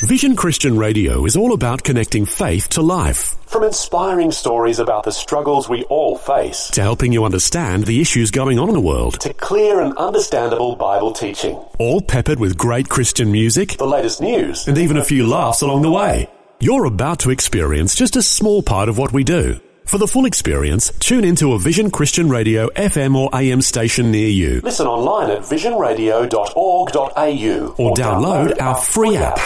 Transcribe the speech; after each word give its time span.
Vision 0.00 0.34
Christian 0.34 0.76
Radio 0.76 1.24
is 1.24 1.36
all 1.36 1.52
about 1.52 1.84
connecting 1.84 2.26
faith 2.26 2.68
to 2.70 2.82
life. 2.82 3.36
From 3.46 3.62
inspiring 3.62 4.32
stories 4.32 4.80
about 4.80 5.04
the 5.04 5.12
struggles 5.12 5.68
we 5.68 5.84
all 5.84 6.18
face, 6.18 6.68
to 6.70 6.82
helping 6.82 7.12
you 7.12 7.24
understand 7.24 7.86
the 7.86 8.00
issues 8.00 8.32
going 8.32 8.58
on 8.58 8.68
in 8.68 8.74
the 8.74 8.80
world, 8.80 9.20
to 9.20 9.32
clear 9.32 9.80
and 9.80 9.96
understandable 9.96 10.74
Bible 10.74 11.12
teaching, 11.12 11.54
all 11.78 12.00
peppered 12.00 12.40
with 12.40 12.58
great 12.58 12.88
Christian 12.88 13.30
music, 13.30 13.76
the 13.76 13.86
latest 13.86 14.20
news, 14.20 14.66
and 14.66 14.78
even 14.78 14.96
a 14.96 15.04
few 15.04 15.28
laughs 15.28 15.62
along 15.62 15.82
the 15.82 15.92
way. 15.92 16.28
You're 16.58 16.86
about 16.86 17.20
to 17.20 17.30
experience 17.30 17.94
just 17.94 18.16
a 18.16 18.22
small 18.22 18.64
part 18.64 18.88
of 18.88 18.98
what 18.98 19.12
we 19.12 19.22
do. 19.22 19.60
For 19.86 19.98
the 19.98 20.06
full 20.08 20.24
experience, 20.24 20.90
tune 20.98 21.24
into 21.24 21.52
a 21.52 21.58
Vision 21.58 21.90
Christian 21.90 22.28
Radio 22.28 22.68
FM 22.70 23.14
or 23.14 23.28
AM 23.34 23.60
station 23.60 24.10
near 24.10 24.28
you. 24.28 24.60
Listen 24.64 24.86
online 24.86 25.30
at 25.30 25.42
visionradio.org.au 25.42 26.34
or, 27.04 27.90
or 27.90 27.94
download, 27.94 27.96
download 27.96 28.60
our 28.60 28.76
free 28.76 29.16
app. 29.16 29.38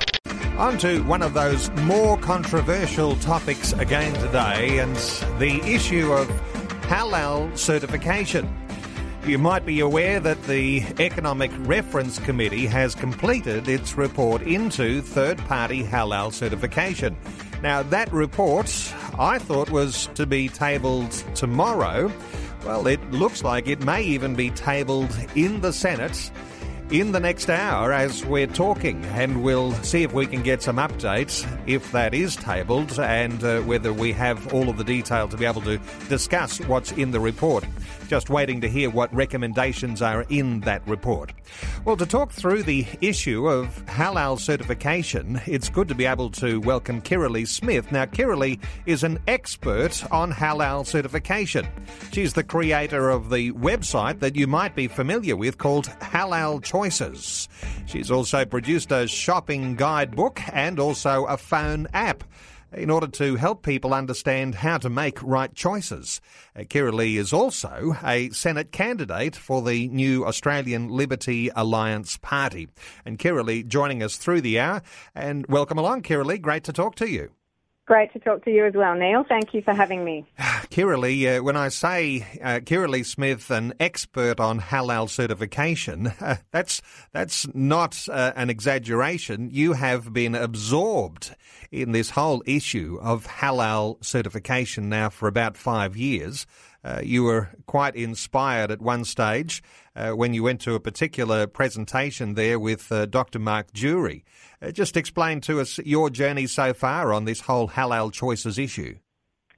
On 0.57 0.79
to 0.79 1.03
one 1.03 1.23
of 1.23 1.35
those 1.35 1.71
more 1.83 2.17
controversial 2.19 3.17
topics 3.17 3.73
again 3.75 4.15
today, 4.25 4.79
and 4.79 4.95
the 5.41 5.61
issue 5.65 6.13
of 6.13 6.29
halal 6.83 7.57
certification. 7.59 8.49
You 9.27 9.39
might 9.39 9.67
be 9.67 9.81
aware 9.81 10.21
that 10.21 10.43
the 10.45 10.83
Economic 10.99 11.51
Reference 11.59 12.19
Committee 12.21 12.67
has 12.67 12.95
completed 12.95 13.69
its 13.69 13.99
report 13.99 14.41
into 14.43 15.03
third 15.03 15.37
party 15.39 15.83
halal 15.83 16.33
certification. 16.33 17.17
Now, 17.63 17.83
that 17.85 18.13
report 18.13 18.67
I 19.19 19.39
thought 19.39 19.71
was 19.71 20.09
to 20.15 20.27
be 20.27 20.49
tabled 20.49 21.11
tomorrow. 21.35 22.13
Well, 22.65 22.87
it 22.87 23.01
looks 23.11 23.43
like 23.43 23.67
it 23.67 23.83
may 23.83 24.03
even 24.03 24.35
be 24.35 24.51
tabled 24.51 25.15
in 25.35 25.61
the 25.61 25.73
Senate 25.73 26.31
in 26.91 27.13
the 27.13 27.21
next 27.21 27.51
hour 27.51 27.93
as 27.93 28.25
we're 28.25 28.47
talking, 28.47 29.05
and 29.07 29.43
we'll 29.43 29.73
see 29.83 30.03
if 30.05 30.13
we 30.15 30.27
can 30.27 30.43
get 30.43 30.63
some 30.63 30.77
updates 30.77 31.47
if 31.67 31.93
that 31.93 32.15
is 32.15 32.35
tabled 32.35 32.99
and 32.99 33.45
uh, 33.45 33.61
whether 33.61 33.93
we 33.93 34.11
have 34.13 34.55
all 34.55 34.71
of 34.71 34.79
the 34.79 34.85
detail 34.85 35.29
to 35.29 35.37
be 35.37 35.45
able 35.45 35.61
to 35.61 35.79
discuss 36.09 36.59
what's 36.63 36.93
in 36.93 37.11
the 37.11 37.21
report. 37.21 37.65
Just 38.09 38.31
waiting 38.31 38.63
to 38.63 38.71
hear 38.71 38.89
what 38.89 39.15
recommendations 39.15 40.01
are 40.01 40.25
in 40.31 40.61
that 40.61 40.87
report. 40.89 41.31
Well, 41.85 41.99
to 41.99 42.07
talk 42.07 42.33
through 42.33 42.63
the 42.63 42.87
issue 43.03 43.47
of 43.47 43.85
halal 43.85 44.41
certification, 44.41 45.43
it's 45.47 45.69
good 45.69 45.89
to 45.89 45.95
be 45.95 46.07
able 46.07 46.31
to 46.31 46.59
welcome 46.61 47.03
Kirralie 47.03 47.47
Smith. 47.47 47.93
Now, 47.93 48.07
Kirralie 48.07 48.61
is 48.87 49.05
an 49.05 49.19
expert 49.27 50.03
on 50.11 50.33
halal 50.33 50.87
certification. 50.87 51.67
She's 52.13 52.33
the 52.33 52.45
creator 52.45 53.11
of 53.11 53.29
the 53.29 53.53
website 53.53 54.21
that 54.21 54.37
you 54.37 54.47
might 54.47 54.75
be 54.75 54.89
familiar 54.89 55.37
with 55.37 55.59
called 55.59 55.89
Halal 56.01 56.63
Choices. 56.79 57.49
She's 57.87 58.09
also 58.09 58.45
produced 58.45 58.93
a 58.93 59.09
shopping 59.09 59.75
guidebook 59.75 60.41
and 60.53 60.79
also 60.79 61.25
a 61.25 61.37
phone 61.37 61.89
app 61.93 62.23
in 62.73 62.89
order 62.89 63.09
to 63.09 63.35
help 63.35 63.65
people 63.65 63.93
understand 63.93 64.55
how 64.55 64.79
to 64.79 64.89
make 64.89 65.21
right 65.21 65.53
choices. 65.53 66.21
Uh, 66.55 66.61
Kirralie 66.61 67.17
is 67.17 67.33
also 67.33 67.97
a 68.05 68.31
Senate 68.31 68.71
candidate 68.71 69.35
for 69.35 69.61
the 69.61 69.89
new 69.89 70.25
Australian 70.25 70.87
Liberty 70.87 71.51
Alliance 71.57 72.17
Party. 72.17 72.69
And 73.05 73.19
Kirralie 73.19 73.67
joining 73.67 74.01
us 74.01 74.17
through 74.17 74.43
the 74.43 74.61
hour. 74.61 74.81
And 75.17 75.49
welcome 75.49 75.79
along, 75.79 76.03
Kirralie. 76.03 76.41
Great 76.41 76.63
to 76.63 76.73
talk 76.73 76.95
to 76.95 77.11
you. 77.11 77.33
Great 77.89 78.13
to 78.13 78.19
talk 78.19 78.45
to 78.45 78.51
you 78.51 78.67
as 78.67 78.75
well, 78.75 78.95
Neil. 78.95 79.25
Thank 79.27 79.55
you 79.55 79.63
for 79.63 79.73
having 79.73 80.05
me. 80.05 80.27
Kirralie, 80.39 81.39
uh, 81.39 81.43
when 81.43 81.57
I 81.57 81.69
say 81.69 82.27
uh, 82.43 82.61
Kirralie 82.61 83.07
Smith, 83.07 83.51
an 83.51 83.73
expert 83.81 84.39
on 84.39 84.61
halal 84.61 85.09
certification, 85.09 86.09
uh, 86.21 86.37
that's 86.51 86.83
that's 87.13 87.47
not 87.55 88.07
uh, 88.13 88.33
an 88.37 88.51
exaggeration. 88.51 89.49
You 89.51 89.73
have 89.73 90.13
been 90.13 90.35
absorbed 90.35 91.35
in 91.73 91.93
this 91.93 92.11
whole 92.11 92.43
issue 92.45 92.99
of 93.01 93.27
halal 93.27 94.05
certification 94.05 94.91
now 94.91 95.09
for 95.09 95.27
about 95.27 95.57
five 95.57 95.97
years. 95.97 96.47
Uh, 96.85 97.01
you 97.03 97.25
were 97.25 97.49
quite 97.67 97.97
inspired 97.97 98.71
at 98.71 98.81
one 98.81 99.05
stage 99.05 99.63
uh, 99.97 100.13
when 100.13 100.33
you 100.33 100.43
went 100.43 100.61
to 100.61 100.75
a 100.75 100.81
particular 100.81 101.47
presentation 101.47 102.35
there 102.35 102.59
with 102.59 102.91
uh, 102.93 103.07
Dr. 103.07 103.39
Mark 103.39 103.73
Durie. 103.73 104.25
Uh, 104.63 104.71
just 104.71 104.97
explain 104.97 105.41
to 105.43 105.61
us 105.61 105.79
your 105.79 106.09
journey 106.11 106.47
so 106.47 106.73
far 106.73 107.13
on 107.13 107.25
this 107.25 107.43
whole 107.43 107.69
halal 107.69 108.13
choices 108.13 108.59
issue. 108.59 108.97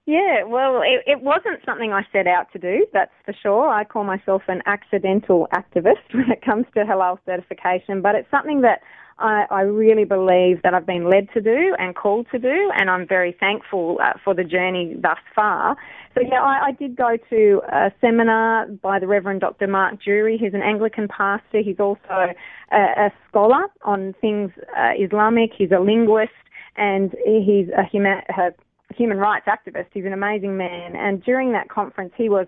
Yeah, 0.06 0.42
well, 0.44 0.82
it, 0.82 1.02
it, 1.06 1.22
wasn't 1.22 1.60
something 1.64 1.92
I 1.92 2.02
set 2.10 2.26
out 2.26 2.50
to 2.52 2.58
do, 2.58 2.86
that's 2.92 3.12
for 3.24 3.32
sure. 3.32 3.68
I 3.68 3.84
call 3.84 4.02
myself 4.02 4.42
an 4.48 4.60
accidental 4.66 5.46
activist 5.54 6.02
when 6.12 6.30
it 6.30 6.42
comes 6.42 6.66
to 6.74 6.84
halal 6.84 7.18
certification, 7.26 8.02
but 8.02 8.14
it's 8.16 8.30
something 8.30 8.62
that 8.62 8.80
I, 9.20 9.44
I 9.50 9.60
really 9.62 10.04
believe 10.04 10.62
that 10.62 10.72
I've 10.74 10.86
been 10.86 11.08
led 11.08 11.28
to 11.34 11.40
do 11.40 11.74
and 11.78 11.94
called 11.94 12.26
to 12.32 12.38
do, 12.38 12.70
and 12.74 12.88
I'm 12.88 13.06
very 13.06 13.36
thankful 13.38 13.98
uh, 14.02 14.14
for 14.24 14.34
the 14.34 14.44
journey 14.44 14.96
thus 15.00 15.18
far. 15.34 15.76
So 16.14 16.22
yeah, 16.22 16.42
I, 16.42 16.68
I 16.68 16.72
did 16.72 16.96
go 16.96 17.16
to 17.28 17.62
a 17.70 17.92
seminar 18.00 18.66
by 18.66 18.98
the 18.98 19.06
Reverend 19.06 19.42
Dr. 19.42 19.66
Mark 19.66 20.02
Durie, 20.02 20.38
who's 20.38 20.54
an 20.54 20.62
Anglican 20.62 21.06
pastor. 21.06 21.60
He's 21.62 21.78
also 21.78 22.34
a, 22.72 22.76
a 22.76 23.12
scholar 23.28 23.66
on 23.84 24.14
things 24.20 24.50
uh, 24.76 24.92
Islamic. 24.98 25.50
He's 25.56 25.70
a 25.70 25.80
linguist, 25.80 26.32
and 26.76 27.14
he's 27.24 27.68
a 27.76 27.84
human, 27.84 28.22
a 28.36 28.94
human 28.94 29.18
rights 29.18 29.46
activist. 29.46 29.86
He's 29.92 30.06
an 30.06 30.12
amazing 30.12 30.56
man. 30.56 30.96
And 30.96 31.22
during 31.22 31.52
that 31.52 31.68
conference, 31.68 32.12
he 32.16 32.28
was 32.28 32.46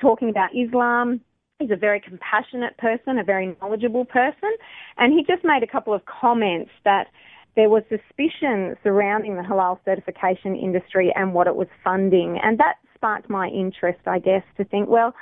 talking 0.00 0.30
about 0.30 0.50
Islam, 0.56 1.20
He's 1.58 1.70
a 1.70 1.76
very 1.76 2.00
compassionate 2.00 2.76
person, 2.76 3.18
a 3.18 3.24
very 3.24 3.56
knowledgeable 3.60 4.04
person, 4.04 4.50
and 4.98 5.12
he 5.12 5.24
just 5.24 5.42
made 5.42 5.62
a 5.62 5.66
couple 5.66 5.94
of 5.94 6.02
comments 6.04 6.70
that 6.84 7.06
there 7.54 7.70
was 7.70 7.82
suspicion 7.88 8.76
surrounding 8.82 9.36
the 9.36 9.42
halal 9.42 9.78
certification 9.84 10.54
industry 10.54 11.12
and 11.16 11.32
what 11.32 11.46
it 11.46 11.56
was 11.56 11.68
funding, 11.82 12.38
and 12.42 12.58
that 12.58 12.74
sparked 12.94 13.30
my 13.30 13.48
interest, 13.48 14.00
I 14.06 14.18
guess, 14.18 14.42
to 14.58 14.64
think, 14.64 14.88
well, 14.90 15.14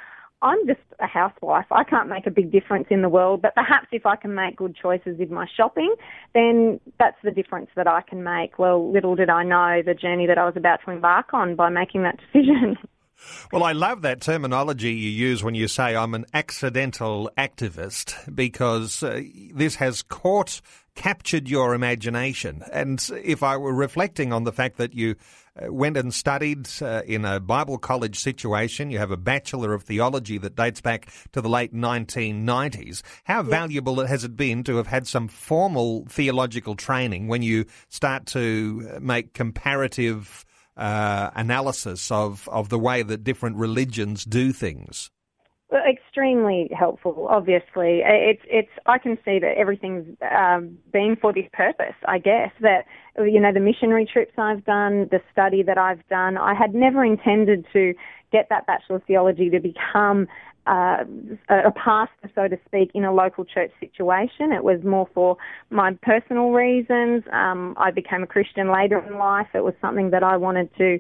I'm 0.43 0.67
just 0.67 0.81
a 1.01 1.07
housewife. 1.07 1.67
I 1.71 1.85
can't 1.85 2.09
make 2.09 2.27
a 2.27 2.31
big 2.31 2.53
difference 2.53 2.87
in 2.91 3.01
the 3.01 3.09
world, 3.09 3.41
but 3.41 3.55
perhaps 3.55 3.87
if 3.93 4.05
I 4.05 4.17
can 4.17 4.35
make 4.35 4.57
good 4.57 4.77
choices 4.77 5.19
in 5.19 5.33
my 5.33 5.47
shopping, 5.57 5.95
then 6.35 6.81
that's 6.99 7.17
the 7.23 7.31
difference 7.31 7.71
that 7.77 7.87
I 7.87 8.03
can 8.03 8.23
make. 8.23 8.59
Well, 8.59 8.93
little 8.93 9.15
did 9.15 9.31
I 9.31 9.43
know 9.43 9.83
the 9.85 9.95
journey 9.95 10.27
that 10.27 10.37
I 10.37 10.45
was 10.45 10.55
about 10.57 10.81
to 10.85 10.91
embark 10.91 11.33
on 11.33 11.55
by 11.55 11.71
making 11.71 12.03
that 12.03 12.19
decision. 12.33 12.77
Well, 13.53 13.63
I 13.63 13.73
love 13.73 14.03
that 14.03 14.21
terminology 14.21 14.93
you 14.93 15.11
use 15.11 15.43
when 15.43 15.55
you 15.55 15.69
say 15.69 15.95
I'm 15.95 16.15
an 16.15 16.27
accidental 16.35 17.31
activist 17.37 18.35
because 18.35 19.03
uh, 19.03 19.23
this 19.55 19.77
has 19.77 20.03
caught, 20.03 20.61
captured 20.95 21.49
your 21.49 21.75
imagination. 21.75 22.63
And 22.73 23.07
if 23.23 23.43
I 23.43 23.57
were 23.57 23.75
reflecting 23.75 24.33
on 24.33 24.45
the 24.45 24.53
fact 24.53 24.79
that 24.79 24.95
you 24.95 25.17
uh, 25.57 25.73
went 25.73 25.97
and 25.97 26.13
studied 26.13 26.69
uh, 26.83 27.03
in 27.07 27.25
a 27.25 27.39
Bible 27.39 27.79
college 27.79 28.19
situation, 28.19 28.91
you 28.91 28.99
have 28.99 29.11
a 29.11 29.17
Bachelor 29.17 29.73
of 29.73 29.85
Theology 29.85 30.39
that 30.39 30.57
dates 30.57 30.81
back 30.81 31.09
to 31.33 31.41
the 31.41 31.49
late 31.49 31.73
1990s, 31.73 33.03
how 33.25 33.43
yes. 33.43 33.51
valuable 33.51 34.05
has 34.05 34.25
it 34.25 34.37
been 34.37 34.65
to 34.65 34.77
have 34.77 34.89
had 34.89 35.07
some 35.07 35.29
formal 35.29 36.07
theological 36.09 36.75
training 36.75 37.29
when 37.29 37.43
you 37.43 37.67
start 37.89 38.27
to 38.27 38.99
make 39.01 39.33
comparative 39.33 40.45
uh, 40.77 41.31
analysis 41.35 42.11
of, 42.11 42.49
of 42.49 42.69
the 42.69 42.79
way 42.79 43.03
that 43.03 43.25
different 43.25 43.57
religions 43.57 44.25
do 44.25 44.53
things? 44.53 45.11
Well, 45.71 45.83
extremely 46.15 46.71
helpful. 46.77 47.27
Obviously, 47.29 48.03
it's 48.05 48.43
it's. 48.47 48.69
I 48.87 48.99
can 48.99 49.17
see 49.25 49.39
that 49.41 49.55
everything's 49.57 50.17
um, 50.23 50.79
been 50.93 51.17
for 51.21 51.33
this 51.33 51.47
purpose. 51.53 51.95
I 52.07 52.19
guess 52.19 52.51
that 52.61 52.85
you 53.19 53.41
know 53.41 53.53
the 53.53 53.61
missionary 53.61 54.09
trips 54.11 54.33
I've 54.39 54.65
done, 54.65 55.09
the 55.11 55.21
study 55.33 55.63
that 55.65 55.79
I've 55.79 56.07
done. 56.09 56.37
I 56.37 56.55
had 56.55 56.75
never 56.75 57.05
intended 57.05 57.67
to 57.73 57.95
get 58.33 58.47
that 58.51 58.67
bachelor 58.67 58.97
of 58.97 59.05
theology 59.05 59.51
to 59.51 59.61
become 59.61 60.29
uh, 60.67 61.05
a 61.49 61.73
pastor, 61.73 62.31
so 62.35 62.49
to 62.49 62.59
speak, 62.67 62.91
in 62.95 63.05
a 63.05 63.13
local 63.13 63.45
church 63.45 63.73
situation. 63.81 64.53
It 64.53 64.63
was 64.63 64.83
more 64.85 65.09
for 65.15 65.37
my 65.71 65.99
personal 66.03 66.51
reasons. 66.51 67.25
Um, 67.33 67.75
I 67.77 67.91
became 67.91 68.23
a 68.23 68.27
Christian 68.27 68.73
later 68.73 68.99
in 68.99 69.19
life. 69.19 69.49
It 69.53 69.65
was 69.65 69.75
something 69.81 70.11
that 70.11 70.23
I 70.23 70.37
wanted 70.37 70.71
to 70.79 70.99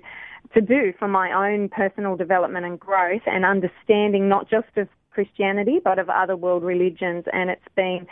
to 0.52 0.60
do 0.60 0.92
for 0.98 1.08
my 1.08 1.32
own 1.32 1.68
personal 1.70 2.16
development 2.16 2.66
and 2.66 2.78
growth 2.78 3.22
and 3.26 3.44
understanding 3.44 4.28
not 4.28 4.48
just 4.48 4.66
of 4.76 4.88
Christianity 5.14 5.80
but 5.82 5.98
of 5.98 6.10
other 6.10 6.36
world 6.36 6.62
religions. 6.62 7.24
And 7.32 7.50
it's 7.50 7.62
been 7.74 8.06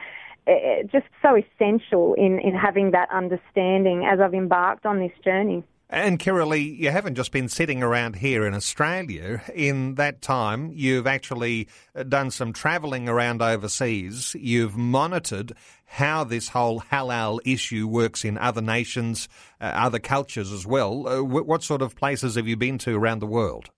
uh, 0.46 0.82
just 0.90 1.06
so 1.20 1.36
essential 1.36 2.14
in 2.14 2.38
in 2.40 2.54
having 2.54 2.92
that 2.92 3.08
understanding 3.10 4.04
as 4.04 4.20
I've 4.20 4.34
embarked 4.34 4.86
on 4.86 4.98
this 4.98 5.12
journey. 5.24 5.64
And 5.94 6.18
Kirralie, 6.18 6.78
you 6.78 6.90
haven't 6.90 7.16
just 7.16 7.32
been 7.32 7.50
sitting 7.50 7.82
around 7.82 8.16
here 8.16 8.46
in 8.46 8.54
Australia. 8.54 9.42
In 9.54 9.96
that 9.96 10.22
time, 10.22 10.70
you've 10.72 11.06
actually 11.06 11.68
uh, 11.94 12.04
done 12.04 12.30
some 12.30 12.54
travelling 12.54 13.10
around 13.10 13.42
overseas. 13.42 14.34
You've 14.40 14.74
monitored 14.74 15.52
how 15.84 16.24
this 16.24 16.48
whole 16.48 16.80
halal 16.80 17.40
issue 17.44 17.86
works 17.86 18.24
in 18.24 18.38
other 18.38 18.62
nations, 18.62 19.28
uh, 19.60 19.64
other 19.64 19.98
cultures 19.98 20.50
as 20.50 20.66
well. 20.66 21.06
Uh, 21.06 21.22
what 21.22 21.62
sort 21.62 21.82
of 21.82 21.94
places 21.94 22.36
have 22.36 22.48
you 22.48 22.56
been 22.56 22.78
to 22.78 22.96
around 22.96 23.18
the 23.18 23.26
world? 23.26 23.68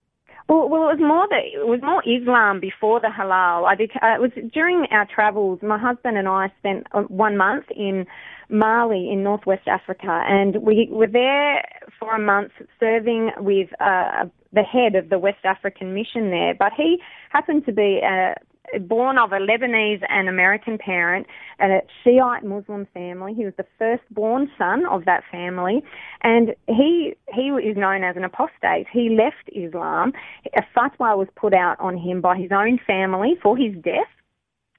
Well, 0.47 0.69
well, 0.69 0.89
it 0.89 0.99
was 0.99 0.99
more 0.99 1.27
that 1.29 1.41
it 1.43 1.67
was 1.67 1.79
more 1.81 2.03
Islam 2.05 2.59
before 2.59 2.99
the 2.99 3.07
halal. 3.07 3.65
I 3.65 3.73
did, 3.75 3.89
uh, 3.95 4.15
it 4.15 4.21
was 4.21 4.31
during 4.53 4.85
our 4.91 5.07
travels. 5.07 5.59
My 5.63 5.79
husband 5.79 6.17
and 6.17 6.27
I 6.27 6.51
spent 6.59 6.85
uh, 6.91 7.01
one 7.03 7.35
month 7.35 7.65
in 7.75 8.05
Mali 8.49 9.09
in 9.11 9.23
northwest 9.23 9.67
Africa, 9.67 10.23
and 10.27 10.57
we 10.61 10.87
were 10.91 11.07
there 11.07 11.63
for 11.99 12.15
a 12.15 12.19
month 12.19 12.51
serving 12.79 13.31
with 13.37 13.69
uh, 13.79 14.25
the 14.53 14.61
head 14.61 14.93
of 14.93 15.09
the 15.09 15.17
West 15.17 15.43
African 15.45 15.95
mission 15.95 16.29
there. 16.29 16.53
But 16.53 16.73
he 16.77 16.99
happened 17.31 17.65
to 17.65 17.71
be 17.71 18.01
a 18.03 18.35
born 18.81 19.17
of 19.17 19.31
a 19.31 19.39
Lebanese 19.39 20.03
and 20.09 20.29
American 20.29 20.77
parent 20.77 21.27
and 21.59 21.71
a 21.71 21.81
Shiite 22.03 22.43
Muslim 22.43 22.87
family. 22.93 23.33
He 23.33 23.45
was 23.45 23.53
the 23.57 23.65
firstborn 23.77 24.49
son 24.57 24.85
of 24.85 25.05
that 25.05 25.23
family, 25.31 25.83
and 26.23 26.55
he 26.67 27.15
he 27.33 27.49
is 27.49 27.77
known 27.77 28.03
as 28.03 28.15
an 28.15 28.23
apostate. 28.23 28.87
He 28.91 29.09
left 29.09 29.49
Islam. 29.55 30.13
A 30.55 30.61
fatwa 30.75 31.17
was 31.17 31.27
put 31.35 31.53
out 31.53 31.79
on 31.79 31.97
him 31.97 32.21
by 32.21 32.37
his 32.37 32.51
own 32.51 32.79
family 32.85 33.35
for 33.41 33.57
his 33.57 33.73
death. 33.83 34.14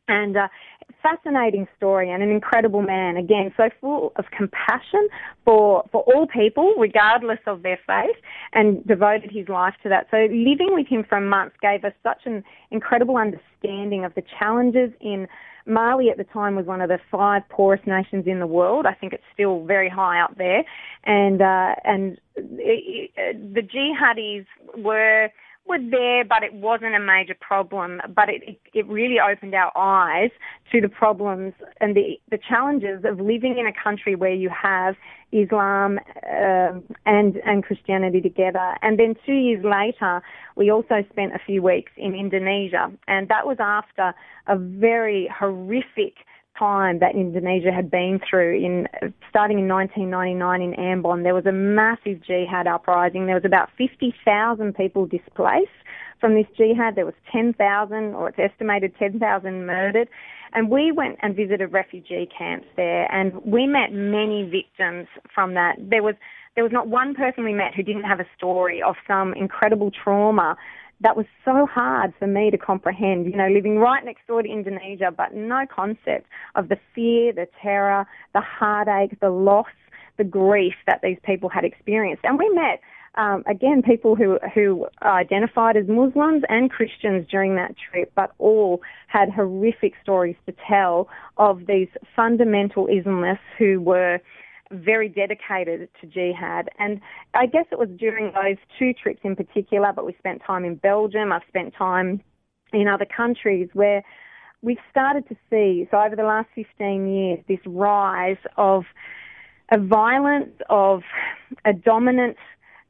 And 0.08 0.36
uh, 0.36 0.48
fascinating 1.02 1.66
story 1.76 2.10
and 2.10 2.22
an 2.22 2.30
incredible 2.30 2.82
man. 2.82 3.16
Again, 3.16 3.52
so 3.56 3.70
full 3.80 4.12
of 4.16 4.26
compassion 4.36 5.08
for 5.44 5.84
for 5.90 6.02
all 6.02 6.26
people, 6.26 6.74
regardless 6.78 7.38
of 7.46 7.62
their 7.62 7.78
faith, 7.86 8.16
and 8.52 8.86
devoted 8.86 9.30
his 9.30 9.48
life 9.48 9.74
to 9.82 9.88
that. 9.88 10.06
So 10.10 10.16
living 10.30 10.70
with 10.70 10.86
him 10.86 11.04
for 11.08 11.18
a 11.18 11.20
month 11.20 11.54
gave 11.60 11.84
us 11.84 11.92
such 12.02 12.22
an 12.24 12.44
incredible 12.70 13.16
understanding 13.16 14.04
of 14.04 14.14
the 14.14 14.22
challenges 14.38 14.90
in. 15.00 15.28
Mali 15.68 16.10
at 16.10 16.16
the 16.16 16.22
time 16.22 16.54
was 16.54 16.64
one 16.64 16.80
of 16.80 16.88
the 16.88 17.00
five 17.10 17.42
poorest 17.48 17.88
nations 17.88 18.28
in 18.28 18.38
the 18.38 18.46
world. 18.46 18.86
I 18.86 18.94
think 18.94 19.12
it's 19.12 19.24
still 19.34 19.64
very 19.64 19.88
high 19.88 20.20
up 20.20 20.38
there, 20.38 20.62
and 21.02 21.42
uh, 21.42 21.74
and 21.82 22.20
it, 22.36 23.10
it, 23.16 23.54
the 23.54 23.62
jihadis 23.62 24.46
were 24.76 25.28
were 25.68 25.78
there, 25.90 26.24
but 26.24 26.42
it 26.42 26.54
wasn't 26.54 26.94
a 26.94 27.00
major 27.00 27.34
problem. 27.38 28.00
But 28.14 28.28
it, 28.28 28.58
it 28.74 28.86
really 28.86 29.18
opened 29.20 29.54
our 29.54 29.72
eyes 29.76 30.30
to 30.72 30.80
the 30.80 30.88
problems 30.88 31.54
and 31.80 31.96
the, 31.96 32.18
the 32.30 32.38
challenges 32.38 33.04
of 33.04 33.20
living 33.20 33.56
in 33.58 33.66
a 33.66 33.72
country 33.72 34.14
where 34.14 34.34
you 34.34 34.50
have 34.50 34.94
Islam 35.32 35.98
uh, 36.24 36.78
and 37.04 37.36
and 37.44 37.64
Christianity 37.64 38.20
together. 38.20 38.76
And 38.82 38.98
then 38.98 39.14
two 39.26 39.34
years 39.34 39.64
later, 39.64 40.22
we 40.56 40.70
also 40.70 41.04
spent 41.10 41.34
a 41.34 41.40
few 41.44 41.62
weeks 41.62 41.92
in 41.96 42.14
Indonesia, 42.14 42.90
and 43.08 43.28
that 43.28 43.46
was 43.46 43.56
after 43.60 44.14
a 44.46 44.56
very 44.56 45.28
horrific 45.36 46.14
time 46.58 46.98
that 47.00 47.14
Indonesia 47.14 47.72
had 47.72 47.90
been 47.90 48.20
through 48.28 48.56
in 48.56 48.86
starting 49.28 49.58
in 49.58 49.68
1999 49.68 50.62
in 50.62 50.72
Ambon 50.72 51.22
there 51.22 51.34
was 51.34 51.46
a 51.46 51.52
massive 51.52 52.22
jihad 52.22 52.66
uprising. 52.66 53.26
There 53.26 53.34
was 53.34 53.44
about 53.44 53.70
50,000 53.78 54.74
people 54.74 55.06
displaced 55.06 55.70
from 56.20 56.34
this 56.34 56.46
jihad. 56.56 56.94
There 56.94 57.04
was 57.04 57.14
10,000 57.32 58.14
or 58.14 58.28
it's 58.28 58.38
estimated 58.38 58.94
10,000 58.98 59.66
murdered. 59.66 60.08
And 60.52 60.70
we 60.70 60.92
went 60.92 61.18
and 61.22 61.36
visited 61.36 61.72
refugee 61.72 62.28
camps 62.36 62.66
there 62.76 63.12
and 63.12 63.34
we 63.44 63.66
met 63.66 63.92
many 63.92 64.44
victims 64.44 65.08
from 65.34 65.54
that. 65.54 65.76
There 65.78 66.02
was 66.02 66.14
there 66.54 66.64
was 66.64 66.72
not 66.72 66.88
one 66.88 67.14
person 67.14 67.44
we 67.44 67.52
met 67.52 67.74
who 67.74 67.82
didn't 67.82 68.04
have 68.04 68.18
a 68.18 68.26
story 68.36 68.82
of 68.82 68.96
some 69.06 69.34
incredible 69.34 69.90
trauma 69.90 70.56
that 71.00 71.16
was 71.16 71.26
so 71.44 71.66
hard 71.66 72.14
for 72.18 72.26
me 72.26 72.50
to 72.50 72.58
comprehend, 72.58 73.26
you 73.26 73.36
know, 73.36 73.48
living 73.48 73.78
right 73.78 74.04
next 74.04 74.26
door 74.26 74.42
to 74.42 74.48
Indonesia, 74.48 75.12
but 75.14 75.34
no 75.34 75.64
concept 75.74 76.26
of 76.54 76.68
the 76.68 76.78
fear, 76.94 77.32
the 77.32 77.46
terror, 77.62 78.06
the 78.32 78.40
heartache, 78.40 79.18
the 79.20 79.30
loss, 79.30 79.66
the 80.16 80.24
grief 80.24 80.74
that 80.86 81.00
these 81.02 81.18
people 81.22 81.48
had 81.48 81.64
experienced. 81.64 82.24
And 82.24 82.38
we 82.38 82.48
met, 82.50 82.80
um, 83.16 83.44
again, 83.46 83.82
people 83.82 84.16
who, 84.16 84.38
who 84.54 84.86
identified 85.02 85.76
as 85.76 85.86
Muslims 85.86 86.42
and 86.48 86.70
Christians 86.70 87.26
during 87.30 87.56
that 87.56 87.74
trip, 87.90 88.10
but 88.14 88.32
all 88.38 88.80
had 89.08 89.30
horrific 89.30 89.92
stories 90.02 90.36
to 90.46 90.54
tell 90.66 91.08
of 91.36 91.66
these 91.66 91.88
fundamental 92.14 92.86
Islamists 92.86 93.38
who 93.58 93.80
were 93.80 94.18
very 94.70 95.08
dedicated 95.08 95.88
to 96.00 96.06
jihad. 96.06 96.68
And 96.78 97.00
I 97.34 97.46
guess 97.46 97.66
it 97.70 97.78
was 97.78 97.88
during 97.96 98.32
those 98.32 98.56
two 98.78 98.92
trips 98.92 99.20
in 99.22 99.36
particular, 99.36 99.92
but 99.94 100.04
we 100.04 100.14
spent 100.18 100.42
time 100.46 100.64
in 100.64 100.76
Belgium, 100.76 101.32
I've 101.32 101.42
spent 101.48 101.74
time 101.74 102.20
in 102.72 102.88
other 102.88 103.06
countries 103.06 103.68
where 103.72 104.02
we've 104.62 104.78
started 104.90 105.28
to 105.28 105.36
see, 105.50 105.86
so 105.90 105.98
over 105.98 106.16
the 106.16 106.24
last 106.24 106.48
15 106.54 107.08
years, 107.08 107.38
this 107.48 107.60
rise 107.66 108.38
of 108.56 108.84
a 109.70 109.78
violence, 109.78 110.54
of 110.68 111.02
a 111.64 111.72
dominant 111.72 112.36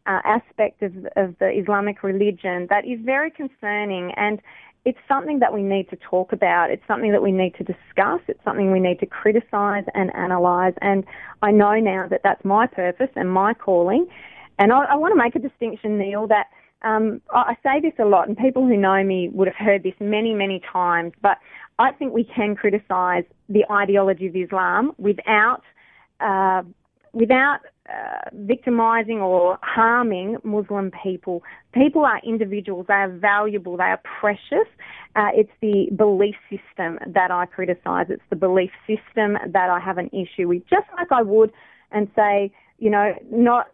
uh, 0.07 0.21
aspect 0.25 0.83
of, 0.83 0.93
of 1.17 1.35
the 1.39 1.51
Islamic 1.51 2.03
religion 2.03 2.67
that 2.71 2.85
is 2.87 2.99
very 3.03 3.31
concerning. 3.31 4.13
And 4.17 4.41
it's 4.87 4.99
something 5.09 5.41
that 5.41 5.53
we 5.53 5.63
need 5.63 5.91
to 5.91 5.97
talk 5.97 6.33
about. 6.33 6.71
It's 6.71 6.87
something 6.87 7.11
that 7.11 7.21
we 7.21 7.33
need 7.33 7.57
to 7.57 7.65
discuss. 7.65 8.21
It's 8.29 8.43
something 8.45 8.71
we 8.71 8.79
need 8.79 9.01
to 9.01 9.07
criticise 9.07 9.83
and 9.95 10.13
analyse. 10.15 10.75
And 10.81 11.05
I 11.43 11.51
know 11.51 11.75
now 11.81 12.07
that 12.09 12.21
that's 12.23 12.43
my 12.45 12.69
purpose 12.69 13.11
and 13.17 13.29
my 13.29 13.53
calling. 13.53 14.07
And 14.61 14.73
I, 14.73 14.85
I 14.85 14.95
want 14.95 15.11
to 15.13 15.19
make 15.19 15.35
a 15.35 15.41
distinction, 15.41 15.99
Neil, 15.99 16.29
that 16.29 16.47
um, 16.83 17.21
I 17.35 17.57
say 17.65 17.81
this 17.81 17.95
a 17.99 18.05
lot, 18.05 18.29
and 18.29 18.39
people 18.39 18.65
who 18.65 18.77
know 18.77 19.03
me 19.03 19.29
would 19.31 19.49
have 19.49 19.57
heard 19.57 19.83
this 19.83 19.95
many, 19.99 20.33
many 20.33 20.63
times. 20.73 21.15
But 21.21 21.39
I 21.81 21.91
think 21.91 22.13
we 22.13 22.23
can 22.23 22.55
criticise 22.55 23.25
the 23.49 23.65
ideology 23.71 24.29
of 24.29 24.37
Islam 24.37 24.93
without 24.99 25.63
uh, 26.21 26.63
without 27.13 27.61
uh, 27.89 28.29
victimizing 28.33 29.19
or 29.19 29.59
harming 29.63 30.37
Muslim 30.45 30.91
people. 31.03 31.43
People 31.73 32.05
are 32.05 32.21
individuals, 32.25 32.87
they 32.89 32.95
are 32.95 33.11
valuable, 33.11 33.77
they 33.77 33.85
are 33.85 34.01
precious. 34.21 34.69
Uh, 35.15 35.29
it's 35.35 35.53
the 35.61 35.89
belief 35.97 36.35
system 36.51 36.99
that 37.07 37.31
I 37.31 37.47
criticize, 37.47 38.07
it's 38.09 38.23
the 38.31 38.37
belief 38.37 38.71
system 38.87 39.39
that 39.53 39.71
I 39.71 39.81
have 39.81 39.99
an 39.99 40.11
issue 40.13 40.49
with, 40.49 40.63
just 40.69 40.87
like 40.97 41.09
I 41.11 41.23
would 41.23 41.53
and 41.93 42.09
say, 42.17 42.53
you 42.79 42.91
know, 42.91 43.15
not 43.31 43.69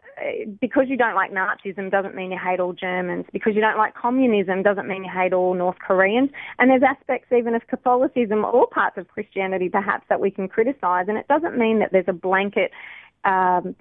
because 0.61 0.85
you 0.88 0.97
don't 0.97 1.15
like 1.15 1.32
Nazism 1.32 1.91
doesn't 1.91 2.15
mean 2.15 2.31
you 2.31 2.38
hate 2.38 2.61
all 2.61 2.73
Germans. 2.73 3.25
Because 3.32 3.55
you 3.55 3.61
don't 3.61 3.79
like 3.79 3.94
communism 3.94 4.62
doesn't 4.62 4.86
mean 4.86 5.05
you 5.05 5.10
hate 5.10 5.32
all 5.32 5.55
North 5.55 5.79
Koreans. 5.79 6.31
And 6.58 6.70
there's 6.70 6.82
aspects 6.82 7.32
even 7.36 7.55
of 7.55 7.67
Catholicism 7.69 8.44
or 8.44 8.67
parts 8.69 8.98
of 8.98 9.08
Christianity 9.08 9.69
perhaps 9.69 10.05
that 10.08 10.20
we 10.20 10.31
can 10.31 10.48
criticise. 10.48 11.06
And 11.08 11.17
it 11.17 11.27
doesn't 11.29 11.56
mean 11.56 11.79
that 11.81 11.91
there's 11.93 12.08
a 12.08 12.13
blanket 12.13 12.70
um, 13.24 13.74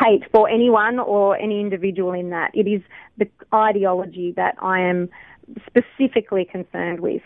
hate 0.00 0.22
for 0.32 0.48
anyone 0.48 0.98
or 0.98 1.36
any 1.36 1.60
individual 1.60 2.12
in 2.12 2.30
that. 2.30 2.50
It 2.54 2.66
is 2.66 2.82
the 3.18 3.28
ideology 3.54 4.32
that 4.36 4.56
I 4.60 4.80
am 4.80 5.08
specifically 5.66 6.44
concerned 6.44 7.00
with. 7.00 7.22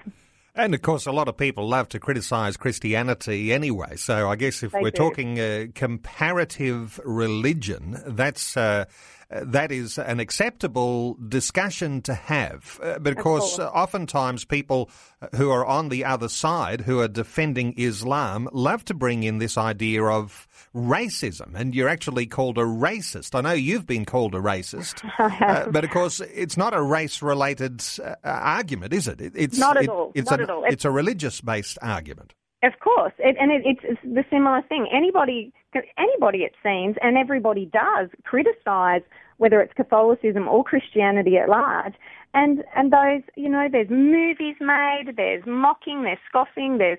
And 0.55 0.75
of 0.75 0.81
course, 0.81 1.05
a 1.05 1.13
lot 1.13 1.29
of 1.29 1.37
people 1.37 1.69
love 1.69 1.89
to 1.91 2.01
criticise 2.01 2.57
Christianity 2.57 3.53
anyway. 3.53 3.97
So 3.97 4.31
I 4.31 4.37
guess 4.37 4.63
if 4.63 4.73
they 4.73 4.81
we're 4.81 4.91
do. 4.91 4.97
talking 4.97 5.39
uh, 5.39 5.67
comparative 5.75 6.99
religion, 7.05 8.03
that's 8.07 8.57
uh, 8.57 8.87
that 9.31 9.73
is 9.73 9.99
an 9.99 10.21
acceptable 10.21 11.15
discussion 11.29 12.01
to 12.03 12.15
have. 12.15 12.79
Uh, 12.83 12.99
but 12.99 13.13
of, 13.13 13.19
of 13.19 13.25
course, 13.25 13.57
course, 13.57 13.71
oftentimes 13.75 14.45
people 14.45 14.91
who 15.35 15.51
are 15.51 15.65
on 15.67 15.89
the 15.89 16.05
other 16.05 16.29
side, 16.29 16.83
who 16.83 17.01
are 17.01 17.09
defending 17.09 17.75
Islam, 17.77 18.49
love 18.53 18.85
to 18.85 18.95
bring 18.95 19.25
in 19.25 19.39
this 19.39 19.59
idea 19.59 20.05
of 20.05 20.47
racism. 20.75 21.55
And 21.55 21.75
you're 21.75 21.89
actually 21.89 22.27
called 22.27 22.59
a 22.59 22.63
racist. 22.63 23.35
I 23.35 23.41
know 23.41 23.53
you've 23.53 23.87
been 23.87 24.05
called 24.05 24.35
a 24.35 24.41
racist. 24.41 25.09
uh, 25.19 25.71
but 25.71 25.85
of 25.85 25.91
course, 25.91 26.21
it's 26.21 26.57
not 26.57 26.75
a 26.75 26.83
race 26.83 27.23
related 27.23 27.83
uh, 28.03 28.15
argument, 28.23 28.93
is 28.93 29.09
it? 29.09 29.21
It's 29.21 29.59
not 29.59 29.77
at 29.77 29.85
it, 29.85 29.91
all. 29.91 30.13
It's, 30.15 30.31
not 30.31 30.41
an, 30.41 30.45
at 30.45 30.51
all. 30.51 30.65
It's 30.65 30.85
a 30.85 30.91
religious 30.91 31.41
based 31.41 31.79
argument. 31.83 32.35
Of 32.63 32.81
course, 32.81 33.13
it, 33.19 33.37
and 33.39 33.53
it, 33.53 33.63
it's, 33.65 34.01
the 34.03 34.25
similar 34.31 34.63
thing. 34.63 34.89
Anybody, 34.93 35.53
anybody, 35.99 36.39
it 36.39 36.55
seems, 36.63 36.97
and 37.03 37.17
everybody 37.17 37.67
does 37.67 38.09
criticise 38.25 39.03
whether 39.39 39.61
it's 39.61 39.75
Catholicism 39.75 40.49
or 40.49 40.65
Christianity 40.65 41.37
at 41.37 41.49
large. 41.49 41.95
And 42.35 42.65
and 42.75 42.93
those, 42.93 43.23
you 43.37 43.49
know, 43.49 43.69
there's 43.71 43.91
movies 43.91 44.57
made, 44.61 45.15
there's 45.17 45.45
mocking, 45.47 46.03
there's 46.03 46.19
scoffing, 46.29 46.79
there's 46.79 46.99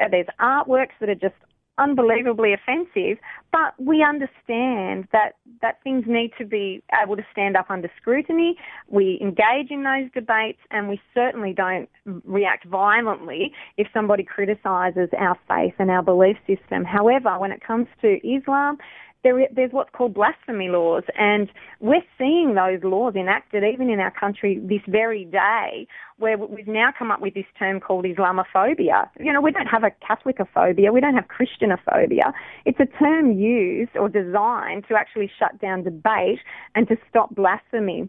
uh, 0.00 0.08
there's 0.10 0.26
artworks 0.40 0.96
that 1.00 1.08
are 1.08 1.14
just 1.14 1.34
unbelievably 1.80 2.52
offensive, 2.52 3.18
but 3.50 3.74
we 3.78 4.04
understand 4.04 5.08
that, 5.12 5.32
that 5.62 5.82
things 5.82 6.04
need 6.06 6.32
to 6.38 6.44
be 6.44 6.82
able 7.02 7.16
to 7.16 7.26
stand 7.32 7.56
up 7.56 7.70
under 7.70 7.90
scrutiny. 8.00 8.56
We 8.88 9.18
engage 9.20 9.70
in 9.70 9.82
those 9.82 10.10
debates 10.14 10.60
and 10.70 10.88
we 10.88 11.00
certainly 11.14 11.52
don't 11.52 11.88
react 12.24 12.66
violently 12.66 13.52
if 13.76 13.88
somebody 13.92 14.22
criticises 14.22 15.08
our 15.18 15.36
faith 15.48 15.74
and 15.78 15.90
our 15.90 16.02
belief 16.02 16.36
system. 16.46 16.84
However, 16.84 17.38
when 17.38 17.50
it 17.50 17.62
comes 17.66 17.88
to 18.02 18.16
Islam, 18.26 18.78
there, 19.22 19.46
there's 19.54 19.72
what's 19.72 19.90
called 19.90 20.14
blasphemy 20.14 20.68
laws, 20.68 21.02
and 21.18 21.50
we're 21.80 22.02
seeing 22.18 22.54
those 22.54 22.82
laws 22.82 23.14
enacted 23.14 23.64
even 23.64 23.90
in 23.90 24.00
our 24.00 24.10
country 24.10 24.58
this 24.62 24.80
very 24.88 25.24
day, 25.24 25.86
where 26.18 26.38
we've 26.38 26.66
now 26.66 26.90
come 26.98 27.10
up 27.10 27.20
with 27.20 27.34
this 27.34 27.44
term 27.58 27.80
called 27.80 28.04
Islamophobia. 28.04 29.08
You 29.18 29.32
know, 29.32 29.40
we 29.40 29.52
don't 29.52 29.66
have 29.66 29.84
a 29.84 29.90
Catholicophobia, 29.90 30.92
we 30.92 31.00
don't 31.00 31.14
have 31.14 31.26
Christianophobia. 31.28 32.32
It's 32.64 32.80
a 32.80 32.86
term 32.98 33.38
used 33.38 33.96
or 33.96 34.08
designed 34.08 34.86
to 34.88 34.94
actually 34.94 35.30
shut 35.38 35.60
down 35.60 35.84
debate 35.84 36.40
and 36.74 36.88
to 36.88 36.96
stop 37.08 37.34
blasphemy. 37.34 38.08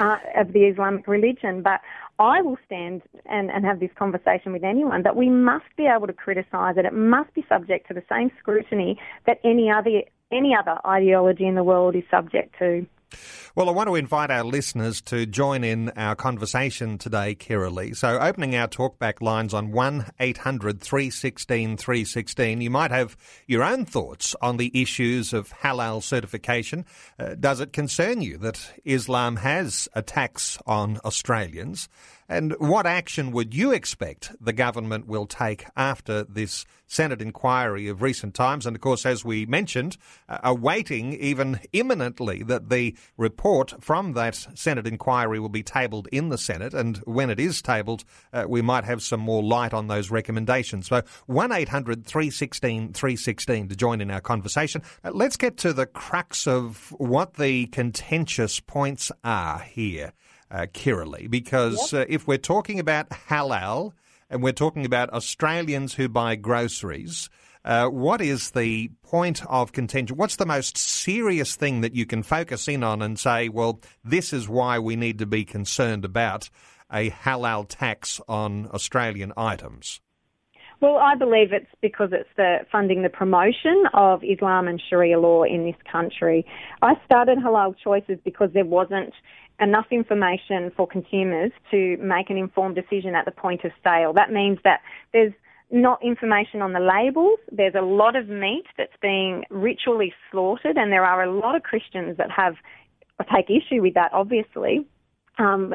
Uh, 0.00 0.16
of 0.36 0.54
the 0.54 0.60
Islamic 0.60 1.06
religion, 1.06 1.62
but 1.62 1.82
I 2.18 2.40
will 2.40 2.56
stand 2.64 3.02
and, 3.26 3.50
and 3.50 3.62
have 3.66 3.78
this 3.78 3.90
conversation 3.94 4.50
with 4.50 4.64
anyone 4.64 5.02
that 5.02 5.16
we 5.16 5.28
must 5.28 5.66
be 5.76 5.84
able 5.86 6.06
to 6.06 6.14
criticise 6.14 6.76
it. 6.78 6.86
It 6.86 6.94
must 6.94 7.32
be 7.34 7.44
subject 7.46 7.88
to 7.88 7.94
the 7.94 8.02
same 8.10 8.30
scrutiny 8.38 8.98
that 9.26 9.38
any 9.44 9.70
other 9.70 10.02
any 10.32 10.56
other 10.58 10.78
ideology 10.86 11.46
in 11.46 11.54
the 11.54 11.64
world 11.64 11.94
is 11.94 12.04
subject 12.10 12.54
to. 12.58 12.86
Well, 13.54 13.68
I 13.68 13.72
want 13.72 13.88
to 13.90 13.96
invite 13.96 14.30
our 14.30 14.44
listeners 14.44 15.02
to 15.02 15.26
join 15.26 15.62
in 15.62 15.90
our 15.90 16.14
conversation 16.14 16.96
today, 16.96 17.34
Kirralie. 17.34 17.94
So, 17.94 18.18
opening 18.18 18.56
our 18.56 18.66
talkback 18.66 19.20
lines 19.20 19.52
on 19.52 19.72
1 19.72 20.06
800 20.18 20.80
316 20.80 21.76
316, 21.76 22.60
you 22.62 22.70
might 22.70 22.90
have 22.90 23.14
your 23.46 23.62
own 23.62 23.84
thoughts 23.84 24.34
on 24.40 24.56
the 24.56 24.70
issues 24.80 25.34
of 25.34 25.50
halal 25.50 26.02
certification. 26.02 26.86
Uh, 27.18 27.34
does 27.34 27.60
it 27.60 27.74
concern 27.74 28.22
you 28.22 28.38
that 28.38 28.72
Islam 28.86 29.36
has 29.36 29.86
attacks 29.94 30.56
on 30.66 30.96
Australians? 31.04 31.90
And 32.32 32.54
what 32.58 32.86
action 32.86 33.30
would 33.32 33.54
you 33.54 33.72
expect 33.72 34.32
the 34.40 34.54
government 34.54 35.06
will 35.06 35.26
take 35.26 35.66
after 35.76 36.24
this 36.24 36.64
Senate 36.86 37.20
inquiry 37.20 37.88
of 37.88 38.00
recent 38.00 38.32
times? 38.32 38.64
And 38.64 38.74
of 38.74 38.80
course, 38.80 39.04
as 39.04 39.22
we 39.22 39.44
mentioned, 39.44 39.98
uh, 40.30 40.38
awaiting 40.42 41.12
even 41.12 41.60
imminently 41.74 42.42
that 42.44 42.70
the 42.70 42.96
report 43.18 43.74
from 43.84 44.14
that 44.14 44.46
Senate 44.54 44.86
inquiry 44.86 45.40
will 45.40 45.50
be 45.50 45.62
tabled 45.62 46.08
in 46.10 46.30
the 46.30 46.38
Senate. 46.38 46.72
And 46.72 46.96
when 47.04 47.28
it 47.28 47.38
is 47.38 47.60
tabled, 47.60 48.02
uh, 48.32 48.46
we 48.48 48.62
might 48.62 48.84
have 48.84 49.02
some 49.02 49.20
more 49.20 49.42
light 49.42 49.74
on 49.74 49.88
those 49.88 50.10
recommendations. 50.10 50.86
So 50.86 51.02
1 51.26 51.52
800 51.52 52.06
316 52.06 52.94
316 52.94 53.68
to 53.68 53.76
join 53.76 54.00
in 54.00 54.10
our 54.10 54.22
conversation. 54.22 54.80
Uh, 55.04 55.10
let's 55.12 55.36
get 55.36 55.58
to 55.58 55.74
the 55.74 55.84
crux 55.84 56.46
of 56.46 56.94
what 56.96 57.34
the 57.34 57.66
contentious 57.66 58.58
points 58.58 59.12
are 59.22 59.58
here 59.58 60.14
uh, 60.52 60.66
Kirralie, 60.66 61.30
because 61.30 61.92
yep. 61.92 62.02
uh, 62.02 62.06
if 62.08 62.26
we're 62.28 62.38
talking 62.38 62.78
about 62.78 63.08
halal 63.08 63.92
and 64.28 64.42
we're 64.42 64.52
talking 64.52 64.84
about 64.84 65.10
Australians 65.10 65.94
who 65.94 66.08
buy 66.08 66.36
groceries, 66.36 67.30
uh, 67.64 67.88
what 67.88 68.20
is 68.20 68.50
the 68.50 68.90
point 69.02 69.44
of 69.46 69.72
contention? 69.72 70.16
What's 70.16 70.36
the 70.36 70.46
most 70.46 70.76
serious 70.76 71.56
thing 71.56 71.80
that 71.80 71.94
you 71.94 72.06
can 72.06 72.22
focus 72.22 72.68
in 72.68 72.82
on 72.82 73.00
and 73.02 73.18
say, 73.18 73.48
well, 73.48 73.80
this 74.04 74.32
is 74.32 74.48
why 74.48 74.78
we 74.78 74.94
need 74.96 75.18
to 75.20 75.26
be 75.26 75.44
concerned 75.44 76.04
about 76.04 76.50
a 76.92 77.10
halal 77.10 77.64
tax 77.68 78.20
on 78.28 78.68
Australian 78.74 79.32
items? 79.36 80.00
Well, 80.82 80.96
I 80.96 81.14
believe 81.14 81.52
it's 81.52 81.70
because 81.80 82.08
it's 82.10 82.28
the 82.36 82.66
funding 82.72 83.02
the 83.02 83.08
promotion 83.08 83.84
of 83.94 84.24
Islam 84.24 84.66
and 84.66 84.82
Sharia 84.90 85.20
law 85.20 85.44
in 85.44 85.64
this 85.64 85.76
country. 85.90 86.44
I 86.82 86.94
started 87.04 87.38
Halal 87.38 87.76
Choices 87.84 88.18
because 88.24 88.50
there 88.52 88.64
wasn't 88.64 89.14
enough 89.60 89.86
information 89.90 90.72
for 90.76 90.86
consumers 90.86 91.52
to 91.70 91.96
make 91.98 92.30
an 92.30 92.36
informed 92.36 92.74
decision 92.74 93.14
at 93.14 93.24
the 93.24 93.30
point 93.30 93.64
of 93.64 93.72
sale. 93.84 94.12
That 94.12 94.32
means 94.32 94.58
that 94.64 94.80
there's 95.12 95.32
not 95.70 96.02
information 96.04 96.60
on 96.60 96.72
the 96.72 96.80
labels. 96.80 97.38
There's 97.50 97.74
a 97.74 97.82
lot 97.82 98.14
of 98.14 98.28
meat 98.28 98.66
that's 98.76 98.92
being 99.00 99.44
ritually 99.50 100.12
slaughtered, 100.30 100.76
and 100.76 100.92
there 100.92 101.04
are 101.04 101.22
a 101.22 101.32
lot 101.32 101.54
of 101.56 101.62
Christians 101.62 102.16
that 102.18 102.30
have 102.30 102.54
take 103.34 103.50
issue 103.50 103.80
with 103.80 103.94
that, 103.94 104.12
obviously. 104.12 104.86
Um, 105.38 105.74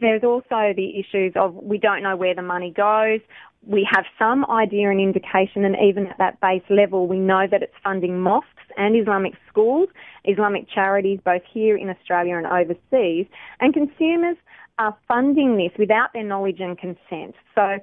there's 0.00 0.22
also 0.24 0.72
the 0.74 0.98
issues 0.98 1.32
of 1.36 1.54
we 1.54 1.78
don't 1.78 2.02
know 2.02 2.16
where 2.16 2.34
the 2.34 2.42
money 2.42 2.72
goes. 2.74 3.20
We 3.66 3.88
have 3.94 4.04
some 4.18 4.44
idea 4.46 4.90
and 4.90 5.00
indication, 5.00 5.64
and 5.64 5.76
even 5.82 6.06
at 6.06 6.18
that 6.18 6.40
base 6.40 6.62
level, 6.68 7.06
we 7.06 7.18
know 7.18 7.46
that 7.50 7.62
it's 7.62 7.74
funding 7.82 8.20
mosques 8.20 8.55
and 8.76 8.96
Islamic 8.96 9.34
schools, 9.48 9.88
Islamic 10.24 10.68
charities, 10.68 11.20
both 11.24 11.42
here 11.52 11.76
in 11.76 11.88
Australia 11.88 12.36
and 12.36 12.46
overseas. 12.46 13.26
And 13.60 13.72
consumers 13.72 14.36
are 14.78 14.96
funding 15.08 15.56
this 15.56 15.72
without 15.78 16.12
their 16.12 16.24
knowledge 16.24 16.60
and 16.60 16.76
consent. 16.78 17.34
So 17.54 17.78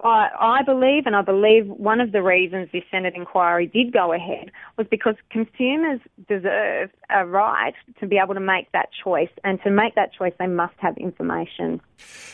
I, 0.00 0.28
I 0.40 0.62
believe, 0.62 1.06
and 1.06 1.16
I 1.16 1.22
believe 1.22 1.66
one 1.66 2.00
of 2.00 2.12
the 2.12 2.22
reasons 2.22 2.68
this 2.72 2.84
Senate 2.90 3.14
inquiry 3.16 3.66
did 3.66 3.92
go 3.92 4.12
ahead 4.12 4.50
was 4.78 4.86
because 4.88 5.16
consumers 5.30 6.00
deserve 6.28 6.90
a 7.10 7.26
right 7.26 7.74
to 8.00 8.06
be 8.06 8.16
able 8.16 8.34
to 8.34 8.40
make 8.40 8.70
that 8.72 8.88
choice, 9.02 9.28
and 9.42 9.60
to 9.62 9.70
make 9.70 9.94
that 9.96 10.12
choice, 10.12 10.32
they 10.38 10.46
must 10.46 10.74
have 10.78 10.96
information. 10.96 11.80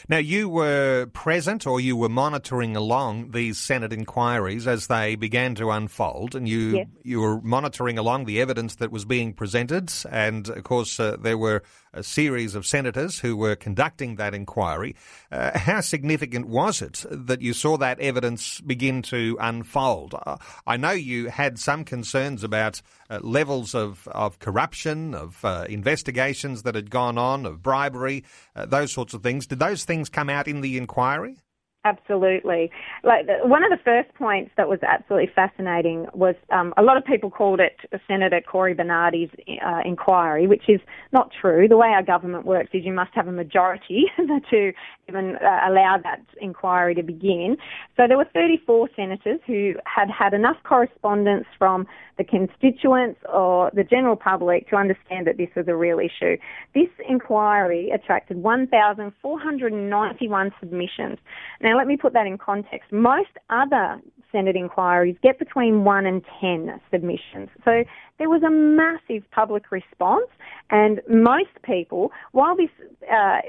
Now, 0.09 0.19
you 0.19 0.49
were 0.49 1.07
present 1.07 1.67
or 1.67 1.81
you 1.81 1.97
were 1.97 2.09
monitoring 2.09 2.77
along 2.77 3.31
these 3.31 3.59
Senate 3.59 3.93
inquiries 3.93 4.67
as 4.67 4.87
they 4.87 5.15
began 5.17 5.55
to 5.57 5.71
unfold, 5.71 6.35
and 6.35 6.49
you 6.49 6.77
yes. 6.77 6.87
you 7.03 7.21
were 7.21 7.41
monitoring 7.41 7.99
along 7.99 8.27
the 8.27 8.41
evidence 8.41 8.77
that 8.77 8.91
was 8.91 9.05
being 9.05 9.33
presented, 9.33 9.91
and 10.11 10.49
of 10.51 10.63
course, 10.65 11.01
uh, 11.01 11.17
there 11.21 11.39
were 11.39 11.63
a 11.93 12.03
series 12.03 12.55
of 12.55 12.67
senators 12.67 13.21
who 13.21 13.37
were 13.37 13.57
conducting 13.57 14.17
that 14.17 14.35
inquiry. 14.35 14.95
Uh, 15.31 15.59
how 15.59 15.81
significant 15.81 16.47
was 16.47 16.83
it 16.83 17.05
that 17.11 17.43
you 17.43 17.53
saw 17.53 17.77
that 17.77 18.01
evidence 18.01 18.61
begin 18.61 19.03
to 19.03 19.37
unfold? 19.41 20.15
Uh, 20.15 20.37
I 20.67 20.77
know 20.77 20.93
you 20.93 21.29
had 21.29 21.59
some 21.59 21.85
concerns 21.85 22.45
about 22.45 22.81
uh, 23.09 23.21
levels 23.23 23.75
of, 23.75 24.07
of 24.09 24.39
corruption, 24.39 25.15
of 25.15 25.45
uh, 25.45 25.67
investigations 25.69 26.63
that 26.63 26.75
had 26.75 26.91
gone 26.91 27.19
on, 27.19 27.47
of 27.47 27.63
bribery, 27.63 28.25
uh, 28.55 28.67
those 28.67 28.93
sorts 28.93 29.15
of 29.15 29.23
things. 29.23 29.47
Did 29.47 29.59
those 29.59 29.85
things 29.85 30.09
come 30.09 30.31
out 30.31 30.49
in 30.49 30.61
the 30.61 30.77
inquiry? 30.77 31.37
Absolutely. 31.85 32.71
Like 33.03 33.27
one 33.45 33.65
of 33.65 33.71
the 33.71 33.79
first 33.83 34.13
points 34.15 34.51
that 34.59 34.69
was 34.69 34.81
absolutely 34.83 35.31
fascinating 35.35 36.07
was 36.13 36.35
um, 36.51 36.75
a 36.77 36.83
lot 36.83 36.99
of 36.99 37.07
people 37.07 37.31
called 37.31 37.59
it 37.59 37.75
Senator 38.07 38.43
Cory 38.43 38.75
Bernardi's 38.75 39.31
uh, 39.65 39.81
inquiry, 39.87 40.47
which 40.47 40.69
is 40.69 40.81
not 41.13 41.31
true. 41.41 41.67
The 41.69 41.79
way 41.79 41.89
our 41.89 42.03
government 42.03 42.45
works 42.45 42.69
is 42.75 42.85
you 42.85 42.93
must 42.93 43.15
have 43.15 43.29
a 43.29 43.33
majority 43.33 44.05
to 44.51 44.73
even 45.09 45.37
uh, 45.37 45.61
allow 45.69 45.97
that 46.03 46.21
inquiry 46.39 46.95
to 46.97 47.03
begin. 47.03 47.57
So 47.97 48.07
there 48.07 48.19
were 48.19 48.29
34 48.35 48.91
senators 48.95 49.41
who 49.47 49.73
had 49.87 50.11
had 50.11 50.35
enough 50.35 50.59
correspondence 50.65 51.47
from 51.59 51.87
the 52.19 52.25
constituents 52.25 53.19
or 53.33 53.71
the 53.73 53.83
general 53.83 54.17
public 54.17 54.69
to 54.69 54.77
understand 54.77 55.27
that 55.27 55.39
this 55.39 55.49
was 55.57 55.67
a 55.69 55.75
real 55.75 55.99
issue. 55.99 56.37
This 56.75 56.91
inquiry 57.09 57.89
attracted 57.91 58.43
1,491 58.43 60.53
submissions. 60.61 61.17
Now, 61.63 61.70
let 61.77 61.87
me 61.87 61.97
put 61.97 62.13
that 62.13 62.27
in 62.27 62.39
context. 62.39 62.93
Most 62.93 63.31
other 63.49 64.01
Senate 64.33 64.57
inquiries 64.57 65.17
get 65.23 65.39
between 65.39 65.85
1 65.85 66.07
and 66.07 66.25
10 66.41 66.81
submissions. 66.91 67.49
So 67.65 67.85
there 68.19 68.29
was 68.29 68.43
a 68.43 68.51
massive 68.51 69.29
public 69.31 69.71
response, 69.71 70.29
and 70.71 71.01
most 71.09 71.51
people, 71.65 72.13
while 72.33 72.57
this 72.57 72.71
uh, 73.13 73.41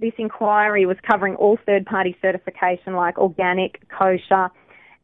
this 0.00 0.12
inquiry 0.18 0.86
was 0.86 0.96
covering 1.08 1.36
all 1.36 1.58
third 1.64 1.86
party 1.86 2.16
certification 2.20 2.94
like 2.94 3.18
organic, 3.18 3.86
kosher, 3.88 4.48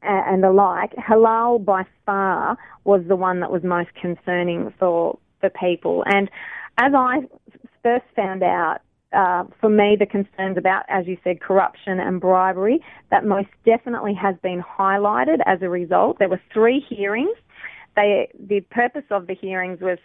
and 0.02 0.42
the 0.42 0.50
like, 0.50 0.92
halal 0.96 1.64
by 1.64 1.84
far 2.06 2.56
was 2.84 3.02
the 3.08 3.16
one 3.16 3.40
that 3.40 3.50
was 3.50 3.62
most 3.62 3.90
concerning 4.00 4.72
for 4.78 5.18
the 5.42 5.50
people. 5.50 6.02
And 6.06 6.30
as 6.78 6.92
I 6.96 7.18
first 7.82 8.04
found 8.14 8.42
out, 8.42 8.78
uh, 9.12 9.44
for 9.60 9.70
me, 9.70 9.96
the 9.98 10.06
concerns 10.06 10.58
about, 10.58 10.84
as 10.88 11.06
you 11.06 11.16
said, 11.24 11.40
corruption 11.40 11.98
and 11.98 12.20
bribery, 12.20 12.80
that 13.10 13.24
most 13.24 13.48
definitely 13.64 14.14
has 14.14 14.34
been 14.42 14.62
highlighted 14.62 15.38
as 15.46 15.60
a 15.62 15.68
result. 15.68 16.18
There 16.18 16.28
were 16.28 16.40
three 16.52 16.84
hearings. 16.86 17.36
They, 17.96 18.28
the 18.38 18.60
purpose 18.70 19.04
of 19.10 19.26
the 19.26 19.34
hearings 19.34 19.80
was 19.80 19.98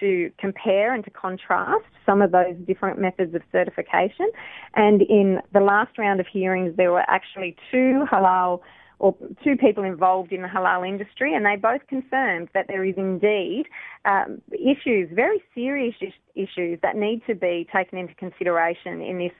to 0.00 0.30
compare 0.38 0.94
and 0.94 1.04
to 1.04 1.10
contrast 1.10 1.84
some 2.04 2.22
of 2.22 2.32
those 2.32 2.54
different 2.66 2.98
methods 2.98 3.34
of 3.34 3.42
certification. 3.52 4.30
And 4.74 5.02
in 5.02 5.40
the 5.52 5.60
last 5.60 5.98
round 5.98 6.20
of 6.20 6.26
hearings, 6.26 6.76
there 6.76 6.92
were 6.92 7.04
actually 7.08 7.56
two 7.70 8.04
halal 8.10 8.60
or 8.98 9.14
two 9.44 9.56
people 9.56 9.84
involved 9.84 10.32
in 10.32 10.42
the 10.42 10.48
halal 10.48 10.88
industry, 10.88 11.34
and 11.34 11.44
they 11.44 11.56
both 11.56 11.86
confirmed 11.88 12.48
that 12.54 12.66
there 12.68 12.84
is 12.84 12.94
indeed 12.96 13.64
um, 14.04 14.40
issues, 14.52 15.10
very 15.12 15.42
serious 15.54 15.94
issues 16.34 16.78
that 16.82 16.96
need 16.96 17.22
to 17.26 17.34
be 17.34 17.66
taken 17.74 17.98
into 17.98 18.14
consideration 18.14 19.02
in 19.02 19.18
this 19.18 19.32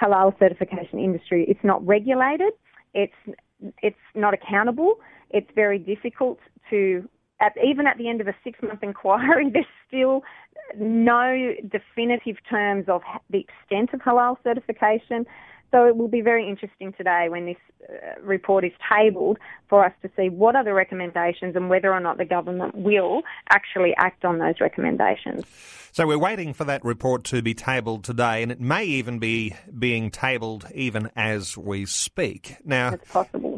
halal 0.00 0.38
certification 0.38 0.98
industry. 0.98 1.44
It's 1.48 1.64
not 1.64 1.84
regulated. 1.86 2.52
It's 2.94 3.12
it's 3.82 3.96
not 4.14 4.34
accountable. 4.34 4.96
It's 5.30 5.50
very 5.54 5.78
difficult 5.78 6.38
to 6.70 7.08
at, 7.40 7.54
even 7.62 7.86
at 7.86 7.98
the 7.98 8.08
end 8.08 8.20
of 8.20 8.28
a 8.28 8.34
six 8.44 8.58
month 8.62 8.80
inquiry, 8.82 9.50
there's 9.52 9.66
still 9.88 10.22
no 10.78 11.52
definitive 11.62 12.36
terms 12.48 12.84
of 12.88 13.02
the 13.30 13.40
extent 13.40 13.90
of 13.92 14.00
halal 14.00 14.36
certification 14.44 15.26
So 15.72 15.86
it 15.86 15.96
will 15.96 16.08
be 16.08 16.20
very 16.20 16.46
interesting 16.48 16.92
today 16.92 17.28
when 17.30 17.46
this 17.46 17.56
uh, 17.88 18.20
report 18.22 18.62
is 18.64 18.72
tabled 18.94 19.38
for 19.68 19.84
us 19.84 19.92
to 20.02 20.10
see 20.16 20.28
what 20.28 20.54
are 20.54 20.62
the 20.62 20.74
recommendations 20.74 21.56
and 21.56 21.70
whether 21.70 21.92
or 21.92 21.98
not 21.98 22.18
the 22.18 22.26
government 22.26 22.74
will 22.74 23.22
actually 23.48 23.94
act 23.96 24.24
on 24.24 24.38
those 24.38 24.60
recommendations. 24.60 25.44
So 25.94 26.06
we're 26.06 26.18
waiting 26.18 26.54
for 26.54 26.64
that 26.64 26.84
report 26.84 27.24
to 27.24 27.42
be 27.42 27.52
tabled 27.52 28.04
today, 28.04 28.42
and 28.42 28.50
it 28.50 28.60
may 28.60 28.84
even 28.84 29.18
be 29.18 29.54
being 29.78 30.10
tabled 30.10 30.66
even 30.74 31.10
as 31.16 31.56
we 31.56 31.84
speak. 31.84 32.56
Now, 32.64 32.96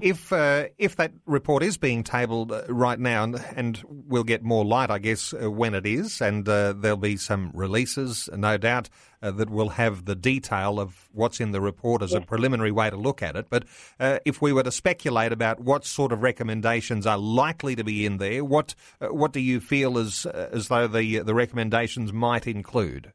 if 0.01 0.33
uh, 0.33 0.65
if 0.77 0.97
that 0.97 1.13
report 1.27 1.63
is 1.63 1.77
being 1.77 2.03
tabled 2.03 2.51
uh, 2.51 2.65
right 2.69 2.99
now, 2.99 3.23
and, 3.23 3.45
and, 3.55 3.83
we'll 3.87 4.25
get 4.25 4.43
more 4.43 4.65
light, 4.65 4.91
I 4.91 4.99
guess, 4.99 5.33
uh, 5.33 5.49
when 5.49 5.75
it 5.75 5.87
is, 5.87 6.21
and 6.21 6.49
uh, 6.49 6.73
there'll 6.73 6.97
be 6.97 7.17
some 7.17 7.53
releases, 7.55 8.29
no 8.33 8.59
doubt, 8.59 8.89
uh, 9.25 9.31
that 9.31 9.51
will 9.51 9.71
have 9.71 10.05
the 10.05 10.15
detail 10.15 10.79
of 10.79 11.09
what's 11.13 11.41
in 11.41 11.53
the 11.53 11.61
report 11.61 12.03
as 12.03 12.13
yes. 12.13 12.23
a 12.23 12.27
preliminary 12.27 12.71
way 12.71 12.91
to 12.91 12.97
look 12.97 13.23
at 13.23 13.37
it. 13.37 13.47
But 13.49 13.65
uh, 13.99 14.19
if 14.25 14.43
we 14.43 14.53
were 14.53 14.63
to 14.63 14.71
speculate 14.71 15.33
about 15.33 15.61
what 15.61 15.85
sort 15.85 16.13
of 16.13 16.23
recommendations 16.23 17.07
are 17.07 17.19
likely 17.19 17.75
to 17.75 17.85
be 17.85 18.05
in 18.05 18.19
there, 18.19 18.45
what 18.45 18.75
what 19.01 19.33
do 19.33 19.41
you 19.41 19.61
feel 19.61 19.99
as 19.99 20.27
as 20.27 20.69
though 20.69 20.87
the 20.87 21.21
the 21.21 21.35
recommendations 21.35 22.13
might 22.13 22.47
include? 22.47 23.13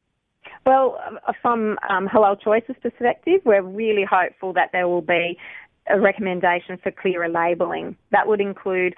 Well, 0.65 0.99
uh, 1.27 1.33
from 1.41 1.77
um, 1.89 2.07
Halal 2.07 2.39
Choices 2.41 2.75
perspective, 2.81 3.41
we're 3.45 3.61
really 3.61 4.03
hopeful 4.09 4.53
that 4.53 4.69
there 4.71 4.87
will 4.87 5.01
be 5.01 5.37
a 5.87 5.99
recommendation 5.99 6.77
for 6.77 6.91
clearer 6.91 7.29
labelling. 7.29 7.95
That 8.11 8.27
would 8.27 8.41
include 8.41 8.95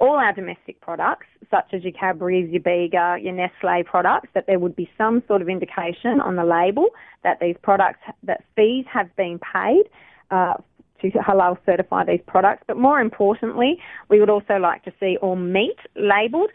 all 0.00 0.16
our 0.16 0.32
domestic 0.32 0.80
products, 0.80 1.26
such 1.50 1.72
as 1.72 1.82
your 1.82 1.92
Cadbury's, 1.92 2.50
your 2.50 2.62
Bega, 2.62 3.16
your 3.20 3.32
Nestle 3.32 3.82
products, 3.84 4.28
that 4.34 4.46
there 4.46 4.58
would 4.58 4.76
be 4.76 4.88
some 4.96 5.22
sort 5.26 5.42
of 5.42 5.48
indication 5.48 6.20
on 6.20 6.36
the 6.36 6.44
label 6.44 6.88
that 7.24 7.40
these 7.40 7.56
products, 7.62 8.00
that 8.22 8.44
fees 8.54 8.84
have 8.92 9.14
been 9.16 9.38
paid 9.38 9.84
uh, 10.30 10.54
to 11.00 11.10
halal 11.10 11.56
certify 11.64 12.04
these 12.04 12.20
products. 12.26 12.64
But 12.66 12.76
more 12.76 13.00
importantly, 13.00 13.78
we 14.08 14.20
would 14.20 14.30
also 14.30 14.56
like 14.56 14.84
to 14.84 14.92
see 15.00 15.16
all 15.20 15.36
meat 15.36 15.78
labelled 15.96 16.50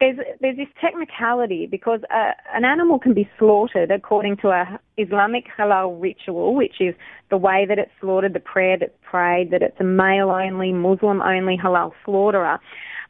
there's 0.00 0.18
there's 0.40 0.56
this 0.56 0.68
technicality 0.80 1.66
because 1.66 2.00
uh, 2.10 2.32
an 2.52 2.64
animal 2.64 2.98
can 2.98 3.14
be 3.14 3.28
slaughtered 3.38 3.90
according 3.90 4.36
to 4.38 4.48
a 4.48 4.78
Islamic 4.98 5.44
halal 5.56 6.00
ritual, 6.00 6.54
which 6.54 6.80
is 6.80 6.94
the 7.30 7.36
way 7.36 7.64
that 7.68 7.78
it's 7.78 7.90
slaughtered, 8.00 8.32
the 8.32 8.40
prayer 8.40 8.76
that's 8.78 8.96
prayed, 9.02 9.50
that 9.50 9.62
it's 9.62 9.78
a 9.80 9.84
male 9.84 10.30
only, 10.30 10.72
Muslim 10.72 11.22
only 11.22 11.56
halal 11.56 11.92
slaughterer. 12.04 12.58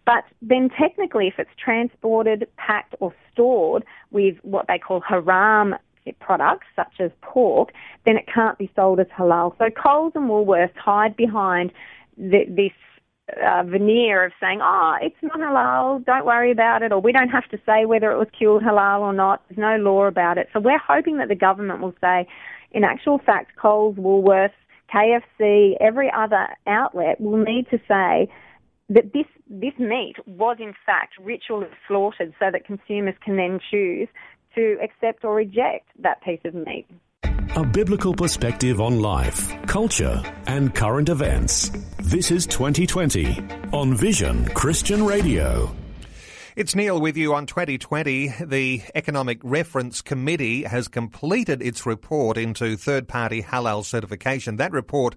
But 0.07 0.25
then 0.43 0.69
technically, 0.79 1.29
if 1.29 1.35
it's 1.39 1.51
transported, 1.63 2.47
packed, 2.57 2.95
or 3.01 3.15
stored 3.33 3.85
with 4.11 4.37
what 4.43 4.67
they 4.69 4.79
call 4.79 5.01
haram 5.01 5.75
products, 6.21 6.67
such 6.77 7.01
as 7.01 7.11
pork, 7.23 7.71
then 8.05 8.17
it 8.17 8.27
can't 8.33 8.59
be 8.59 8.71
sold 8.77 9.01
as 9.01 9.07
halal. 9.19 9.57
So 9.57 9.71
Coles 9.71 10.13
and 10.15 10.29
Woolworths 10.29 10.77
hide 10.77 11.17
behind 11.17 11.73
the, 12.19 12.45
this 12.47 12.73
uh, 13.33 13.63
veneer 13.65 14.25
of 14.25 14.33
saying, 14.41 14.61
oh, 14.63 14.97
it's 15.01 15.17
not 15.23 15.39
halal, 15.39 16.05
don't 16.05 16.27
worry 16.27 16.51
about 16.51 16.83
it, 16.83 16.93
or 16.93 17.01
we 17.01 17.13
don't 17.13 17.31
have 17.31 17.49
to 17.51 17.59
say 17.65 17.85
whether 17.87 18.11
it 18.13 18.19
was 18.19 18.29
killed 18.39 18.63
halal 18.63 19.01
or 19.01 19.13
not, 19.13 19.43
there's 19.49 19.59
no 19.59 19.77
law 19.77 20.05
about 20.05 20.39
it. 20.39 20.49
So 20.53 20.61
we're 20.61 20.79
hoping 20.79 21.17
that 21.19 21.29
the 21.29 21.35
government 21.35 21.81
will 21.81 21.95
say, 22.01 22.27
in 22.73 22.85
actual 22.85 23.19
fact, 23.19 23.53
Coles, 23.57 23.97
Woolworths, 23.97 24.51
KFC, 24.95 25.75
every 25.81 26.11
other 26.15 26.49
outlet 26.67 27.21
will 27.21 27.43
need 27.43 27.67
to 27.71 27.79
say 27.89 28.31
that 28.91 29.13
this, 29.15 29.27
this 29.49 29.73
meat 29.79 30.17
was 30.27 30.59
in 30.61 30.75
fact 30.85 31.15
ritually 31.19 31.67
slaughtered 31.89 32.35
so 32.39 32.51
that 32.53 32.67
consumers 32.67 33.15
can 33.25 33.37
then 33.37 33.59
choose 33.71 34.09
to 34.55 34.77
accept 34.83 35.25
or 35.25 35.35
reject 35.35 35.89
that 35.99 36.23
piece 36.23 36.41
of 36.45 36.55
meat. 36.55 36.87
A 37.57 37.65
biblical 37.65 38.13
perspective 38.13 38.81
on 38.81 38.99
life, 38.99 39.49
culture, 39.69 40.21
and 40.49 40.75
current 40.75 41.09
events. 41.09 41.71
This 42.01 42.33
is 42.33 42.49
2020 42.49 43.41
on 43.73 43.95
Vision 43.95 44.45
Christian 44.47 45.07
Radio. 45.07 45.73
It's 46.57 46.75
Neil 46.75 47.01
with 47.01 47.17
you 47.17 47.33
on 47.33 47.47
2020. 47.47 48.35
The 48.45 48.83
Economic 48.97 49.39
Reference 49.45 50.03
Committee 50.03 50.65
has 50.65 50.89
completed 50.89 51.63
its 51.63 51.87
report 51.87 52.37
into 52.37 52.77
third 52.77 53.07
party 53.07 53.41
halal 53.41 53.85
certification. 53.85 54.57
That 54.57 54.73
report 54.73 55.15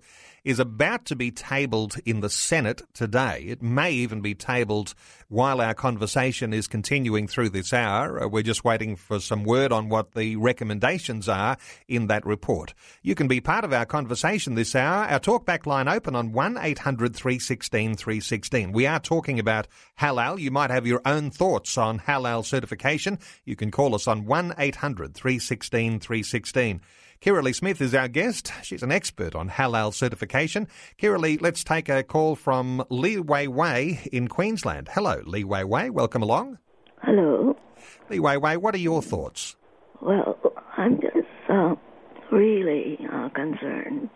is 0.47 0.59
about 0.61 1.03
to 1.03 1.13
be 1.13 1.29
tabled 1.29 1.97
in 2.05 2.21
the 2.21 2.29
Senate 2.29 2.81
today. 2.93 3.43
It 3.49 3.61
may 3.61 3.91
even 3.91 4.21
be 4.21 4.33
tabled 4.33 4.93
while 5.27 5.59
our 5.59 5.73
conversation 5.73 6.53
is 6.53 6.69
continuing 6.69 7.27
through 7.27 7.49
this 7.49 7.73
hour. 7.73 8.23
Uh, 8.23 8.29
we're 8.29 8.43
just 8.43 8.63
waiting 8.63 8.95
for 8.95 9.19
some 9.19 9.43
word 9.43 9.73
on 9.73 9.89
what 9.89 10.13
the 10.13 10.37
recommendations 10.37 11.27
are 11.27 11.57
in 11.89 12.07
that 12.07 12.25
report. 12.25 12.73
You 13.01 13.13
can 13.13 13.27
be 13.27 13.41
part 13.41 13.65
of 13.65 13.73
our 13.73 13.85
conversation 13.85 14.55
this 14.55 14.73
hour. 14.73 15.03
Our 15.03 15.19
talkback 15.19 15.65
line 15.65 15.89
open 15.89 16.15
on 16.15 16.31
1 16.31 16.57
800 16.57 17.13
316 17.13 17.95
316. 17.95 18.71
We 18.71 18.85
are 18.85 19.01
talking 19.01 19.39
about 19.39 19.67
halal. 19.99 20.39
You 20.39 20.51
might 20.51 20.69
have 20.69 20.87
your 20.87 21.01
own 21.05 21.29
thoughts 21.29 21.77
on 21.77 21.99
halal 21.99 22.45
certification. 22.45 23.19
You 23.43 23.57
can 23.57 23.69
call 23.69 23.93
us 23.93 24.07
on 24.07 24.23
1 24.23 24.53
800 24.57 25.13
316 25.13 25.99
316. 25.99 26.79
Kirralie 27.21 27.55
Smith 27.55 27.81
is 27.81 27.95
our 27.95 28.07
guest. 28.07 28.51
She's 28.63 28.83
an 28.83 28.91
expert 28.91 29.35
on 29.35 29.49
halal 29.49 29.93
certification. 29.93 30.67
Kirralie, 30.97 31.41
let's 31.41 31.63
take 31.63 31.89
a 31.89 32.03
call 32.03 32.35
from 32.35 32.83
Lee 32.89 33.19
Wei 33.19 33.47
Wei 33.47 33.99
in 34.11 34.27
Queensland. 34.27 34.89
Hello, 34.93 35.21
Lee 35.25 35.43
Wei 35.43 35.63
Wei. 35.63 35.89
Welcome 35.89 36.21
along. 36.21 36.59
Hello. 37.01 37.57
Lee 38.09 38.19
Wei 38.19 38.37
Wei, 38.37 38.57
what 38.57 38.75
are 38.75 38.79
your 38.79 39.01
thoughts? 39.01 39.55
Well, 40.01 40.37
I'm 40.77 41.01
just 41.01 41.27
uh, 41.49 41.75
really 42.31 42.99
uh, 43.11 43.29
concerned 43.29 44.09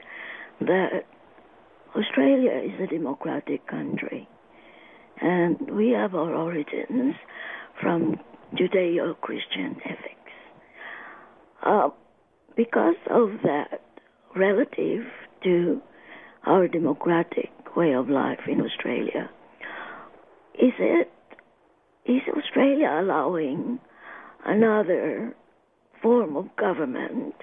that 0.60 1.06
Australia 1.96 2.52
is 2.52 2.80
a 2.80 2.88
democratic 2.88 3.66
country 3.68 4.28
and 5.22 5.60
we 5.72 5.90
have 5.92 6.16
our 6.16 6.34
origins 6.34 7.16
from 7.80 8.20
Judeo 8.56 9.20
Christian 9.22 9.78
ethics. 9.86 10.18
Uh, 11.64 11.90
because 12.56 12.96
of 13.10 13.32
that, 13.44 13.82
relative 14.36 15.06
to 15.44 15.82
our 16.46 16.68
democratic 16.68 17.52
way 17.76 17.94
of 17.94 18.10
life 18.10 18.42
in 18.48 18.62
Australia, 18.62 19.30
is 20.56 20.74
it 20.80 21.12
is 22.06 22.22
Australia 22.36 22.90
allowing 23.00 23.80
another 24.46 25.36
form 26.02 26.36
of 26.36 26.56
government 26.56 27.36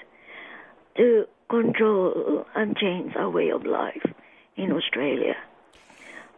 to 0.96 1.24
control 1.48 2.44
and 2.54 2.76
change 2.76 3.14
our 3.16 3.30
way 3.30 3.50
of 3.50 3.64
life 3.64 4.04
in 4.56 4.72
Australia? 4.72 5.36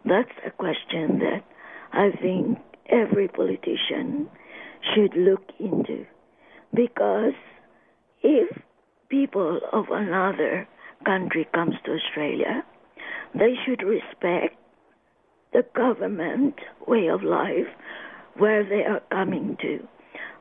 That's 0.05 0.31
a 0.45 0.51
question 0.51 1.19
that 1.19 1.43
I 1.91 2.11
think 2.11 2.59
every 2.87 3.27
politician 3.27 4.29
should 4.93 5.15
look 5.15 5.43
into 5.59 6.05
because 6.73 7.33
if 8.23 8.57
people 9.09 9.59
of 9.71 9.85
another 9.91 10.67
country 11.05 11.47
comes 11.53 11.75
to 11.85 11.91
Australia, 11.91 12.63
they 13.33 13.55
should 13.65 13.83
respect 13.83 14.55
the 15.53 15.65
government 15.75 16.55
way 16.87 17.07
of 17.07 17.23
life 17.23 17.67
where 18.37 18.63
they 18.63 18.83
are 18.83 19.01
coming 19.11 19.57
to. 19.61 19.79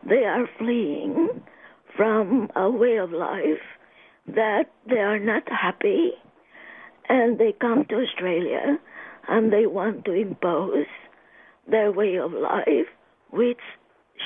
They 0.09 0.25
are 0.25 0.49
fleeing 0.59 1.43
from 1.97 2.51
a 2.55 2.71
way 2.71 2.97
of 2.97 3.11
life 3.13 3.63
that 4.27 4.71
they 4.89 5.01
are 5.01 5.19
not 5.19 5.43
happy 5.51 6.13
and 7.09 7.39
they 7.39 7.53
come 7.61 7.85
to 7.89 7.97
Australia 7.97 8.79
and 9.29 9.53
they 9.53 9.67
want 9.67 10.05
to 10.05 10.13
impose 10.13 10.87
their 11.69 11.91
way 11.93 12.17
of 12.17 12.33
life 12.33 12.87
which 13.31 13.59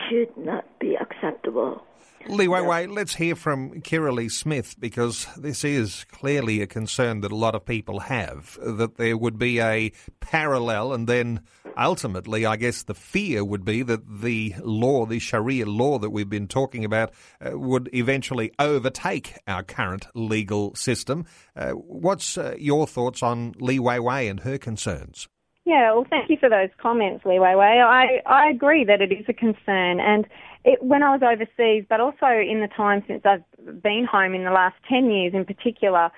should 0.09 0.37
not 0.37 0.65
be 0.79 0.97
acceptable. 0.97 1.83
Lee 2.27 2.49
Wei 2.49 2.63
Wei, 2.63 2.87
let's 2.87 3.17
hear 3.17 3.37
from 3.37 3.83
Kirralie 3.83 4.31
Smith 4.31 4.77
because 4.79 5.27
this 5.37 5.63
is 5.63 6.05
clearly 6.11 6.63
a 6.63 6.67
concern 6.67 7.21
that 7.21 7.31
a 7.31 7.37
lot 7.37 7.55
of 7.55 7.67
people 7.67 8.01
have 8.01 8.59
that 8.63 8.97
there 8.97 9.17
would 9.17 9.39
be 9.39 9.61
a 9.61 9.93
parallel, 10.21 10.95
and 10.95 11.07
then 11.07 11.43
ultimately, 11.77 12.47
I 12.47 12.57
guess 12.57 12.83
the 12.83 12.95
fear 12.95 13.45
would 13.45 13.63
be 13.63 13.83
that 13.83 14.21
the 14.23 14.55
law, 14.63 15.05
the 15.05 15.19
Sharia 15.19 15.67
law 15.67 15.99
that 15.99 16.11
we've 16.11 16.29
been 16.29 16.49
talking 16.49 16.85
about, 16.87 17.13
uh, 17.45 17.59
would 17.59 17.91
eventually 17.93 18.53
overtake 18.59 19.39
our 19.47 19.63
current 19.63 20.07
legal 20.15 20.75
system. 20.75 21.27
Uh, 21.55 21.73
what's 21.73 22.39
uh, 22.39 22.55
your 22.59 22.87
thoughts 22.87 23.23
on 23.23 23.53
Lee 23.59 23.79
Wei 23.79 23.99
Wei 23.99 24.29
and 24.29 24.41
her 24.41 24.57
concerns? 24.57 25.29
Yeah, 25.65 25.95
well, 25.95 26.07
thank 26.09 26.29
you 26.29 26.37
for 26.39 26.51
those 26.51 26.69
comments, 26.81 27.25
Lee 27.25 27.39
Wei 27.39 27.55
Wei. 27.57 27.81
I, 27.81 28.21
I 28.27 28.51
agree 28.51 28.85
that 28.85 29.01
it 29.01 29.11
is 29.13 29.25
a 29.29 29.33
concern. 29.33 29.99
And 29.99 30.27
it, 30.65 30.83
when 30.83 31.03
I 31.03 31.17
was 31.17 31.23
overseas, 31.23 31.87
but 31.89 32.01
also 32.01 32.27
in 32.27 32.61
the 32.61 32.69
time 32.77 33.03
since 33.09 33.23
I've 33.25 33.45
been 33.83 34.07
home 34.11 34.35
in 34.35 34.45
the 34.45 34.51
last 34.51 34.77
10 34.91 35.11
years 35.11 35.33
in 35.33 35.47
particular, 35.47 36.11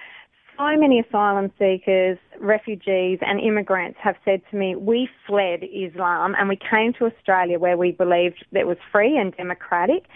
so 0.59 0.77
many 0.77 1.01
asylum 1.01 1.53
seekers, 1.59 2.19
refugees, 2.41 3.19
and 3.21 3.39
immigrants 3.41 3.99
have 4.03 4.17
said 4.25 4.41
to 4.51 4.57
me, 4.57 4.75
We 4.75 5.09
fled 5.27 5.61
Islam 5.63 6.35
and 6.37 6.49
we 6.49 6.57
came 6.57 6.93
to 6.95 7.05
Australia 7.05 7.59
where 7.59 7.77
we 7.77 7.93
believed 7.93 8.45
that 8.53 8.61
it 8.61 8.67
was 8.67 8.79
free 8.91 9.17
and 9.17 9.37
democratic 9.37 10.07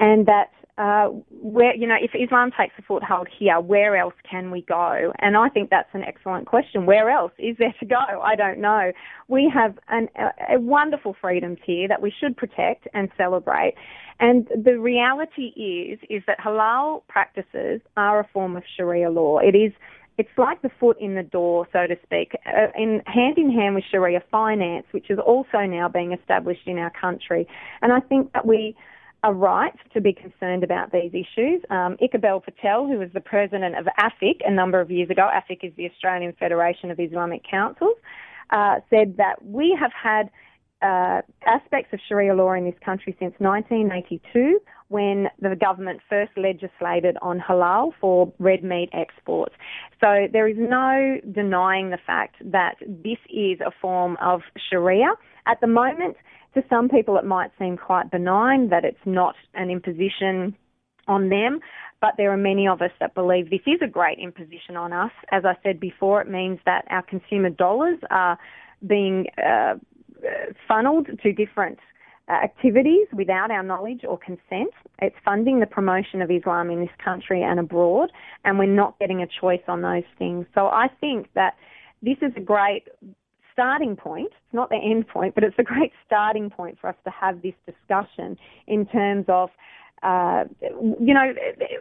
and 0.00 0.24
that 0.26 0.50
uh, 0.78 1.08
where 1.42 1.74
you 1.74 1.86
know 1.86 1.96
if 2.00 2.12
Islam 2.14 2.50
takes 2.58 2.74
a 2.78 2.82
foothold 2.82 3.26
here, 3.36 3.60
where 3.60 3.96
else 3.96 4.14
can 4.28 4.50
we 4.50 4.62
go? 4.62 5.12
And 5.18 5.36
I 5.36 5.48
think 5.48 5.70
that's 5.70 5.88
an 5.92 6.02
excellent 6.02 6.46
question. 6.46 6.86
Where 6.86 7.10
else 7.10 7.32
is 7.38 7.56
there 7.58 7.74
to 7.80 7.86
go? 7.86 7.96
I 7.96 8.36
don't 8.36 8.60
know. 8.60 8.92
We 9.26 9.50
have 9.52 9.76
an, 9.88 10.08
a, 10.16 10.54
a 10.56 10.60
wonderful 10.60 11.16
freedoms 11.20 11.58
here 11.66 11.88
that 11.88 12.00
we 12.00 12.12
should 12.18 12.36
protect 12.36 12.86
and 12.94 13.08
celebrate. 13.16 13.74
And 14.20 14.48
the 14.54 14.78
reality 14.78 15.48
is 15.56 15.98
is 16.08 16.22
that 16.28 16.38
halal 16.38 17.02
practices 17.08 17.80
are 17.96 18.20
a 18.20 18.28
form 18.32 18.56
of 18.56 18.62
Sharia 18.76 19.10
law. 19.10 19.38
It 19.38 19.56
is 19.56 19.72
it's 20.16 20.28
like 20.36 20.62
the 20.62 20.70
foot 20.80 20.96
in 21.00 21.14
the 21.14 21.22
door, 21.22 21.66
so 21.72 21.86
to 21.86 21.96
speak, 22.02 22.32
uh, 22.46 22.66
in 22.76 23.02
hand 23.06 23.38
in 23.38 23.52
hand 23.52 23.76
with 23.76 23.84
Sharia 23.90 24.22
finance, 24.30 24.86
which 24.92 25.10
is 25.10 25.18
also 25.18 25.58
now 25.58 25.88
being 25.88 26.12
established 26.12 26.66
in 26.66 26.78
our 26.78 26.90
country. 26.90 27.46
And 27.82 27.92
I 27.92 28.00
think 28.00 28.32
that 28.32 28.46
we 28.46 28.76
are 29.24 29.34
right 29.34 29.74
to 29.92 30.00
be 30.00 30.12
concerned 30.12 30.62
about 30.62 30.92
these 30.92 31.10
issues. 31.12 31.62
Um, 31.70 31.96
Ikebal 32.00 32.44
Patel, 32.44 32.86
who 32.86 32.98
was 32.98 33.08
the 33.12 33.20
president 33.20 33.76
of 33.76 33.86
AFIC 33.98 34.40
a 34.46 34.50
number 34.50 34.80
of 34.80 34.90
years 34.90 35.10
ago, 35.10 35.28
AFIC 35.28 35.64
is 35.64 35.72
the 35.76 35.86
Australian 35.86 36.32
Federation 36.38 36.90
of 36.90 37.00
Islamic 37.00 37.42
Councils, 37.48 37.96
uh, 38.50 38.76
said 38.90 39.16
that 39.16 39.44
we 39.44 39.76
have 39.78 39.92
had 39.92 40.30
uh, 40.80 41.22
aspects 41.46 41.92
of 41.92 41.98
Sharia 42.08 42.34
law 42.34 42.52
in 42.52 42.64
this 42.64 42.78
country 42.84 43.16
since 43.18 43.34
1982 43.38 44.60
when 44.88 45.26
the 45.40 45.56
government 45.56 46.00
first 46.08 46.30
legislated 46.36 47.16
on 47.20 47.40
halal 47.40 47.90
for 48.00 48.32
red 48.38 48.62
meat 48.62 48.88
exports. 48.92 49.54
So 50.00 50.28
there 50.32 50.48
is 50.48 50.56
no 50.58 51.18
denying 51.32 51.90
the 51.90 51.98
fact 52.06 52.36
that 52.52 52.76
this 52.80 53.18
is 53.28 53.58
a 53.60 53.72
form 53.82 54.16
of 54.22 54.42
Sharia. 54.70 55.10
At 55.46 55.60
the 55.60 55.66
moment, 55.66 56.16
to 56.60 56.68
some 56.68 56.88
people, 56.88 57.16
it 57.16 57.24
might 57.24 57.50
seem 57.58 57.76
quite 57.76 58.10
benign 58.10 58.68
that 58.70 58.84
it's 58.84 58.98
not 59.04 59.34
an 59.54 59.70
imposition 59.70 60.56
on 61.06 61.28
them, 61.28 61.60
but 62.00 62.14
there 62.16 62.30
are 62.32 62.36
many 62.36 62.68
of 62.68 62.82
us 62.82 62.90
that 63.00 63.14
believe 63.14 63.50
this 63.50 63.60
is 63.66 63.80
a 63.82 63.88
great 63.88 64.18
imposition 64.18 64.76
on 64.76 64.92
us. 64.92 65.10
As 65.30 65.44
I 65.44 65.54
said 65.62 65.80
before, 65.80 66.20
it 66.20 66.28
means 66.28 66.58
that 66.64 66.84
our 66.90 67.02
consumer 67.02 67.50
dollars 67.50 67.98
are 68.10 68.38
being 68.86 69.26
uh, 69.44 69.74
funneled 70.66 71.08
to 71.22 71.32
different 71.32 71.78
uh, 72.28 72.32
activities 72.32 73.06
without 73.12 73.50
our 73.50 73.62
knowledge 73.62 74.02
or 74.06 74.18
consent. 74.18 74.70
It's 75.00 75.16
funding 75.24 75.60
the 75.60 75.66
promotion 75.66 76.20
of 76.22 76.30
Islam 76.30 76.70
in 76.70 76.80
this 76.80 76.96
country 77.02 77.42
and 77.42 77.58
abroad, 77.58 78.10
and 78.44 78.58
we're 78.58 78.66
not 78.66 78.98
getting 78.98 79.22
a 79.22 79.26
choice 79.40 79.62
on 79.66 79.82
those 79.82 80.08
things. 80.18 80.46
So 80.54 80.66
I 80.66 80.88
think 81.00 81.28
that 81.34 81.54
this 82.02 82.18
is 82.22 82.32
a 82.36 82.40
great 82.40 82.84
starting 83.58 83.96
point. 83.96 84.28
It's 84.28 84.54
not 84.54 84.70
the 84.70 84.76
end 84.76 85.08
point, 85.08 85.34
but 85.34 85.42
it's 85.42 85.58
a 85.58 85.62
great 85.64 85.92
starting 86.06 86.48
point 86.48 86.78
for 86.80 86.88
us 86.88 86.96
to 87.04 87.10
have 87.10 87.42
this 87.42 87.54
discussion 87.66 88.36
in 88.66 88.86
terms 88.86 89.26
of. 89.28 89.50
Uh, 90.00 90.44
you 91.00 91.12
know, 91.12 91.34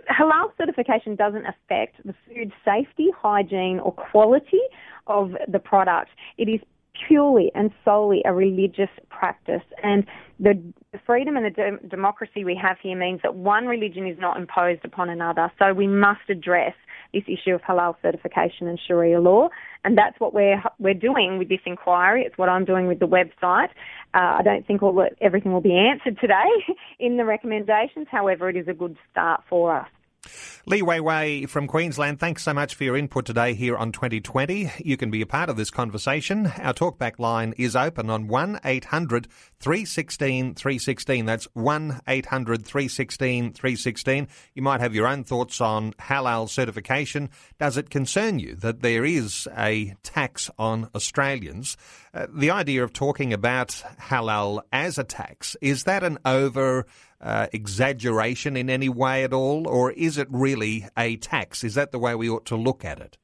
halal 0.10 0.50
certification 0.58 1.16
doesn't 1.16 1.46
affect 1.46 2.04
the 2.04 2.16
food 2.26 2.52
safety, 2.66 3.10
hygiene, 3.16 3.80
or 3.80 3.92
quality 3.92 4.62
of 5.06 5.34
the 5.48 5.60
product. 5.60 6.10
It 6.40 6.50
is 6.50 6.60
purely 7.08 7.52
and 7.54 7.72
solely 7.86 8.24
a 8.26 8.34
religious 8.34 8.90
practice. 9.10 9.62
And 9.84 10.04
the, 10.40 10.60
freedom 11.06 11.38
and 11.38 11.46
the 11.46 11.50
de- 11.52 11.88
democracy 11.88 12.44
we 12.44 12.60
have 12.60 12.78
here 12.82 12.98
means 12.98 13.20
that 13.22 13.36
one 13.36 13.68
religion 13.68 14.08
is 14.08 14.18
not 14.20 14.38
imposed 14.38 14.84
upon 14.84 15.10
another. 15.10 15.52
So 15.60 15.74
we 15.74 15.88
must 15.88 16.28
address 16.30 16.74
this 17.14 17.24
issue 17.28 17.56
of 17.56 17.62
halal 17.62 17.96
certification 18.02 18.68
and 18.68 18.80
Sharia 18.88 19.20
law. 19.20 19.50
And 19.84 19.98
that's 19.98 20.20
what 20.20 20.34
we're, 20.34 20.62
we're 20.80 20.94
doing 20.94 21.38
with 21.38 21.50
this 21.50 21.62
inquiry. 21.66 22.24
It's 22.24 22.38
what 22.38 22.50
I'm 22.50 22.66
doing 22.66 22.88
with 22.88 23.00
the 23.00 23.08
website. 23.08 23.70
Uh, 24.14 24.38
I 24.40 24.42
don't 24.44 24.66
think 24.66 24.84
all 24.84 25.08
everything 25.22 25.54
will 25.54 25.62
be 25.62 25.76
answered 25.76 26.20
today 26.20 26.50
in 27.00 27.18
the 27.18 27.26
recommendations. 27.26 28.08
However, 28.10 28.50
it 28.50 28.56
is 28.56 28.68
a 28.68 28.74
good 28.74 28.98
start 29.12 29.44
for 29.50 29.80
us. 29.80 29.88
Lee 30.66 30.82
Wei 30.82 31.00
Wei 31.00 31.46
from 31.46 31.68
Queensland, 31.68 32.20
thanks 32.20 32.44
so 32.44 32.54
much 32.54 32.76
for 32.76 32.84
your 32.84 32.98
input 32.98 33.26
today 33.26 33.54
here 33.54 33.78
on 33.78 33.92
2020. 33.92 34.72
You 34.80 34.98
can 34.98 35.10
be 35.10 35.22
a 35.22 35.26
part 35.26 35.50
of 35.50 35.58
this 35.58 35.70
conversation. 35.70 36.48
Our 36.58 36.74
talkback 36.74 37.20
line 37.20 37.54
is 37.58 37.76
open 37.76 38.10
on 38.10 38.28
1 38.28 38.60
800 38.66 39.28
316 39.60 40.56
316. 40.56 41.26
That's 41.26 41.46
1 41.54 42.02
800 42.08 42.66
316 42.66 43.54
316. 43.54 44.28
You 44.54 44.62
might 44.62 44.82
have 44.82 44.94
your 44.94 45.08
own 45.08 45.24
thoughts 45.24 45.62
on 45.62 45.94
halal 45.94 46.50
certification. 46.50 47.30
Does 47.60 47.78
it 47.78 47.90
concern 47.90 48.40
you 48.40 48.56
that 48.56 48.82
there 48.82 49.06
is 49.06 49.48
a 49.58 49.96
tax 50.04 50.50
on 50.60 50.90
Australians? 50.94 51.78
Uh, 52.14 52.28
the 52.34 52.52
idea 52.52 52.84
of 52.84 52.94
talking 52.94 53.32
about 53.32 53.70
halal 54.02 54.62
as 54.72 54.98
a 54.98 55.04
tax, 55.04 55.56
is 55.62 55.84
that 55.84 56.04
an 56.04 56.18
over 56.26 56.86
uh, 57.22 57.48
exaggeration 57.52 58.56
in 58.56 58.70
any 58.70 58.90
way 58.90 59.24
at 59.24 59.34
all, 59.34 59.68
or 59.68 59.92
is 59.92 60.18
it 60.18 60.28
really 60.30 60.88
a 60.98 61.18
tax? 61.18 61.64
Is 61.64 61.76
that 61.76 61.92
the 61.92 62.00
way 62.00 62.16
we 62.16 62.30
ought 62.30 62.46
to 62.46 62.56
look 62.56 62.86
at 62.86 63.00
it? 63.00 63.18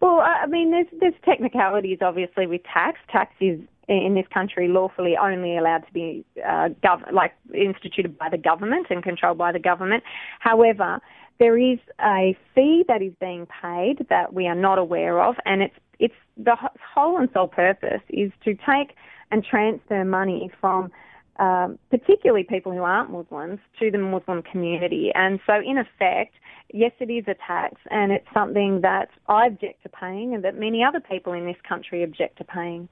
Well, 0.00 0.20
I 0.20 0.46
mean, 0.46 0.70
there's 0.70 0.88
there's 1.00 1.14
technicalities 1.24 1.98
obviously 2.00 2.46
with 2.46 2.62
tax. 2.64 2.98
Tax 3.10 3.32
is 3.40 3.60
in 3.88 4.14
this 4.14 4.26
country 4.32 4.68
lawfully 4.68 5.16
only 5.16 5.56
allowed 5.56 5.86
to 5.86 5.92
be 5.92 6.24
uh, 6.44 6.68
gov- 6.84 7.12
like 7.12 7.32
instituted 7.54 8.18
by 8.18 8.28
the 8.28 8.38
government 8.38 8.86
and 8.90 9.02
controlled 9.02 9.38
by 9.38 9.52
the 9.52 9.58
government. 9.58 10.02
However, 10.40 11.00
there 11.38 11.58
is 11.58 11.78
a 12.00 12.36
fee 12.54 12.84
that 12.88 13.02
is 13.02 13.12
being 13.20 13.46
paid 13.60 14.06
that 14.08 14.32
we 14.32 14.46
are 14.46 14.54
not 14.54 14.78
aware 14.78 15.20
of, 15.22 15.36
and 15.44 15.62
it's 15.62 15.74
it's 15.98 16.14
the 16.36 16.56
whole 16.94 17.18
and 17.18 17.28
sole 17.32 17.48
purpose 17.48 18.02
is 18.08 18.32
to 18.44 18.54
take 18.54 18.96
and 19.30 19.44
transfer 19.44 20.04
money 20.04 20.50
from 20.60 20.90
um, 21.38 21.78
particularly 21.90 22.44
people 22.44 22.72
who 22.72 22.82
aren't 22.82 23.10
Muslims, 23.10 23.58
to 23.78 23.90
the 23.90 23.98
Muslim 23.98 24.42
community. 24.42 25.10
And 25.14 25.40
so, 25.46 25.54
in 25.54 25.78
effect, 25.78 26.34
yes, 26.72 26.92
it 27.00 27.10
is 27.10 27.24
a 27.26 27.34
tax, 27.46 27.80
and 27.90 28.12
it's 28.12 28.26
something 28.34 28.80
that 28.82 29.08
I 29.28 29.46
object 29.46 29.82
to 29.84 29.88
paying, 29.88 30.34
and 30.34 30.44
that 30.44 30.58
many 30.58 30.84
other 30.84 31.00
people 31.00 31.32
in 31.32 31.46
this 31.46 31.56
country 31.66 32.02
object 32.02 32.38
to 32.38 32.44
paying. 32.44 32.88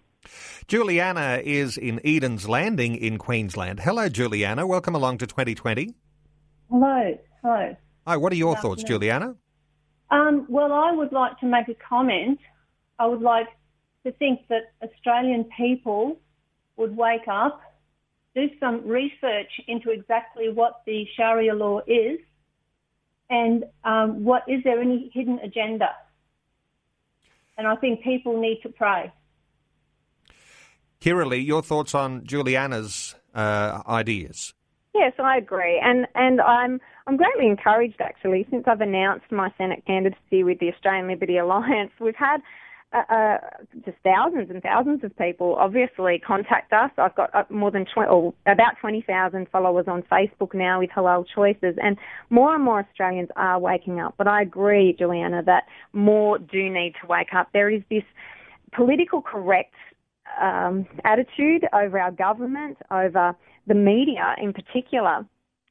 Juliana 0.68 1.40
is 1.42 1.78
in 1.78 2.00
Eden's 2.04 2.48
Landing 2.48 2.94
in 2.96 3.18
Queensland. 3.18 3.80
Hello, 3.80 4.08
Juliana. 4.08 4.66
Welcome 4.66 4.94
along 4.94 5.18
to 5.18 5.26
2020. 5.26 5.94
Hello. 6.70 7.18
Hello. 7.42 7.76
Hi, 8.06 8.16
what 8.16 8.32
are 8.32 8.36
your 8.36 8.54
Good 8.54 8.62
thoughts, 8.62 8.82
afternoon. 8.82 9.00
Juliana? 9.00 9.34
Um, 10.10 10.46
well, 10.48 10.72
I 10.72 10.92
would 10.92 11.12
like 11.12 11.38
to 11.40 11.46
make 11.46 11.68
a 11.68 11.74
comment. 11.74 12.38
I 12.98 13.06
would 13.06 13.22
like 13.22 13.46
to 14.04 14.12
think 14.12 14.40
that 14.48 14.72
Australian 14.82 15.44
people 15.56 16.18
would 16.76 16.96
wake 16.96 17.28
up 17.28 17.60
do 18.34 18.48
some 18.60 18.86
research 18.86 19.50
into 19.66 19.90
exactly 19.90 20.48
what 20.52 20.82
the 20.86 21.04
Sharia 21.16 21.54
law 21.54 21.80
is 21.86 22.18
and 23.28 23.64
um, 23.84 24.24
what 24.24 24.42
is 24.48 24.62
there 24.64 24.80
any 24.80 25.10
hidden 25.14 25.38
agenda. 25.38 25.90
And 27.56 27.66
I 27.66 27.76
think 27.76 28.02
people 28.02 28.40
need 28.40 28.60
to 28.62 28.68
pray. 28.68 29.12
Kirralie, 31.00 31.44
your 31.44 31.62
thoughts 31.62 31.94
on 31.94 32.24
Juliana's 32.24 33.14
uh, 33.34 33.82
ideas? 33.88 34.54
Yes, 34.94 35.12
I 35.18 35.36
agree, 35.36 35.80
and 35.82 36.06
and 36.16 36.40
I'm 36.40 36.80
I'm 37.06 37.16
greatly 37.16 37.46
encouraged 37.46 38.00
actually 38.00 38.46
since 38.50 38.64
I've 38.66 38.80
announced 38.80 39.30
my 39.30 39.52
Senate 39.56 39.84
candidacy 39.86 40.42
with 40.42 40.58
the 40.58 40.68
Australian 40.72 41.06
Liberty 41.06 41.38
Alliance. 41.38 41.92
We've 42.00 42.16
had 42.16 42.38
uh, 42.92 43.12
uh, 43.12 43.38
just 43.84 43.96
thousands 44.02 44.50
and 44.50 44.62
thousands 44.62 45.04
of 45.04 45.16
people 45.16 45.54
obviously 45.58 46.18
contact 46.18 46.72
us. 46.72 46.90
I've 46.98 47.14
got 47.14 47.32
uh, 47.34 47.44
more 47.48 47.70
than 47.70 47.86
20, 47.92 48.10
or 48.10 48.34
about 48.46 48.78
20,000 48.80 49.48
followers 49.50 49.84
on 49.86 50.02
Facebook 50.10 50.54
now 50.54 50.80
with 50.80 50.90
Halal 50.90 51.24
Choices, 51.32 51.76
and 51.80 51.96
more 52.30 52.54
and 52.54 52.64
more 52.64 52.80
Australians 52.80 53.28
are 53.36 53.60
waking 53.60 54.00
up. 54.00 54.14
But 54.18 54.26
I 54.26 54.42
agree, 54.42 54.96
Juliana, 54.98 55.42
that 55.44 55.64
more 55.92 56.38
do 56.38 56.68
need 56.68 56.94
to 57.00 57.06
wake 57.06 57.32
up. 57.32 57.48
There 57.52 57.70
is 57.70 57.82
this 57.90 58.02
political 58.72 59.22
correct 59.22 59.74
um, 60.40 60.86
attitude 61.04 61.66
over 61.72 61.98
our 61.98 62.10
government, 62.10 62.78
over 62.90 63.36
the 63.66 63.74
media 63.74 64.34
in 64.42 64.52
particular, 64.52 65.24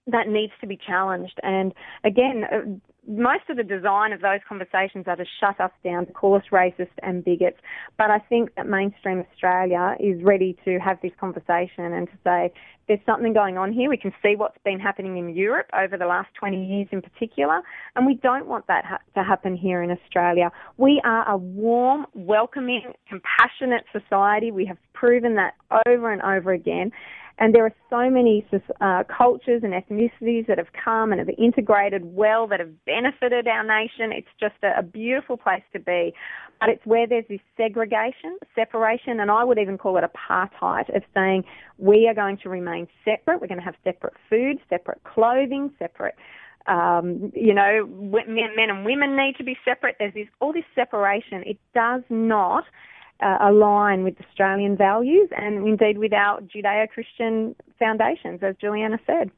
that 0.08 0.28
needs 0.28 0.54
to 0.62 0.68
be 0.68 0.78
challenged. 0.78 1.40
And 1.44 1.74
again, 2.04 2.44
uh, 2.52 2.89
most 3.10 3.50
of 3.50 3.58
the 3.58 3.64
design 3.64 4.14
of 4.14 4.22
those 4.22 4.40
conversations 4.48 5.06
are 5.08 5.16
to 5.16 5.26
shut 5.40 5.60
us 5.60 5.72
down, 5.84 6.06
to 6.06 6.14
call 6.14 6.36
us 6.36 6.44
racist 6.52 6.92
and 7.02 7.26
bigots. 7.26 7.58
But 7.98 8.12
I 8.12 8.20
think 8.20 8.54
that 8.56 8.68
mainstream 8.68 9.26
Australia 9.32 9.96
is 10.00 10.22
ready 10.24 10.56
to 10.66 10.78
have 10.78 11.00
this 11.02 11.12
conversation 11.20 11.92
and 11.92 12.08
to 12.08 12.14
say 12.24 12.54
there's 12.88 13.00
something 13.06 13.34
going 13.34 13.58
on 13.58 13.74
here. 13.74 13.90
We 13.90 13.98
can 13.98 14.14
see 14.22 14.36
what's 14.36 14.58
been 14.64 14.80
happening 14.80 15.18
in 15.18 15.36
Europe 15.36 15.68
over 15.74 15.98
the 15.98 16.06
last 16.06 16.30
20 16.40 16.64
years 16.66 16.88
in 16.92 17.02
particular, 17.02 17.62
and 17.96 18.06
we 18.06 18.16
don't 18.16 18.48
want 18.48 18.68
that 18.68 18.86
ha- 18.86 19.00
to 19.16 19.24
happen 19.24 19.56
here 19.56 19.82
in 19.82 19.90
Australia. 19.90 20.52
We 20.78 21.02
are 21.04 21.28
a 21.30 21.38
warm, 21.38 22.06
welcoming, 22.14 22.94
compassionate 23.08 23.86
society. 23.92 24.52
We 24.52 24.66
have 24.66 24.78
proven 24.94 25.36
that 25.36 25.54
over 25.88 26.12
and 26.12 26.22
over 26.22 26.52
again. 26.52 26.92
And 27.40 27.56
there 27.56 27.66
are 27.66 27.74
so 27.90 28.10
many 28.10 28.46
uh, 28.82 29.04
cultures 29.06 29.64
and 29.64 29.74
ethnicities 29.74 30.46
that 30.48 30.58
have 30.58 30.74
come 30.74 31.14
and 31.14 31.20
have 31.20 31.30
integrated 31.38 32.04
well, 32.04 32.48
that 32.48 32.60
have 32.60 32.86
benefited 32.86 33.48
our 33.48 33.64
nation. 33.64 34.12
It's 34.12 34.28
just 34.40 34.56
a, 34.62 34.80
a 34.80 34.84
beautiful 34.84 35.38
place 35.38 35.64
to 35.72 35.80
be. 35.80 36.14
But 36.60 36.68
it's 36.68 36.86
where 36.86 37.08
there's 37.08 37.24
this 37.30 37.40
segregation, 37.56 38.38
separation, 38.54 39.22
and 39.22 39.32
I 39.32 39.46
would 39.46 39.58
even 39.58 39.78
call 39.78 39.98
it 39.98 40.04
apartheid 40.04 40.94
of 40.94 41.04
saying 41.14 41.46
we 41.78 42.10
are 42.10 42.14
going 42.14 42.38
to 42.44 42.50
remain 42.50 42.88
separate. 43.06 43.40
We're 43.40 43.48
going 43.48 43.60
to 43.60 43.66
have 43.66 43.76
separate 43.86 44.16
food, 44.30 44.58
separate 44.70 45.02
clothing, 45.06 45.72
separate 45.80 46.16
um, 46.68 47.32
you 47.34 47.54
know, 47.54 47.88
men 47.88 48.70
and 48.70 48.86
women 48.86 49.16
need 49.16 49.36
to 49.38 49.44
be 49.44 49.58
separate. 49.66 49.96
There's 49.98 50.14
this, 50.14 50.28
all 50.40 50.54
this 50.54 50.66
separation. 50.76 51.42
It 51.46 51.58
does 51.74 52.04
not 52.10 52.66
uh, 53.22 53.38
align 53.42 54.04
with 54.04 54.16
Australian 54.22 54.78
values 54.78 55.30
and 55.36 55.68
indeed 55.68 55.98
with 55.98 56.14
our 56.14 56.42
Judeo-Christian 56.42 57.56
foundations, 57.78 58.42
as 58.42 58.56
Juliana 58.60 59.00
said. 59.06 59.32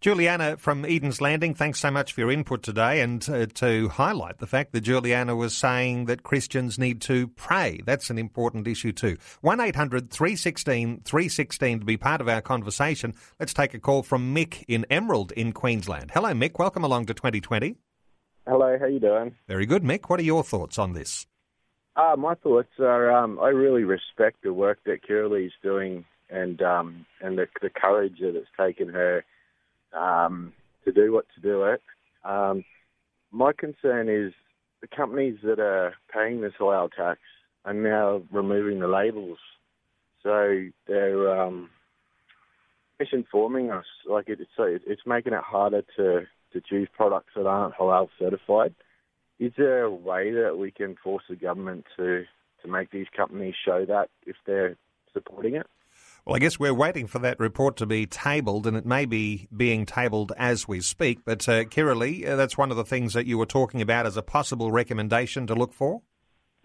Juliana 0.00 0.56
from 0.56 0.86
Eden's 0.86 1.20
Landing, 1.20 1.54
thanks 1.54 1.80
so 1.80 1.90
much 1.90 2.14
for 2.14 2.22
your 2.22 2.30
input 2.30 2.62
today 2.62 3.00
and 3.00 3.28
uh, 3.28 3.46
to 3.54 3.88
highlight 3.90 4.38
the 4.38 4.46
fact 4.46 4.72
that 4.72 4.80
Juliana 4.80 5.36
was 5.36 5.54
saying 5.54 6.06
that 6.06 6.22
Christians 6.22 6.78
need 6.78 7.02
to 7.02 7.28
pray. 7.28 7.80
That's 7.84 8.08
an 8.08 8.18
important 8.18 8.66
issue 8.66 8.92
too. 8.92 9.18
1 9.42 9.60
800 9.60 10.10
316 10.10 11.02
316 11.04 11.80
to 11.80 11.84
be 11.84 11.96
part 11.98 12.20
of 12.22 12.28
our 12.28 12.40
conversation. 12.40 13.14
Let's 13.38 13.52
take 13.52 13.74
a 13.74 13.78
call 13.78 14.02
from 14.02 14.34
Mick 14.34 14.64
in 14.66 14.86
Emerald 14.88 15.32
in 15.32 15.52
Queensland. 15.52 16.12
Hello, 16.12 16.30
Mick. 16.30 16.58
Welcome 16.58 16.84
along 16.84 17.06
to 17.06 17.14
2020. 17.14 17.76
Hello, 18.46 18.78
how 18.80 18.86
you 18.86 19.00
doing? 19.00 19.34
Very 19.46 19.66
good, 19.66 19.82
Mick. 19.82 20.08
What 20.08 20.18
are 20.18 20.24
your 20.24 20.42
thoughts 20.42 20.78
on 20.78 20.94
this? 20.94 21.26
Uh, 21.96 22.14
my 22.16 22.34
thoughts 22.34 22.68
are 22.78 23.10
um, 23.10 23.38
I 23.40 23.48
really 23.48 23.84
respect 23.84 24.42
the 24.42 24.52
work 24.52 24.78
that 24.86 25.02
Kirralie's 25.02 25.52
doing 25.62 26.04
and 26.30 26.62
um, 26.62 27.06
and 27.20 27.36
the, 27.36 27.46
the 27.60 27.70
courage 27.70 28.18
that 28.20 28.36
it's 28.36 28.48
taken 28.58 28.88
her 28.88 29.24
um, 29.92 30.52
to 30.84 30.92
do 30.92 31.12
what 31.12 31.26
to 31.34 31.40
do 31.40 31.64
it. 31.64 31.82
Um, 32.24 32.64
my 33.32 33.52
concern 33.52 34.08
is 34.08 34.32
the 34.80 34.86
companies 34.86 35.38
that 35.42 35.58
are 35.58 35.94
paying 36.12 36.40
this 36.40 36.52
halal 36.58 36.90
tax 36.96 37.20
are 37.64 37.74
now 37.74 38.22
removing 38.30 38.78
the 38.80 38.88
labels, 38.88 39.38
so 40.22 40.64
they're 40.86 41.40
um, 41.42 41.70
misinforming 43.00 43.76
us. 43.76 43.86
Like 44.08 44.28
it, 44.28 44.38
it's 44.40 44.82
it's 44.86 45.02
making 45.06 45.32
it 45.32 45.42
harder 45.42 45.82
to 45.96 46.26
to 46.52 46.60
choose 46.60 46.88
products 46.96 47.32
that 47.36 47.46
aren't 47.46 47.74
halal 47.74 48.08
certified. 48.18 48.74
Is 49.40 49.52
there 49.56 49.84
a 49.84 49.90
way 49.90 50.30
that 50.32 50.58
we 50.58 50.70
can 50.70 50.96
force 51.02 51.24
the 51.28 51.34
government 51.34 51.86
to 51.96 52.24
to 52.62 52.68
make 52.68 52.90
these 52.90 53.06
companies 53.16 53.54
show 53.64 53.86
that 53.86 54.10
if 54.26 54.36
they're 54.46 54.76
supporting 55.14 55.56
it? 55.56 55.66
Well, 56.26 56.36
I 56.36 56.38
guess 56.38 56.60
we're 56.60 56.74
waiting 56.74 57.06
for 57.06 57.18
that 57.20 57.40
report 57.40 57.78
to 57.78 57.86
be 57.86 58.04
tabled, 58.04 58.66
and 58.66 58.76
it 58.76 58.84
may 58.84 59.06
be 59.06 59.48
being 59.56 59.86
tabled 59.86 60.32
as 60.36 60.68
we 60.68 60.80
speak. 60.80 61.20
But, 61.24 61.48
uh, 61.48 61.64
Kirralie, 61.64 62.28
uh, 62.28 62.36
that's 62.36 62.58
one 62.58 62.70
of 62.70 62.76
the 62.76 62.84
things 62.84 63.14
that 63.14 63.24
you 63.24 63.38
were 63.38 63.46
talking 63.46 63.80
about 63.80 64.04
as 64.04 64.18
a 64.18 64.22
possible 64.22 64.70
recommendation 64.70 65.46
to 65.46 65.54
look 65.54 65.72
for? 65.72 66.02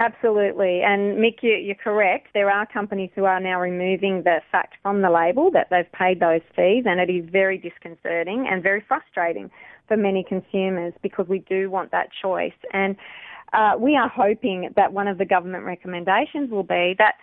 Absolutely. 0.01 0.81
And 0.83 1.17
Mick, 1.17 1.41
you're 1.41 1.75
correct. 1.75 2.27
There 2.33 2.51
are 2.51 2.65
companies 2.65 3.11
who 3.15 3.23
are 3.23 3.39
now 3.39 3.61
removing 3.61 4.23
the 4.23 4.41
fact 4.51 4.75
from 4.83 5.01
the 5.01 5.09
label 5.09 5.49
that 5.51 5.67
they've 5.71 5.89
paid 5.93 6.19
those 6.19 6.41
fees, 6.53 6.83
and 6.85 6.99
it 6.99 7.09
is 7.09 7.29
very 7.29 7.57
disconcerting 7.57 8.45
and 8.51 8.61
very 8.61 8.83
frustrating 8.85 9.49
for 9.87 9.97
many 9.97 10.23
consumers 10.23 10.93
because 11.01 11.27
we 11.27 11.39
do 11.39 11.69
want 11.69 11.91
that 11.91 12.09
choice. 12.21 12.53
And 12.73 12.95
uh, 13.53 13.73
we 13.79 13.95
are 13.95 14.09
hoping 14.09 14.69
that 14.75 14.93
one 14.93 15.07
of 15.07 15.17
the 15.17 15.25
government 15.25 15.63
recommendations 15.63 16.49
will 16.51 16.63
be 16.63 16.95
that 16.97 17.15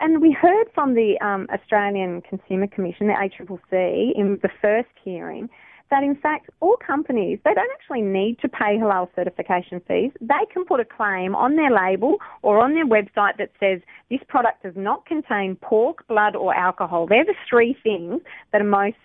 and 0.00 0.20
we 0.20 0.30
heard 0.30 0.66
from 0.74 0.94
the 0.94 1.18
um, 1.24 1.46
Australian 1.52 2.20
Consumer 2.22 2.66
Commission, 2.66 3.06
the 3.06 3.14
ACCC, 3.14 4.12
in 4.14 4.38
the 4.42 4.50
first 4.60 4.90
hearing, 5.02 5.48
that 5.90 6.02
in 6.02 6.16
fact 6.16 6.50
all 6.60 6.76
companies 6.84 7.38
they 7.44 7.54
don't 7.54 7.70
actually 7.72 8.02
need 8.02 8.38
to 8.40 8.48
pay 8.48 8.76
halal 8.76 9.08
certification 9.14 9.80
fees. 9.86 10.10
They 10.20 10.44
can 10.52 10.64
put 10.64 10.80
a 10.80 10.84
claim 10.84 11.34
on 11.34 11.56
their 11.56 11.70
label 11.70 12.16
or 12.42 12.58
on 12.58 12.74
their 12.74 12.86
website 12.86 13.36
that 13.38 13.50
says 13.60 13.80
this 14.10 14.20
product 14.28 14.62
does 14.62 14.74
not 14.76 15.06
contain 15.06 15.56
pork, 15.56 16.06
blood, 16.08 16.36
or 16.36 16.54
alcohol. 16.54 17.06
They're 17.06 17.24
the 17.24 17.34
three 17.48 17.76
things 17.82 18.22
that 18.52 18.60
are 18.60 18.64
most 18.64 18.96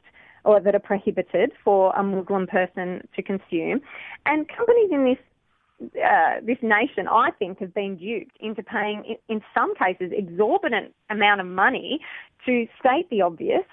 or 0.45 0.59
that 0.59 0.75
are 0.75 0.79
prohibited 0.79 1.51
for 1.63 1.93
a 1.95 2.03
Muslim 2.03 2.47
person 2.47 3.07
to 3.15 3.21
consume. 3.21 3.81
And 4.25 4.47
companies 4.47 4.89
in 4.91 5.03
this 5.05 5.17
uh, 5.81 6.41
this 6.43 6.57
nation, 6.61 7.07
I 7.09 7.31
think, 7.39 7.59
have 7.59 7.73
been 7.73 7.95
duped 7.95 8.35
into 8.41 8.61
paying, 8.61 9.15
in 9.29 9.41
some 9.53 9.73
cases, 9.75 10.11
exorbitant 10.13 10.93
amount 11.09 11.39
of 11.39 11.47
money 11.47 12.01
to 12.45 12.67
state 12.79 13.09
the 13.09 13.21
obvious. 13.21 13.63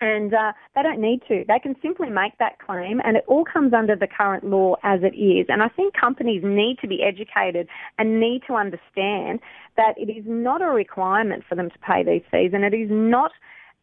And 0.00 0.32
uh, 0.32 0.52
they 0.76 0.82
don't 0.82 1.00
need 1.00 1.22
to. 1.26 1.44
They 1.48 1.58
can 1.58 1.74
simply 1.82 2.08
make 2.08 2.38
that 2.38 2.60
claim, 2.60 3.00
and 3.04 3.16
it 3.16 3.24
all 3.26 3.44
comes 3.44 3.72
under 3.72 3.96
the 3.96 4.06
current 4.06 4.44
law 4.44 4.76
as 4.84 5.00
it 5.02 5.16
is. 5.16 5.46
And 5.48 5.60
I 5.60 5.68
think 5.68 5.92
companies 5.94 6.42
need 6.44 6.78
to 6.82 6.86
be 6.86 7.02
educated 7.02 7.68
and 7.98 8.20
need 8.20 8.42
to 8.46 8.54
understand 8.54 9.40
that 9.76 9.94
it 9.96 10.08
is 10.08 10.22
not 10.24 10.62
a 10.62 10.66
requirement 10.66 11.42
for 11.48 11.56
them 11.56 11.68
to 11.68 11.78
pay 11.80 12.04
these 12.04 12.22
fees, 12.30 12.52
and 12.54 12.62
it 12.62 12.74
is 12.74 12.88
not 12.90 13.32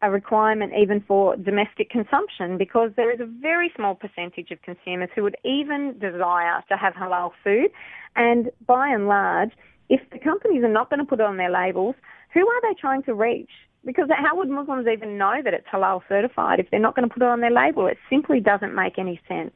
a 0.02 0.10
requirement 0.10 0.72
even 0.78 1.02
for 1.06 1.36
domestic 1.36 1.90
consumption 1.90 2.58
because 2.58 2.90
there 2.96 3.12
is 3.12 3.20
a 3.20 3.26
very 3.26 3.72
small 3.74 3.94
percentage 3.94 4.50
of 4.50 4.60
consumers 4.62 5.08
who 5.14 5.22
would 5.22 5.36
even 5.44 5.98
desire 5.98 6.62
to 6.68 6.76
have 6.76 6.94
halal 6.94 7.30
food. 7.42 7.70
And 8.14 8.50
by 8.66 8.88
and 8.88 9.08
large, 9.08 9.52
if 9.88 10.00
the 10.10 10.18
companies 10.18 10.62
are 10.64 10.72
not 10.72 10.90
going 10.90 11.00
to 11.00 11.06
put 11.06 11.20
it 11.20 11.26
on 11.26 11.38
their 11.38 11.50
labels, 11.50 11.94
who 12.34 12.46
are 12.46 12.60
they 12.62 12.78
trying 12.78 13.02
to 13.04 13.14
reach? 13.14 13.50
Because 13.84 14.08
how 14.10 14.36
would 14.36 14.48
Muslims 14.48 14.86
even 14.92 15.16
know 15.16 15.40
that 15.42 15.54
it's 15.54 15.66
halal 15.72 16.02
certified 16.08 16.60
if 16.60 16.70
they're 16.70 16.80
not 16.80 16.96
going 16.96 17.08
to 17.08 17.12
put 17.12 17.22
it 17.22 17.28
on 17.28 17.40
their 17.40 17.52
label? 17.52 17.86
It 17.86 17.98
simply 18.10 18.40
doesn't 18.40 18.74
make 18.74 18.98
any 18.98 19.20
sense. 19.28 19.54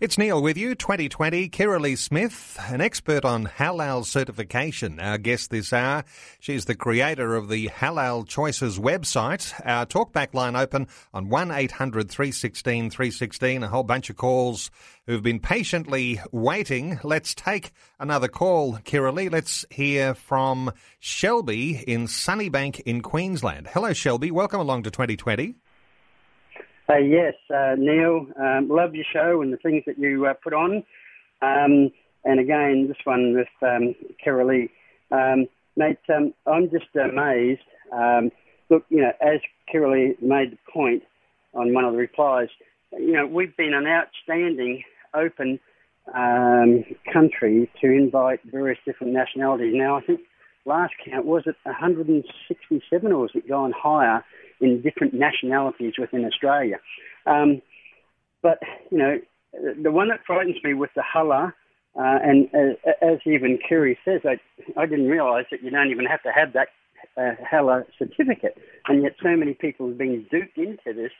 It's 0.00 0.16
Neil 0.16 0.40
with 0.42 0.56
you, 0.56 0.74
2020. 0.74 1.48
Kirralie 1.50 1.98
Smith, 1.98 2.58
an 2.68 2.80
expert 2.80 3.24
on 3.24 3.46
halal 3.46 4.04
certification. 4.04 4.98
Our 4.98 5.18
guest 5.18 5.50
this 5.50 5.72
hour. 5.72 6.04
She's 6.38 6.64
the 6.64 6.74
creator 6.74 7.36
of 7.36 7.48
the 7.48 7.68
Halal 7.68 8.26
Choices 8.26 8.78
website. 8.78 9.52
Our 9.64 9.86
talkback 9.86 10.32
line 10.32 10.56
open 10.56 10.86
on 11.12 11.28
1 11.28 11.50
800 11.50 12.10
316 12.10 12.90
316. 12.90 13.62
A 13.62 13.68
whole 13.68 13.82
bunch 13.82 14.08
of 14.08 14.16
calls 14.16 14.70
who've 15.06 15.22
been 15.22 15.40
patiently 15.40 16.20
waiting. 16.32 16.98
Let's 17.02 17.34
take 17.34 17.72
another 17.98 18.28
call, 18.28 18.78
Kirralie. 18.78 19.30
Let's 19.30 19.66
hear 19.70 20.14
from 20.14 20.72
Shelby 20.98 21.84
in 21.86 22.06
Sunnybank 22.06 22.80
in 22.80 23.02
Queensland. 23.02 23.68
Hello, 23.68 23.92
Shelby. 23.92 24.30
Welcome 24.30 24.60
along 24.60 24.84
to 24.84 24.90
2020. 24.90 25.56
Yes, 26.98 27.34
uh, 27.54 27.74
Neil, 27.78 28.26
um, 28.40 28.68
love 28.68 28.94
your 28.94 29.04
show 29.12 29.42
and 29.42 29.52
the 29.52 29.56
things 29.58 29.84
that 29.86 29.98
you 29.98 30.26
uh, 30.26 30.34
put 30.34 30.52
on. 30.52 30.82
Um, 31.40 31.90
and 32.24 32.40
again, 32.40 32.86
this 32.88 32.96
one 33.04 33.34
with 33.34 33.48
um, 33.62 33.94
Kirralie. 34.24 34.70
Um, 35.10 35.46
mate, 35.76 35.98
um, 36.14 36.34
I'm 36.46 36.70
just 36.70 36.94
amazed. 36.96 37.62
Um, 37.92 38.30
look, 38.70 38.84
you 38.88 39.02
know, 39.02 39.12
as 39.20 39.40
Kirralie 39.72 40.20
made 40.20 40.52
the 40.52 40.58
point 40.72 41.02
on 41.54 41.72
one 41.72 41.84
of 41.84 41.92
the 41.92 41.98
replies, 41.98 42.48
you 42.92 43.12
know, 43.12 43.26
we've 43.26 43.56
been 43.56 43.74
an 43.74 43.86
outstanding, 43.86 44.82
open 45.14 45.60
um, 46.14 46.84
country 47.12 47.70
to 47.80 47.90
invite 47.90 48.40
various 48.44 48.78
different 48.84 49.12
nationalities. 49.12 49.74
Now, 49.76 49.96
I 49.96 50.02
think 50.02 50.20
last 50.64 50.92
count 51.04 51.24
was 51.24 51.44
it 51.46 51.56
167 51.64 53.12
or 53.12 53.18
was 53.18 53.30
it 53.34 53.48
gone 53.48 53.72
higher? 53.76 54.24
In 54.60 54.82
different 54.82 55.14
nationalities 55.14 55.94
within 55.98 56.24
Australia. 56.24 56.78
Um, 57.26 57.62
but, 58.42 58.58
you 58.90 58.98
know, 58.98 59.18
the 59.82 59.90
one 59.90 60.08
that 60.08 60.20
frightens 60.26 60.56
me 60.62 60.74
with 60.74 60.90
the 60.94 61.02
halal, 61.02 61.52
uh, 61.96 62.18
and 62.22 62.48
uh, 62.54 62.90
as 63.02 63.18
even 63.26 63.58
Kerry 63.66 63.98
says, 64.04 64.20
I, 64.24 64.38
I 64.80 64.86
didn't 64.86 65.08
realise 65.08 65.46
that 65.50 65.62
you 65.62 65.70
don't 65.70 65.90
even 65.90 66.06
have 66.06 66.22
to 66.22 66.32
have 66.32 66.52
that 66.52 66.68
uh, 67.16 67.82
certificate, 67.98 68.56
and 68.86 69.02
yet 69.02 69.16
so 69.22 69.36
many 69.36 69.54
people 69.54 69.88
have 69.88 69.98
been 69.98 70.26
duped 70.30 70.56
into 70.56 70.92
this 70.94 71.12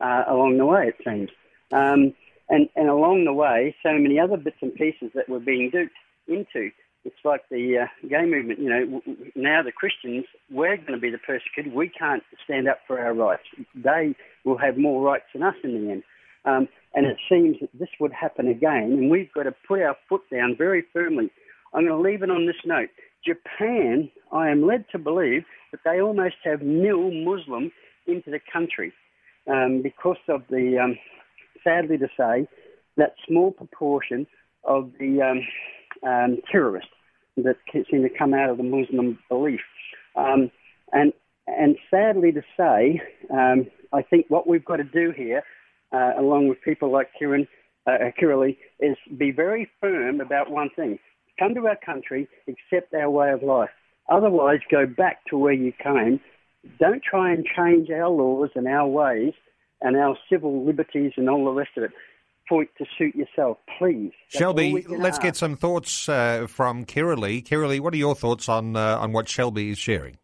uh, 0.00 0.24
along 0.26 0.58
the 0.58 0.66
way, 0.66 0.88
it 0.88 0.96
seems. 1.04 1.30
Um, 1.72 2.14
and, 2.48 2.68
and 2.76 2.88
along 2.88 3.24
the 3.24 3.32
way, 3.32 3.74
so 3.82 3.92
many 3.92 4.18
other 4.18 4.36
bits 4.36 4.56
and 4.60 4.74
pieces 4.74 5.10
that 5.14 5.28
we're 5.28 5.38
being 5.38 5.70
duped 5.70 5.94
into 6.26 6.70
it's 7.04 7.24
like 7.24 7.42
the 7.50 7.84
uh, 7.84 8.08
gay 8.08 8.24
movement. 8.24 8.58
You 8.58 8.68
know, 8.70 9.02
now 9.34 9.62
the 9.62 9.72
Christians, 9.72 10.24
we're 10.50 10.76
going 10.76 10.92
to 10.92 10.98
be 10.98 11.10
the 11.10 11.18
persecuted. 11.18 11.74
We 11.74 11.88
can't 11.88 12.22
stand 12.44 12.68
up 12.68 12.78
for 12.86 12.98
our 12.98 13.12
rights. 13.12 13.42
They 13.74 14.14
will 14.44 14.58
have 14.58 14.78
more 14.78 15.02
rights 15.02 15.24
than 15.32 15.42
us 15.42 15.54
in 15.62 15.72
the 15.84 15.92
end. 15.92 16.02
Um, 16.44 16.68
and 16.94 17.06
it 17.06 17.16
seems 17.28 17.56
that 17.60 17.70
this 17.78 17.88
would 18.00 18.12
happen 18.12 18.48
again, 18.48 18.92
and 18.92 19.10
we've 19.10 19.32
got 19.32 19.44
to 19.44 19.54
put 19.66 19.80
our 19.80 19.96
foot 20.08 20.22
down 20.30 20.54
very 20.56 20.84
firmly. 20.92 21.30
I'm 21.72 21.86
going 21.86 22.02
to 22.02 22.08
leave 22.08 22.22
it 22.22 22.30
on 22.30 22.46
this 22.46 22.56
note. 22.64 22.90
Japan, 23.26 24.10
I 24.32 24.50
am 24.50 24.66
led 24.66 24.84
to 24.92 24.98
believe 24.98 25.44
that 25.72 25.80
they 25.84 26.00
almost 26.00 26.36
have 26.44 26.62
nil 26.62 27.10
Muslim 27.10 27.72
into 28.06 28.30
the 28.30 28.40
country 28.52 28.92
um, 29.50 29.82
because 29.82 30.18
of 30.28 30.42
the, 30.50 30.78
um, 30.78 30.98
sadly 31.64 31.98
to 31.98 32.08
say, 32.16 32.46
that 32.96 33.14
small 33.26 33.50
proportion 33.50 34.26
of 34.64 34.92
the 35.00 35.20
um, 36.06 36.38
terrorists 36.50 36.90
that 37.36 37.56
seem 37.72 38.02
to 38.02 38.08
come 38.08 38.34
out 38.34 38.50
of 38.50 38.56
the 38.56 38.62
Muslim 38.62 39.18
belief. 39.28 39.60
Um, 40.16 40.50
and 40.92 41.12
and 41.46 41.76
sadly 41.90 42.32
to 42.32 42.42
say, 42.56 43.02
um, 43.30 43.66
I 43.92 44.02
think 44.02 44.26
what 44.28 44.46
we've 44.46 44.64
got 44.64 44.76
to 44.76 44.84
do 44.84 45.12
here, 45.14 45.42
uh, 45.92 46.12
along 46.18 46.48
with 46.48 46.60
people 46.62 46.90
like 46.90 47.10
Kieran, 47.18 47.46
uh, 47.86 47.98
Kirralie, 48.18 48.56
is 48.80 48.96
be 49.18 49.30
very 49.30 49.68
firm 49.80 50.20
about 50.20 50.50
one 50.50 50.70
thing: 50.74 50.98
come 51.38 51.54
to 51.54 51.66
our 51.66 51.78
country, 51.84 52.28
accept 52.48 52.94
our 52.94 53.10
way 53.10 53.30
of 53.30 53.42
life. 53.42 53.70
Otherwise, 54.08 54.60
go 54.70 54.86
back 54.86 55.24
to 55.30 55.38
where 55.38 55.52
you 55.52 55.72
came. 55.72 56.20
Don't 56.78 57.02
try 57.02 57.32
and 57.32 57.44
change 57.44 57.90
our 57.90 58.08
laws 58.08 58.50
and 58.54 58.66
our 58.66 58.86
ways 58.86 59.34
and 59.80 59.96
our 59.96 60.16
civil 60.30 60.64
liberties 60.64 61.12
and 61.16 61.28
all 61.28 61.44
the 61.44 61.50
rest 61.50 61.70
of 61.76 61.84
it. 61.84 61.90
For 62.48 62.62
it 62.62 62.68
to 62.76 62.84
suit 62.98 63.14
yourself, 63.14 63.56
please. 63.78 64.12
That's 64.32 64.40
Shelby, 64.40 64.84
let's 64.86 65.16
ask. 65.16 65.22
get 65.22 65.36
some 65.36 65.56
thoughts 65.56 66.08
uh, 66.08 66.46
from 66.46 66.84
Kirralie. 66.84 67.42
Kirralie, 67.42 67.80
what 67.80 67.94
are 67.94 67.98
your 67.98 68.14
thoughts 68.14 68.48
on 68.50 68.76
uh, 68.76 68.98
on 68.98 69.12
what 69.12 69.28
Shelby 69.28 69.70
is 69.70 69.78
sharing? 69.78 70.18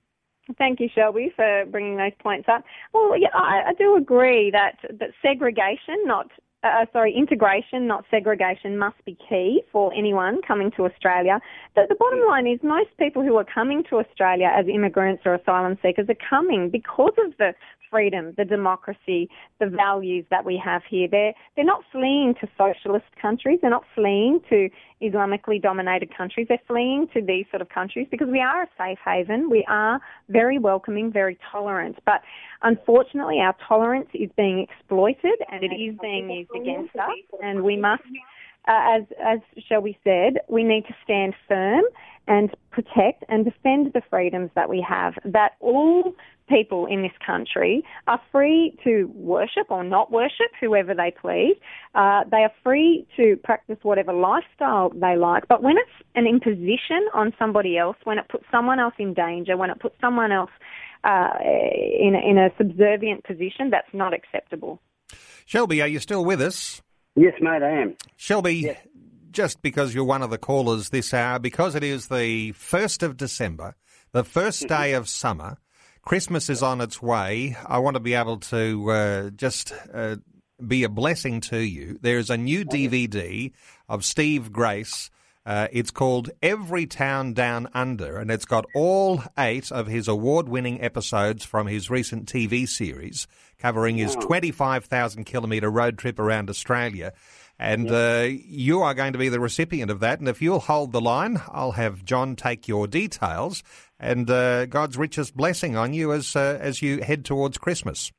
Thank 0.58 0.80
you, 0.80 0.88
Shelby, 0.94 1.32
for 1.34 1.64
bringing 1.70 1.96
those 1.96 2.12
points 2.22 2.48
up. 2.48 2.64
Well, 2.92 3.16
yeah, 3.18 3.28
I, 3.34 3.68
I 3.68 3.74
do 3.74 3.96
agree 3.96 4.50
that 4.50 4.78
that 4.98 5.10
segregation, 5.22 5.96
not 6.04 6.30
uh, 6.62 6.84
sorry, 6.92 7.14
integration, 7.16 7.86
not 7.86 8.04
segregation, 8.10 8.76
must 8.76 9.02
be 9.04 9.16
key 9.28 9.62
for 9.72 9.92
anyone 9.94 10.40
coming 10.46 10.70
to 10.76 10.84
Australia. 10.84 11.40
The, 11.74 11.86
the 11.88 11.94
bottom 11.94 12.20
line 12.28 12.46
is 12.46 12.58
most 12.62 12.90
people 12.98 13.22
who 13.22 13.36
are 13.36 13.46
coming 13.46 13.82
to 13.90 13.96
Australia 13.96 14.50
as 14.54 14.66
immigrants 14.68 15.22
or 15.24 15.34
asylum 15.34 15.78
seekers 15.82 16.06
are 16.08 16.28
coming 16.28 16.68
because 16.70 17.14
of 17.24 17.36
the 17.38 17.54
freedom, 17.90 18.32
the 18.38 18.44
democracy, 18.44 19.28
the 19.58 19.66
values 19.66 20.24
that 20.30 20.44
we 20.44 20.60
have 20.64 20.82
here. 20.88 21.08
They're, 21.10 21.34
they're 21.56 21.64
not 21.64 21.82
fleeing 21.90 22.34
to 22.40 22.48
socialist 22.56 23.06
countries. 23.20 23.58
They're 23.60 23.70
not 23.70 23.84
fleeing 23.94 24.40
to 24.48 24.68
Islamically 25.02 25.60
dominated 25.60 26.16
countries. 26.16 26.46
They're 26.48 26.60
fleeing 26.68 27.08
to 27.14 27.20
these 27.20 27.46
sort 27.50 27.62
of 27.62 27.68
countries 27.68 28.06
because 28.10 28.28
we 28.30 28.40
are 28.40 28.62
a 28.62 28.68
safe 28.78 28.98
haven. 29.04 29.50
We 29.50 29.64
are 29.68 30.00
very 30.28 30.58
welcoming, 30.58 31.12
very 31.12 31.38
tolerant. 31.50 31.98
But 32.06 32.20
unfortunately, 32.62 33.38
our 33.40 33.56
tolerance 33.66 34.08
is 34.14 34.30
being 34.36 34.66
exploited 34.70 35.38
and 35.50 35.64
it 35.64 35.74
is 35.74 35.96
being 36.00 36.30
used 36.30 36.49
against 36.54 36.94
us. 36.96 37.10
And 37.42 37.62
we 37.62 37.76
must, 37.76 38.02
uh, 38.68 38.96
as, 38.98 39.02
as 39.24 39.38
Shelby 39.68 39.98
said, 40.04 40.38
we 40.48 40.64
need 40.64 40.84
to 40.86 40.94
stand 41.04 41.34
firm 41.48 41.82
and 42.26 42.50
protect 42.70 43.24
and 43.28 43.44
defend 43.44 43.92
the 43.92 44.02
freedoms 44.08 44.50
that 44.54 44.68
we 44.68 44.84
have, 44.88 45.14
that 45.24 45.52
all 45.60 46.14
people 46.48 46.86
in 46.86 47.02
this 47.02 47.12
country 47.24 47.82
are 48.08 48.20
free 48.32 48.76
to 48.84 49.04
worship 49.14 49.70
or 49.70 49.82
not 49.84 50.10
worship 50.12 50.50
whoever 50.60 50.94
they 50.94 51.12
please. 51.20 51.56
Uh, 51.94 52.24
they 52.30 52.38
are 52.38 52.52
free 52.62 53.06
to 53.16 53.36
practice 53.44 53.78
whatever 53.82 54.12
lifestyle 54.12 54.90
they 54.90 55.16
like. 55.16 55.46
But 55.48 55.62
when 55.62 55.76
it's 55.78 56.06
an 56.16 56.26
imposition 56.26 57.08
on 57.14 57.32
somebody 57.38 57.78
else, 57.78 57.96
when 58.04 58.18
it 58.18 58.28
puts 58.28 58.44
someone 58.50 58.78
else 58.80 58.94
in 58.98 59.14
danger, 59.14 59.56
when 59.56 59.70
it 59.70 59.80
puts 59.80 59.94
someone 60.00 60.32
else 60.32 60.50
uh, 61.04 61.30
in, 61.40 62.14
a- 62.14 62.30
in 62.30 62.36
a 62.36 62.50
subservient 62.58 63.24
position, 63.24 63.70
that's 63.70 63.92
not 63.92 64.12
acceptable. 64.12 64.80
Shelby, 65.46 65.82
are 65.82 65.88
you 65.88 65.98
still 65.98 66.24
with 66.24 66.40
us? 66.40 66.82
Yes, 67.16 67.34
mate, 67.40 67.62
I 67.62 67.82
am. 67.82 67.96
Shelby, 68.16 68.76
just 69.30 69.62
because 69.62 69.94
you're 69.94 70.04
one 70.04 70.22
of 70.22 70.30
the 70.30 70.38
callers 70.38 70.90
this 70.90 71.12
hour, 71.12 71.38
because 71.38 71.74
it 71.74 71.84
is 71.84 72.08
the 72.08 72.52
1st 72.52 73.02
of 73.02 73.16
December, 73.16 73.74
the 74.12 74.24
first 74.24 74.68
day 74.68 74.92
of 74.92 75.08
summer, 75.08 75.58
Christmas 76.02 76.48
is 76.48 76.62
on 76.62 76.80
its 76.80 77.02
way. 77.02 77.56
I 77.66 77.78
want 77.78 77.94
to 77.94 78.00
be 78.00 78.14
able 78.14 78.38
to 78.38 78.90
uh, 78.90 79.30
just 79.30 79.72
uh, 79.92 80.16
be 80.66 80.84
a 80.84 80.88
blessing 80.88 81.40
to 81.42 81.58
you. 81.58 81.98
There's 82.00 82.30
a 82.30 82.36
new 82.36 82.64
DVD 82.64 83.52
of 83.88 84.04
Steve 84.04 84.52
Grace. 84.52 85.10
Uh, 85.46 85.68
it's 85.72 85.90
called 85.90 86.30
Every 86.42 86.86
Town 86.86 87.32
Down 87.32 87.68
Under, 87.72 88.18
and 88.18 88.30
it's 88.30 88.44
got 88.44 88.66
all 88.74 89.22
eight 89.38 89.72
of 89.72 89.86
his 89.86 90.06
award 90.06 90.48
winning 90.48 90.82
episodes 90.82 91.44
from 91.44 91.66
his 91.66 91.88
recent 91.88 92.26
TV 92.26 92.68
series, 92.68 93.26
covering 93.58 93.96
his 93.96 94.14
25,000 94.16 95.24
kilometre 95.24 95.70
road 95.70 95.96
trip 95.98 96.18
around 96.18 96.50
Australia. 96.50 97.12
And 97.58 97.90
uh, 97.90 98.28
you 98.28 98.80
are 98.80 98.94
going 98.94 99.12
to 99.12 99.18
be 99.18 99.28
the 99.28 99.40
recipient 99.40 99.90
of 99.90 100.00
that. 100.00 100.18
And 100.18 100.28
if 100.28 100.40
you'll 100.40 100.60
hold 100.60 100.92
the 100.92 101.00
line, 101.00 101.42
I'll 101.48 101.72
have 101.72 102.04
John 102.04 102.36
take 102.36 102.68
your 102.68 102.86
details 102.86 103.62
and 103.98 104.30
uh, 104.30 104.66
God's 104.66 104.96
richest 104.96 105.36
blessing 105.36 105.76
on 105.76 105.92
you 105.92 106.12
as 106.12 106.34
uh, 106.34 106.58
as 106.60 106.80
you 106.80 107.02
head 107.02 107.24
towards 107.24 107.58
Christmas. 107.58 108.12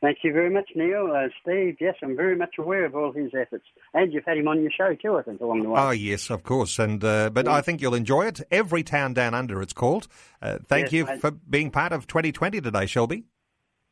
Thank 0.00 0.18
you 0.22 0.32
very 0.32 0.48
much, 0.48 0.70
Neil. 0.74 1.12
Uh, 1.14 1.28
Steve, 1.42 1.76
yes, 1.78 1.94
I'm 2.02 2.16
very 2.16 2.34
much 2.34 2.54
aware 2.58 2.86
of 2.86 2.94
all 2.94 3.12
his 3.12 3.32
efforts. 3.38 3.66
And 3.92 4.10
you've 4.12 4.24
had 4.24 4.38
him 4.38 4.48
on 4.48 4.62
your 4.62 4.70
show 4.70 4.94
too, 4.94 5.18
I 5.18 5.22
think, 5.22 5.42
along 5.42 5.62
the 5.62 5.68
way. 5.68 5.80
Oh 5.80 5.90
yes, 5.90 6.30
of 6.30 6.42
course. 6.42 6.78
And 6.78 7.04
uh, 7.04 7.28
but 7.28 7.46
I 7.46 7.60
think 7.60 7.82
you'll 7.82 7.94
enjoy 7.94 8.26
it. 8.26 8.40
Every 8.50 8.82
town 8.82 9.12
down 9.12 9.34
under, 9.34 9.60
it's 9.60 9.74
called. 9.74 10.08
Uh, 10.40 10.56
thank 10.64 10.84
Yes, 10.84 10.92
you 10.92 11.18
for 11.18 11.30
being 11.30 11.70
part 11.70 11.92
of 11.92 12.06
2020 12.06 12.62
today, 12.62 12.86
Shelby. 12.86 13.24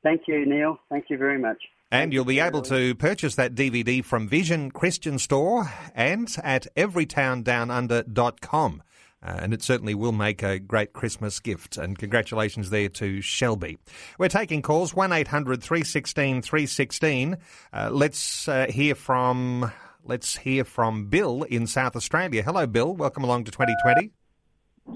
Thank 0.03 0.23
you, 0.29 0.47
Neil. 0.47 0.79
Thank 0.88 1.11
you 1.11 1.18
very 1.18 1.38
much. 1.38 1.59
And 1.90 2.12
you'll 2.12 2.27
be 2.27 2.40
able 2.40 2.61
to 2.62 2.94
purchase 2.94 3.35
that 3.37 3.55
DVD 3.55 4.05
from 4.05 4.29
Vision 4.29 4.71
Christian 4.71 5.18
Store 5.18 5.73
and 5.94 6.31
at 6.42 6.66
everytowndownunder.com. 6.77 8.83
Uh, 9.22 9.38
and 9.40 9.52
it 9.52 9.62
certainly 9.62 9.94
will 9.94 10.12
make 10.12 10.42
a 10.42 10.59
great 10.59 10.92
Christmas 10.92 11.40
gift. 11.40 11.76
And 11.76 11.98
congratulations 11.98 12.70
there 12.70 12.88
to 12.90 13.20
Shelby. 13.20 13.78
We're 14.18 14.28
taking 14.28 14.62
calls 14.62 14.94
1 14.94 15.12
800 15.12 15.62
316 15.62 16.42
316. 16.42 17.37
Uh, 17.72 17.90
let's 17.92 18.48
uh, 18.48 18.66
hear 18.68 18.94
from. 18.94 19.72
Let's 20.04 20.38
hear 20.38 20.64
from 20.64 21.07
Bill 21.07 21.42
in 21.42 21.66
South 21.66 21.94
Australia. 21.94 22.42
Hello, 22.42 22.66
Bill. 22.66 22.94
Welcome 22.94 23.24
along 23.24 23.44
to 23.44 23.50
2020. 23.50 24.11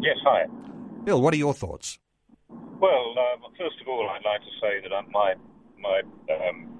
Yes, 0.01 0.17
hi. 0.25 0.47
Bill, 1.05 1.21
what 1.21 1.35
are 1.35 1.37
your 1.37 1.53
thoughts? 1.53 1.99
Well, 2.49 3.15
um, 3.19 3.53
first 3.59 3.77
of 3.81 3.89
all, 3.89 4.09
I'd 4.09 4.25
like 4.25 4.41
to 4.41 4.53
say 4.61 4.89
that 4.89 5.11
my 5.11 5.35
my 5.79 6.01
um, 6.35 6.79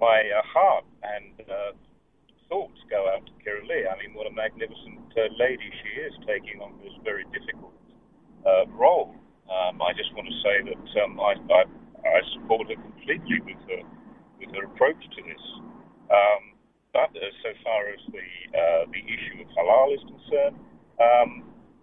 my 0.00 0.30
uh, 0.36 0.42
heart 0.44 0.84
and 1.02 1.48
uh, 1.48 1.72
thoughts 2.52 2.76
go 2.92 3.08
out 3.08 3.24
to 3.24 3.32
Kirralie. 3.40 3.88
I 3.88 3.96
mean, 3.96 4.12
what 4.12 4.28
a 4.28 4.34
magnificent 4.36 5.08
uh, 5.16 5.32
lady 5.40 5.64
she 5.80 5.90
is, 6.04 6.12
taking 6.28 6.60
on 6.60 6.76
this 6.84 6.92
very 7.00 7.24
difficult 7.32 7.72
uh, 8.44 8.68
role. 8.76 9.16
Um, 9.48 9.80
I 9.80 9.96
just 9.96 10.12
want 10.12 10.28
to 10.28 10.36
say 10.44 10.56
that 10.68 10.84
um, 11.00 11.16
I, 11.16 11.32
I 11.48 11.60
I 12.04 12.20
support 12.36 12.68
her 12.68 12.76
completely 12.76 13.40
with 13.40 13.56
her 13.72 13.82
with 14.36 14.52
her 14.52 14.68
approach 14.68 15.00
to 15.00 15.20
this. 15.24 15.44
Um, 16.12 16.52
but 16.92 17.08
uh, 17.16 17.32
so 17.40 17.56
far 17.64 17.88
as 17.88 18.00
the 18.12 18.28
uh, 18.52 18.84
the 18.92 19.00
issue 19.00 19.40
of 19.40 19.48
halal 19.56 19.88
is 19.96 20.04
concerned, 20.04 20.56
um, 21.00 21.30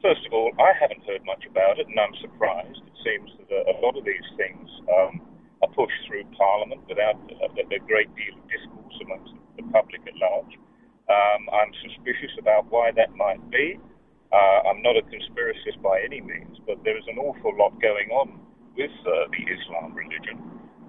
first 0.06 0.22
of 0.30 0.38
all, 0.38 0.54
I 0.62 0.70
haven't 0.78 1.02
heard 1.10 1.26
much 1.26 1.50
about 1.50 1.82
it, 1.82 1.90
and 1.90 1.98
I'm 1.98 2.14
surprised. 2.22 2.78
It 2.86 2.98
seems 3.02 3.34
that 3.42 3.50
a, 3.50 3.74
a 3.74 3.76
lot 3.82 3.98
of 3.98 4.06
these 4.06 4.30
things 4.38 4.70
um, 4.86 5.26
are 5.66 5.72
pushed 5.74 5.98
through 6.06 6.30
Parliament 6.38 6.86
without 6.86 7.18
a, 7.42 7.50
a 7.58 7.82
great 7.90 8.14
deal 8.14 8.38
of 8.38 8.46
discourse 8.46 8.98
amongst 9.02 9.34
the 9.34 9.49
public 9.72 10.02
at 10.08 10.16
large. 10.18 10.54
Um, 11.10 11.50
I'm 11.50 11.74
suspicious 11.82 12.32
about 12.38 12.70
why 12.70 12.92
that 12.96 13.16
might 13.16 13.42
be. 13.50 13.80
Uh, 14.32 14.70
I'm 14.70 14.82
not 14.86 14.94
a 14.96 15.02
conspiracist 15.02 15.82
by 15.82 16.02
any 16.06 16.22
means, 16.22 16.62
but 16.68 16.78
there 16.84 16.98
is 16.98 17.04
an 17.08 17.18
awful 17.18 17.56
lot 17.58 17.74
going 17.82 18.10
on 18.14 18.40
with 18.78 18.94
uh, 19.02 19.26
the 19.34 19.42
Islam 19.50 19.98
religion 19.98 20.38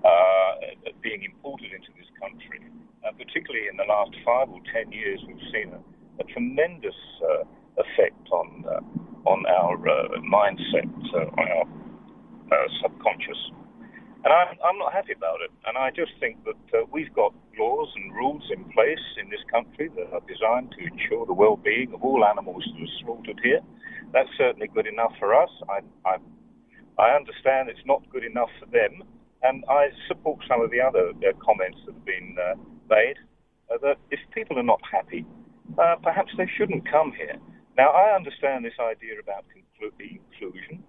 uh, 0.05 0.53
being 1.01 1.25
imported 1.25 1.73
into 1.73 1.89
this 1.97 2.09
country. 2.21 2.61
Uh, 3.01 3.13
particularly 3.17 3.65
in 3.73 3.81
the 3.81 3.89
last 3.89 4.13
five 4.27 4.49
or 4.53 4.61
ten 4.69 4.93
years, 4.93 5.19
we've 5.27 5.49
seen 5.49 5.73
a, 5.73 5.81
a 6.21 6.25
tremendous 6.37 6.97
uh, 7.25 7.49
effect 7.81 8.29
on 8.31 8.65
uh, 8.69 8.81
on 9.25 9.45
our 9.47 9.77
mindset, 10.21 10.89
on 11.17 11.49
our 11.49 11.65
subconscious. 12.83 13.41
And 14.25 14.33
I'm, 14.35 14.53
I'm 14.61 14.79
not 14.79 14.93
happy 14.93 15.13
about 15.17 15.41
it. 15.41 15.51
And 15.65 15.79
I 15.79 15.91
just 15.91 16.13
think 16.21 16.45
that 16.45 16.61
uh, 16.77 16.85
we've 16.93 17.13
got 17.15 17.33
laws 17.59 17.89
and 17.97 18.13
rules 18.15 18.45
in 18.53 18.65
place 18.73 19.01
in 19.17 19.31
this 19.31 19.41
country 19.51 19.89
that 19.97 20.13
are 20.13 20.21
designed 20.29 20.73
to 20.77 20.81
ensure 20.85 21.25
the 21.25 21.33
well-being 21.33 21.95
of 21.95 22.03
all 22.05 22.25
animals 22.25 22.65
that 22.69 22.83
are 22.85 22.95
slaughtered 23.01 23.41
here. 23.43 23.61
That's 24.13 24.29
certainly 24.37 24.69
good 24.69 24.87
enough 24.87 25.13
for 25.19 25.35
us. 25.35 25.49
I, 25.71 25.81
I, 26.05 26.17
I 27.01 27.17
understand 27.17 27.71
it's 27.71 27.87
not 27.87 28.03
good 28.13 28.25
enough 28.25 28.51
for 28.61 28.67
them. 28.67 29.05
And 29.43 29.65
I 29.71 29.89
support 30.07 30.41
some 30.47 30.61
of 30.61 30.71
the 30.71 30.83
other 30.83 31.17
uh, 31.17 31.33
comments 31.41 31.79
that 31.87 31.95
have 31.95 32.05
been 32.05 32.37
uh, 32.37 32.57
made 32.91 33.17
uh, 33.73 33.79
that 33.81 33.97
if 34.11 34.21
people 34.35 34.59
are 34.59 34.69
not 34.69 34.81
happy, 34.85 35.25
uh, 35.79 35.97
perhaps 36.03 36.33
they 36.37 36.51
shouldn't 36.59 36.85
come 36.91 37.13
here. 37.17 37.41
Now, 37.79 37.89
I 37.89 38.15
understand 38.15 38.67
this 38.67 38.77
idea 38.77 39.17
about 39.17 39.47
conclu- 39.49 39.97
inclusion 39.97 40.85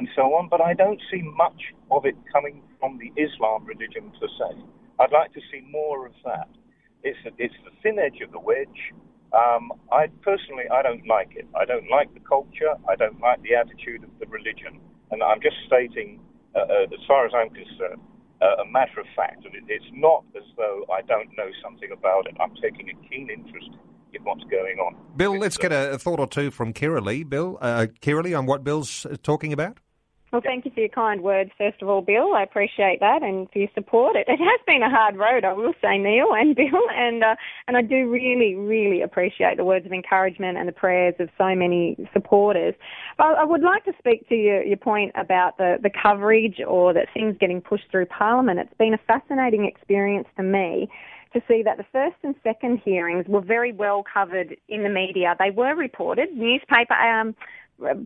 and 0.00 0.08
so 0.16 0.32
on, 0.32 0.48
but 0.48 0.62
I 0.62 0.72
don't 0.72 1.00
see 1.12 1.20
much 1.20 1.60
of 1.90 2.06
it 2.06 2.16
coming 2.32 2.62
from 2.80 2.96
the 2.96 3.12
Islam 3.20 3.66
religion 3.66 4.10
per 4.18 4.28
se. 4.38 4.56
I'd 4.98 5.12
like 5.12 5.34
to 5.34 5.42
see 5.52 5.60
more 5.70 6.06
of 6.06 6.14
that. 6.24 6.48
It's, 7.02 7.18
it's 7.36 7.54
the 7.66 7.72
thin 7.82 7.98
edge 7.98 8.20
of 8.24 8.32
the 8.32 8.40
wedge. 8.40 8.80
Um, 9.36 9.70
I 9.92 10.06
personally, 10.22 10.64
I 10.72 10.80
don't 10.80 11.06
like 11.06 11.32
it. 11.36 11.46
I 11.54 11.66
don't 11.66 11.88
like 11.90 12.14
the 12.14 12.20
culture. 12.20 12.72
I 12.88 12.96
don't 12.96 13.20
like 13.20 13.42
the 13.42 13.54
attitude 13.54 14.02
of 14.02 14.12
the 14.20 14.26
religion. 14.26 14.80
And 15.10 15.22
I'm 15.22 15.42
just 15.42 15.56
stating, 15.66 16.20
uh, 16.56 16.60
uh, 16.60 16.96
as 16.96 17.04
far 17.06 17.26
as 17.26 17.32
I'm 17.36 17.50
concerned, 17.50 18.00
uh, 18.40 18.64
a 18.64 18.66
matter 18.72 19.00
of 19.04 19.06
fact. 19.14 19.44
And 19.44 19.54
it, 19.54 19.64
it's 19.68 19.92
not 19.92 20.24
as 20.34 20.48
though 20.56 20.86
I 20.90 21.02
don't 21.02 21.28
know 21.36 21.50
something 21.62 21.90
about 21.92 22.26
it. 22.26 22.34
I'm 22.40 22.54
taking 22.56 22.88
a 22.88 22.96
keen 23.08 23.28
interest 23.28 23.72
in 24.14 24.24
what's 24.24 24.44
going 24.44 24.78
on. 24.78 24.96
Bill, 25.14 25.38
let's 25.38 25.58
get 25.58 25.72
a, 25.72 25.92
a 25.92 25.98
thought 25.98 26.20
or 26.20 26.26
two 26.26 26.50
from 26.50 26.72
Kirralie. 26.72 27.28
Bill, 27.28 27.58
uh, 27.60 27.86
Kirralie, 28.00 28.36
on 28.36 28.46
what 28.46 28.64
Bill's 28.64 29.04
uh, 29.04 29.16
talking 29.22 29.52
about? 29.52 29.78
Well, 30.32 30.42
thank 30.44 30.64
you 30.64 30.70
for 30.70 30.78
your 30.78 30.90
kind 30.90 31.22
words, 31.22 31.50
first 31.58 31.82
of 31.82 31.88
all, 31.88 32.02
Bill. 32.02 32.34
I 32.34 32.44
appreciate 32.44 33.00
that 33.00 33.24
and 33.24 33.50
for 33.50 33.58
your 33.58 33.68
support. 33.74 34.14
It, 34.14 34.26
it 34.28 34.38
has 34.38 34.60
been 34.64 34.80
a 34.80 34.88
hard 34.88 35.16
road, 35.16 35.44
I 35.44 35.52
will 35.52 35.72
say, 35.82 35.98
Neil 35.98 36.28
and 36.32 36.54
Bill, 36.54 36.86
and 36.94 37.24
uh, 37.24 37.34
and 37.66 37.76
I 37.76 37.82
do 37.82 38.08
really, 38.08 38.54
really 38.54 39.02
appreciate 39.02 39.56
the 39.56 39.64
words 39.64 39.86
of 39.86 39.92
encouragement 39.92 40.56
and 40.56 40.68
the 40.68 40.72
prayers 40.72 41.14
of 41.18 41.30
so 41.36 41.52
many 41.56 41.96
supporters. 42.12 42.74
But 43.18 43.38
I 43.38 43.44
would 43.44 43.62
like 43.62 43.84
to 43.86 43.92
speak 43.98 44.28
to 44.28 44.36
your, 44.36 44.62
your 44.62 44.76
point 44.76 45.10
about 45.16 45.58
the, 45.58 45.78
the 45.82 45.90
coverage 45.90 46.60
or 46.64 46.92
that 46.94 47.08
things 47.12 47.36
getting 47.40 47.60
pushed 47.60 47.90
through 47.90 48.06
Parliament. 48.06 48.60
It's 48.60 48.78
been 48.78 48.94
a 48.94 49.00
fascinating 49.08 49.64
experience 49.64 50.28
for 50.36 50.44
me 50.44 50.88
to 51.32 51.40
see 51.48 51.62
that 51.64 51.76
the 51.76 51.84
first 51.92 52.16
and 52.22 52.34
second 52.42 52.80
hearings 52.84 53.24
were 53.28 53.40
very 53.40 53.72
well 53.72 54.04
covered 54.12 54.56
in 54.68 54.82
the 54.82 54.88
media. 54.88 55.34
They 55.38 55.50
were 55.50 55.74
reported, 55.74 56.32
newspaper 56.34 56.94
um, 56.94 57.34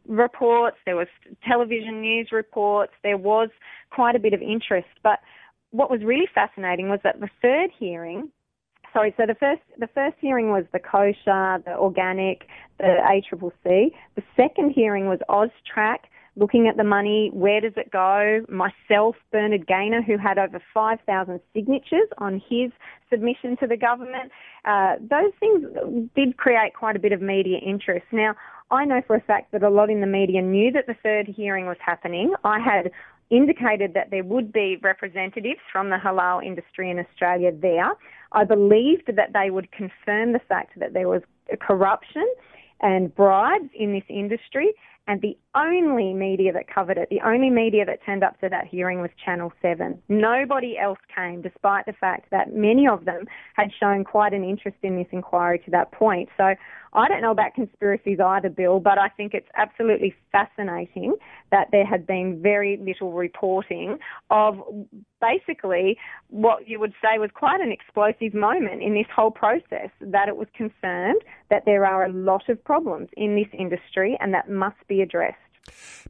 reports, 0.06 0.76
there 0.86 0.96
was 0.96 1.08
television 1.46 2.00
news 2.00 2.28
reports, 2.32 2.92
there 3.02 3.18
was 3.18 3.48
quite 3.90 4.16
a 4.16 4.18
bit 4.18 4.32
of 4.32 4.42
interest. 4.42 4.88
But 5.02 5.20
what 5.70 5.90
was 5.90 6.02
really 6.04 6.28
fascinating 6.34 6.88
was 6.88 7.00
that 7.04 7.20
the 7.20 7.28
third 7.42 7.70
hearing 7.78 8.30
sorry, 8.94 9.12
so 9.16 9.24
the 9.26 9.34
first 9.34 9.60
the 9.78 9.88
first 9.88 10.16
hearing 10.20 10.48
was 10.48 10.64
the 10.72 10.78
kosher, 10.78 11.62
the 11.66 11.76
organic, 11.76 12.46
the 12.78 12.96
ACCC. 13.02 13.90
The 14.14 14.22
second 14.36 14.70
hearing 14.70 15.06
was 15.06 15.18
AUSTRAC, 15.28 15.98
looking 16.36 16.68
at 16.68 16.76
the 16.76 16.84
money, 16.84 17.30
where 17.32 17.60
does 17.60 17.74
it 17.76 17.90
go? 17.90 18.44
Myself, 18.48 19.16
Bernard 19.30 19.66
Gaynor, 19.66 20.02
who 20.02 20.16
had 20.16 20.38
over 20.38 20.60
5,000 20.72 21.40
signatures 21.54 22.08
on 22.18 22.42
his 22.48 22.70
submission 23.10 23.56
to 23.58 23.66
the 23.66 23.76
government. 23.76 24.32
Uh, 24.64 24.94
those 24.98 25.32
things 25.38 25.64
did 26.16 26.36
create 26.36 26.74
quite 26.74 26.96
a 26.96 26.98
bit 26.98 27.12
of 27.12 27.20
media 27.20 27.58
interest. 27.58 28.06
Now, 28.12 28.34
I 28.70 28.84
know 28.84 29.02
for 29.06 29.16
a 29.16 29.20
fact 29.20 29.52
that 29.52 29.62
a 29.62 29.68
lot 29.68 29.90
in 29.90 30.00
the 30.00 30.06
media 30.06 30.42
knew 30.42 30.72
that 30.72 30.86
the 30.86 30.96
third 31.02 31.26
hearing 31.28 31.66
was 31.66 31.76
happening. 31.80 32.34
I 32.44 32.58
had 32.58 32.90
indicated 33.30 33.94
that 33.94 34.10
there 34.10 34.24
would 34.24 34.52
be 34.52 34.78
representatives 34.82 35.60
from 35.72 35.90
the 35.90 35.96
halal 35.96 36.44
industry 36.44 36.90
in 36.90 36.98
Australia 36.98 37.52
there. 37.52 37.92
I 38.32 38.44
believed 38.44 39.04
that 39.06 39.32
they 39.32 39.50
would 39.50 39.70
confirm 39.72 40.32
the 40.32 40.40
fact 40.48 40.78
that 40.78 40.92
there 40.92 41.08
was 41.08 41.22
corruption 41.60 42.26
and 42.80 43.14
bribes 43.14 43.70
in 43.74 43.92
this 43.92 44.04
industry 44.08 44.74
and 45.06 45.20
the 45.20 45.36
only 45.54 46.14
media 46.14 46.52
that 46.52 46.72
covered 46.72 46.96
it, 46.96 47.08
the 47.10 47.20
only 47.20 47.50
media 47.50 47.84
that 47.84 47.98
turned 48.06 48.24
up 48.24 48.40
to 48.40 48.48
that 48.48 48.66
hearing 48.66 49.00
was 49.00 49.10
Channel 49.22 49.52
7. 49.60 50.00
Nobody 50.08 50.78
else 50.78 50.98
came, 51.14 51.42
despite 51.42 51.84
the 51.84 51.92
fact 51.92 52.30
that 52.30 52.54
many 52.54 52.88
of 52.88 53.04
them 53.04 53.24
had 53.54 53.68
shown 53.78 54.04
quite 54.04 54.32
an 54.32 54.44
interest 54.44 54.78
in 54.82 54.96
this 54.96 55.06
inquiry 55.12 55.58
to 55.66 55.70
that 55.72 55.92
point. 55.92 56.30
So 56.38 56.54
I 56.94 57.08
don't 57.08 57.20
know 57.20 57.32
about 57.32 57.54
conspiracies 57.54 58.18
either, 58.18 58.48
Bill, 58.48 58.80
but 58.80 58.98
I 58.98 59.08
think 59.08 59.34
it's 59.34 59.48
absolutely 59.56 60.14
fascinating 60.32 61.16
that 61.50 61.68
there 61.70 61.84
had 61.84 62.06
been 62.06 62.40
very 62.40 62.78
little 62.78 63.12
reporting 63.12 63.98
of 64.30 64.58
basically 65.24 65.96
what 66.28 66.68
you 66.68 66.80
would 66.80 66.92
say 67.02 67.18
was 67.18 67.30
quite 67.32 67.60
an 67.60 67.72
explosive 67.72 68.34
moment 68.34 68.82
in 68.82 68.94
this 68.94 69.06
whole 69.14 69.30
process, 69.30 69.90
that 70.00 70.28
it 70.28 70.36
was 70.36 70.48
confirmed 70.54 71.22
that 71.50 71.64
there 71.64 71.86
are 71.86 72.04
a 72.04 72.12
lot 72.12 72.48
of 72.48 72.62
problems 72.64 73.08
in 73.16 73.36
this 73.36 73.48
industry 73.58 74.16
and 74.20 74.34
that 74.34 74.50
must 74.50 74.76
be 74.88 75.00
addressed. 75.00 75.38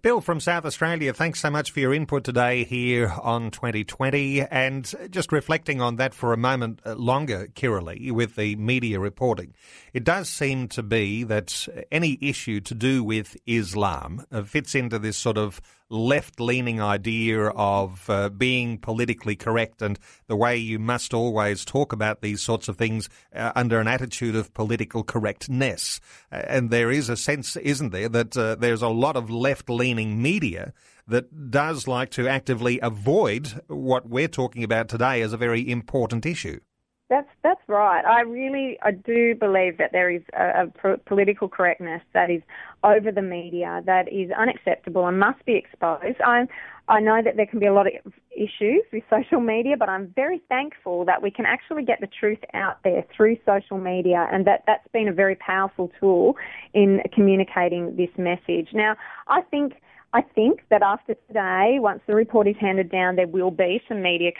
Bill 0.02 0.20
from 0.20 0.40
South 0.40 0.64
Australia, 0.64 1.12
thanks 1.14 1.40
so 1.40 1.50
much 1.50 1.70
for 1.70 1.80
your 1.80 1.94
input 1.94 2.24
today 2.24 2.64
here 2.64 3.12
on 3.22 3.50
2020. 3.50 4.42
And 4.42 4.92
just 5.10 5.32
reflecting 5.32 5.80
on 5.80 5.96
that 5.96 6.12
for 6.12 6.32
a 6.32 6.36
moment 6.36 6.80
uh, 6.84 6.94
longer, 6.94 7.48
Kirralie, 7.54 8.10
with 8.10 8.34
the 8.34 8.56
media 8.56 8.98
reporting, 8.98 9.54
it 9.92 10.04
does 10.04 10.28
seem 10.28 10.68
to 10.68 10.82
be 10.82 11.24
that 11.24 11.68
any 11.92 12.18
issue 12.20 12.60
to 12.62 12.74
do 12.74 13.04
with 13.04 13.36
Islam 13.46 14.26
uh, 14.32 14.42
fits 14.42 14.74
into 14.74 14.98
this 14.98 15.16
sort 15.16 15.38
of 15.38 15.60
left 15.90 16.40
leaning 16.40 16.80
idea 16.80 17.48
of 17.48 18.08
uh, 18.08 18.28
being 18.28 18.78
politically 18.78 19.36
correct 19.36 19.82
and 19.82 19.98
the 20.26 20.36
way 20.36 20.56
you 20.56 20.78
must 20.78 21.14
always 21.14 21.64
talk 21.64 21.92
about 21.92 22.20
these 22.20 22.42
sorts 22.42 22.68
of 22.68 22.76
things 22.76 23.08
uh, 23.34 23.52
under 23.54 23.80
an 23.80 23.88
attitude 23.88 24.34
of 24.34 24.52
political 24.54 25.04
correctness. 25.04 26.00
Uh, 26.32 26.42
and 26.46 26.70
there 26.70 26.90
is 26.90 27.08
a 27.08 27.16
sense, 27.16 27.56
isn't 27.56 27.90
there, 27.90 28.08
that 28.08 28.36
uh, 28.36 28.54
there's 28.54 28.82
a 28.82 28.88
lot 28.88 29.16
of 29.16 29.30
left 29.30 29.68
leaning 29.68 30.20
media 30.20 30.72
that 31.06 31.50
does 31.50 31.86
like 31.86 32.10
to 32.10 32.26
actively 32.26 32.80
avoid 32.80 33.60
what 33.68 34.08
we're 34.08 34.28
talking 34.28 34.64
about 34.64 34.88
today 34.88 35.20
as 35.20 35.32
a 35.32 35.38
very 35.38 35.70
important 35.70 36.24
issue. 36.24 36.58
That's 37.14 37.28
that's 37.44 37.60
right. 37.68 38.04
I 38.04 38.22
really 38.22 38.76
I 38.82 38.90
do 38.90 39.36
believe 39.36 39.78
that 39.78 39.92
there 39.92 40.10
is 40.10 40.22
a, 40.36 40.66
a 40.66 40.98
political 41.06 41.48
correctness 41.48 42.02
that 42.12 42.28
is 42.28 42.42
over 42.82 43.12
the 43.12 43.22
media 43.22 43.84
that 43.86 44.12
is 44.12 44.32
unacceptable 44.36 45.06
and 45.06 45.20
must 45.20 45.44
be 45.46 45.54
exposed. 45.54 46.20
I 46.26 46.48
I 46.88 46.98
know 46.98 47.22
that 47.24 47.36
there 47.36 47.46
can 47.46 47.60
be 47.60 47.66
a 47.66 47.72
lot 47.72 47.86
of 47.86 48.12
issues 48.32 48.82
with 48.92 49.04
social 49.08 49.40
media, 49.40 49.76
but 49.78 49.88
I'm 49.88 50.12
very 50.16 50.42
thankful 50.48 51.04
that 51.04 51.22
we 51.22 51.30
can 51.30 51.46
actually 51.46 51.84
get 51.84 52.00
the 52.00 52.08
truth 52.08 52.40
out 52.52 52.78
there 52.82 53.04
through 53.16 53.36
social 53.46 53.78
media, 53.78 54.28
and 54.32 54.44
that 54.48 54.64
that's 54.66 54.88
been 54.92 55.06
a 55.06 55.12
very 55.12 55.36
powerful 55.36 55.92
tool 56.00 56.34
in 56.72 57.00
communicating 57.14 57.94
this 57.94 58.10
message. 58.18 58.70
Now, 58.72 58.96
I 59.28 59.42
think 59.42 59.74
I 60.14 60.22
think 60.22 60.60
that 60.70 60.80
after 60.80 61.14
today, 61.26 61.78
once 61.80 62.00
the 62.06 62.14
report 62.14 62.46
is 62.46 62.54
handed 62.60 62.88
down, 62.88 63.16
there 63.16 63.26
will 63.26 63.50
be 63.50 63.82
some 63.88 64.00
media 64.00 64.30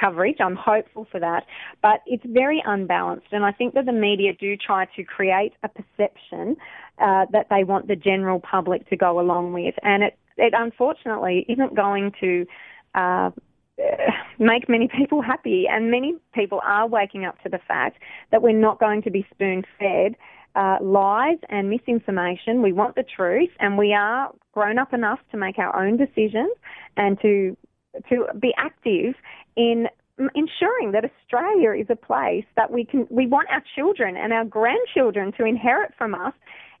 coverage. 0.00 0.36
I'm 0.40 0.56
hopeful 0.56 1.06
for 1.12 1.20
that. 1.20 1.44
But 1.82 2.00
it's 2.06 2.24
very 2.26 2.62
unbalanced. 2.64 3.26
And 3.30 3.44
I 3.44 3.52
think 3.52 3.74
that 3.74 3.84
the 3.84 3.92
media 3.92 4.32
do 4.32 4.56
try 4.56 4.86
to 4.96 5.04
create 5.04 5.52
a 5.62 5.68
perception 5.68 6.56
uh, 6.98 7.26
that 7.32 7.48
they 7.50 7.62
want 7.62 7.88
the 7.88 7.94
general 7.94 8.40
public 8.40 8.88
to 8.88 8.96
go 8.96 9.20
along 9.20 9.52
with. 9.52 9.74
And 9.82 10.02
it, 10.02 10.18
it 10.38 10.54
unfortunately 10.56 11.44
isn't 11.48 11.76
going 11.76 12.12
to. 12.20 12.46
Uh, 12.94 13.30
make 14.40 14.68
many 14.68 14.88
people 14.88 15.22
happy, 15.22 15.66
and 15.70 15.88
many 15.88 16.16
people 16.34 16.60
are 16.64 16.88
waking 16.88 17.24
up 17.24 17.40
to 17.44 17.48
the 17.48 17.60
fact 17.68 17.98
that 18.32 18.42
we're 18.42 18.52
not 18.52 18.80
going 18.80 19.02
to 19.02 19.10
be 19.10 19.24
spoon 19.32 19.62
fed 19.78 20.16
uh, 20.54 20.78
lies 20.80 21.38
and 21.48 21.70
misinformation. 21.70 22.62
We 22.62 22.72
want 22.72 22.94
the 22.94 23.04
truth, 23.04 23.50
and 23.60 23.78
we 23.78 23.92
are 23.92 24.32
grown 24.52 24.78
up 24.78 24.92
enough 24.92 25.20
to 25.30 25.36
make 25.36 25.58
our 25.58 25.74
own 25.80 25.96
decisions 25.96 26.52
and 26.96 27.20
to 27.20 27.56
to 28.08 28.26
be 28.38 28.52
active 28.56 29.14
in 29.56 29.88
ensuring 30.34 30.92
that 30.92 31.04
Australia 31.04 31.72
is 31.72 31.86
a 31.88 31.96
place 31.96 32.44
that 32.56 32.70
we 32.70 32.84
can 32.84 33.06
we 33.10 33.26
want 33.26 33.48
our 33.50 33.62
children 33.74 34.16
and 34.16 34.32
our 34.32 34.44
grandchildren 34.44 35.32
to 35.38 35.44
inherit 35.44 35.92
from 35.96 36.14
us 36.14 36.34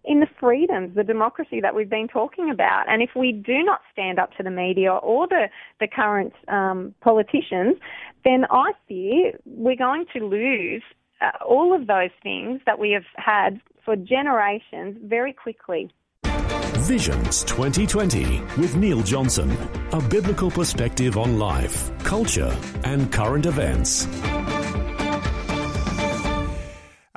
in 0.04 0.20
the 0.20 0.26
freedoms, 0.40 0.94
the 0.94 1.04
democracy 1.04 1.60
that 1.60 1.74
we've 1.74 1.90
been 1.90 2.08
talking 2.08 2.50
about. 2.50 2.84
And 2.88 3.02
if 3.02 3.10
we 3.14 3.32
do 3.32 3.62
not 3.62 3.80
stand 3.92 4.18
up 4.18 4.34
to 4.36 4.42
the 4.42 4.50
media 4.50 4.92
or 4.92 5.28
the, 5.28 5.48
the 5.80 5.88
current 5.88 6.32
um, 6.48 6.94
politicians, 7.00 7.76
then 8.24 8.46
I 8.50 8.72
fear 8.86 9.32
we're 9.44 9.76
going 9.76 10.06
to 10.14 10.26
lose 10.26 10.82
uh, 11.20 11.44
all 11.44 11.74
of 11.74 11.86
those 11.86 12.10
things 12.22 12.60
that 12.66 12.78
we 12.78 12.90
have 12.90 13.04
had 13.16 13.60
for 13.84 13.96
generations 13.96 14.96
very 15.02 15.32
quickly. 15.32 15.90
Visions 16.86 17.42
2020 17.44 18.40
with 18.58 18.76
Neil 18.76 19.02
Johnson. 19.02 19.50
A 19.92 20.00
biblical 20.00 20.50
perspective 20.50 21.18
on 21.18 21.38
life, 21.38 21.90
culture, 22.04 22.56
and 22.84 23.12
current 23.12 23.46
events. 23.46 24.06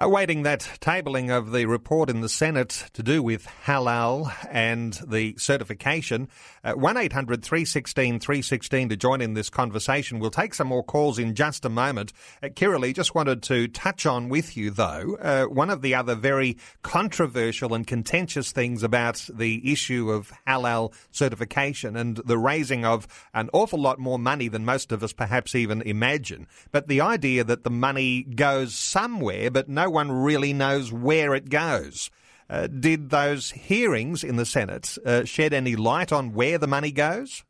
Awaiting 0.02 0.42
that 0.42 0.62
tabling 0.82 1.30
of 1.30 1.52
the 1.52 1.68
report 1.68 2.10
in 2.10 2.22
the 2.22 2.28
Senate 2.28 2.86
to 2.94 3.04
do 3.04 3.22
with 3.22 3.46
halal 3.66 4.34
and 4.50 5.00
the 5.06 5.36
certification, 5.38 6.28
uh, 6.64 6.74
1 6.74 6.98
800 6.98 7.44
316 7.44 8.20
316 8.20 8.90
to 8.90 8.96
join 8.96 9.22
in 9.22 9.36
this 9.36 9.52
conversation. 9.52 10.18
We'll 10.18 10.32
take 10.32 10.56
some 10.56 10.70
more 10.70 10.84
calls 10.84 11.20
in 11.20 11.36
just 11.36 11.66
a 11.66 11.70
moment. 11.70 12.14
Uh, 12.42 12.48
Kirralie, 12.48 12.96
just 12.96 13.14
wanted 13.14 13.44
to 13.44 13.68
touch 13.68 14.08
on 14.08 14.28
with 14.28 14.58
you, 14.58 14.72
though, 14.72 15.18
uh, 15.22 15.46
one 15.46 15.70
of 15.70 15.84
the 15.84 15.94
other 15.94 16.16
very 16.16 16.58
controversial 16.82 17.76
and 17.76 17.86
contentious 17.86 18.52
things 18.52 18.82
about 18.82 19.30
the 19.32 19.72
issue 19.72 20.10
of 20.10 20.34
halal 20.48 20.96
certification 21.12 21.96
and 21.96 22.18
the 22.26 22.40
raising 22.40 22.86
of 22.86 23.08
an 23.36 23.52
awful 23.54 23.80
lot 23.80 24.00
more 24.00 24.18
money 24.18 24.48
than 24.48 24.66
most 24.66 24.92
of 24.92 25.04
us 25.04 25.14
perhaps 25.14 25.54
even 25.54 25.84
imagine. 25.84 26.48
But 26.72 26.88
the 26.88 27.02
idea 27.02 27.44
that 27.44 27.64
the 27.64 27.70
money 27.70 28.24
goes 28.24 28.74
somewhere, 28.74 29.52
but 29.52 29.70
no 29.70 29.91
one 29.92 30.12
really 30.12 30.54
knows 30.54 30.92
where 30.92 31.36
it 31.36 31.50
goes. 31.50 32.10
Uh, 32.50 32.68
did 32.68 33.10
those 33.10 33.52
hearings 33.52 34.24
in 34.24 34.36
the 34.36 34.46
Senate 34.46 34.98
uh, 35.06 35.24
shed 35.24 35.54
any 35.54 35.76
light 35.76 36.12
on 36.12 36.34
where 36.34 36.58
the 36.58 36.68
money 36.68 36.92
goes? 36.92 37.44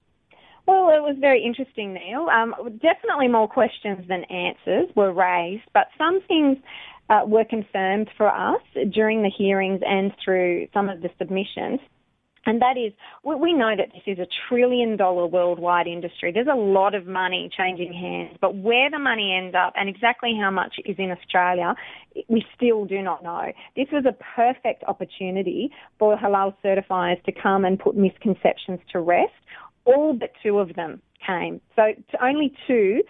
Well, 0.68 0.90
it 0.90 1.02
was 1.02 1.18
very 1.20 1.44
interesting, 1.44 1.94
Neil. 1.94 2.28
Um, 2.30 2.54
definitely 2.82 3.28
more 3.28 3.48
questions 3.48 4.08
than 4.08 4.24
answers 4.26 4.90
were 4.96 5.12
raised, 5.12 5.64
but 5.74 5.88
some 5.98 6.22
things 6.28 6.58
uh, 7.10 7.22
were 7.26 7.46
confirmed 7.46 8.10
for 8.16 8.28
us 8.28 8.62
during 8.92 9.24
the 9.24 9.32
hearings 9.36 9.82
and 9.86 10.14
through 10.24 10.68
some 10.74 10.88
of 10.88 11.02
the 11.02 11.10
submissions. 11.18 11.80
And 12.46 12.62
that 12.62 12.76
is, 12.78 12.92
we 13.24 13.54
know 13.54 13.76
that 13.78 13.90
this 13.94 14.02
is 14.08 14.20
a 14.20 14.28
trillion 14.50 14.98
dollar 14.98 15.28
worldwide 15.28 15.88
industry. 15.88 16.32
There's 16.32 16.48
a 16.52 16.58
lot 16.58 16.96
of 16.96 17.06
money 17.06 17.50
changing 17.56 17.94
hands, 17.94 18.38
but 18.42 18.56
where 18.56 18.90
the 18.90 18.98
money 18.98 19.36
ends 19.38 19.56
up 19.56 19.74
and 19.76 19.88
exactly 19.88 20.36
how 20.40 20.50
much 20.50 20.76
is 20.86 20.96
in 20.98 21.12
Australia, 21.12 21.76
we 22.30 22.44
still 22.56 22.86
do 22.86 23.02
not 23.02 23.24
know. 23.24 23.52
This 23.76 23.88
was 23.92 24.06
a 24.08 24.16
perfect 24.36 24.84
opportunity 24.88 25.72
for 26.00 26.18
halal 26.18 26.56
certifiers 26.64 27.24
to 27.26 27.32
come 27.32 27.64
and 27.64 27.78
put 27.80 27.96
misconceptions 27.96 28.80
to 28.92 29.00
rest. 29.00 29.34
All 29.86 30.14
but 30.14 30.32
two 30.42 30.58
of 30.58 30.76
them 30.76 31.02
came. 31.26 31.62
So 31.76 31.94
only 32.22 32.54
two 32.68 33.04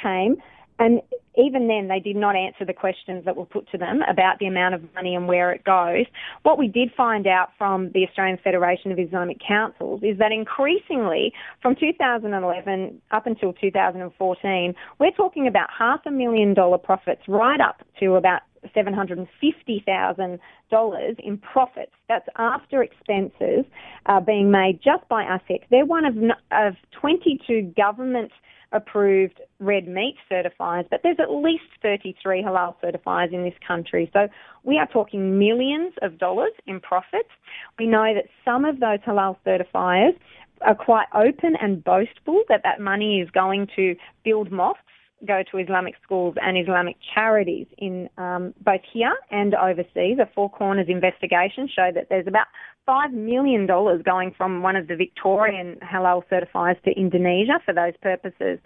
came 0.00 0.36
And 0.78 1.00
even 1.36 1.68
then, 1.68 1.88
they 1.88 2.00
did 2.00 2.16
not 2.16 2.34
answer 2.34 2.64
the 2.64 2.72
questions 2.72 3.26
that 3.26 3.36
were 3.36 3.44
put 3.44 3.70
to 3.70 3.78
them 3.78 4.00
about 4.08 4.38
the 4.38 4.46
amount 4.46 4.74
of 4.74 4.82
money 4.94 5.14
and 5.14 5.28
where 5.28 5.52
it 5.52 5.64
goes. 5.64 6.06
What 6.42 6.58
we 6.58 6.66
did 6.66 6.90
find 6.96 7.26
out 7.26 7.50
from 7.58 7.90
the 7.92 8.06
Australian 8.06 8.38
Federation 8.42 8.90
of 8.90 8.98
Islamic 8.98 9.36
Councils 9.46 10.00
is 10.02 10.16
that 10.18 10.32
increasingly, 10.32 11.34
from 11.60 11.76
2011 11.76 13.02
up 13.10 13.26
until 13.26 13.52
2014, 13.52 14.74
we're 14.98 15.10
talking 15.10 15.46
about 15.46 15.68
half 15.78 16.00
a 16.06 16.10
million 16.10 16.54
dollar 16.54 16.78
profits 16.78 17.20
right 17.28 17.60
up 17.60 17.82
to 18.00 18.14
about 18.14 18.40
$750,000 18.74 21.20
in 21.20 21.38
profits. 21.38 21.92
That's 22.08 22.26
after 22.36 22.82
expenses 22.82 23.64
uh, 24.06 24.18
being 24.20 24.50
made 24.50 24.80
just 24.82 25.08
by 25.08 25.22
AFIC. 25.24 25.64
They're 25.70 25.84
one 25.84 26.04
of, 26.04 26.16
of 26.50 26.74
22 27.00 27.72
government 27.76 28.32
approved 28.72 29.40
red 29.60 29.86
meat 29.86 30.16
certifiers, 30.30 30.86
but 30.90 31.00
there's 31.02 31.18
at 31.20 31.30
least 31.30 31.64
33 31.82 32.42
halal 32.42 32.74
certifiers 32.82 33.32
in 33.32 33.44
this 33.44 33.54
country. 33.66 34.10
So 34.12 34.28
we 34.64 34.78
are 34.78 34.86
talking 34.86 35.38
millions 35.38 35.94
of 36.02 36.18
dollars 36.18 36.52
in 36.66 36.80
profits. 36.80 37.30
We 37.78 37.86
know 37.86 38.12
that 38.14 38.26
some 38.44 38.64
of 38.64 38.80
those 38.80 38.98
halal 39.06 39.36
certifiers 39.46 40.16
are 40.62 40.74
quite 40.74 41.06
open 41.14 41.54
and 41.60 41.84
boastful 41.84 42.42
that 42.48 42.62
that 42.64 42.80
money 42.80 43.20
is 43.20 43.30
going 43.30 43.68
to 43.76 43.94
build 44.24 44.50
mosques 44.50 44.82
go 45.24 45.42
to 45.50 45.58
Islamic 45.58 45.94
schools 46.02 46.34
and 46.42 46.58
Islamic 46.58 46.96
charities 47.14 47.66
in 47.78 48.08
um, 48.18 48.52
both 48.60 48.82
here 48.92 49.14
and 49.30 49.54
overseas. 49.54 50.18
A 50.20 50.28
Four 50.34 50.50
Corners 50.50 50.86
investigation 50.88 51.68
showed 51.74 51.94
that 51.94 52.08
there's 52.10 52.26
about 52.26 52.46
$5 52.88 53.12
million 53.12 53.66
going 53.66 54.32
from 54.36 54.62
one 54.62 54.76
of 54.76 54.88
the 54.88 54.96
Victorian 54.96 55.76
halal 55.82 56.22
certifiers 56.30 56.80
to 56.84 56.90
Indonesia 56.92 57.60
for 57.64 57.74
those 57.74 57.94
purposes. 58.00 58.58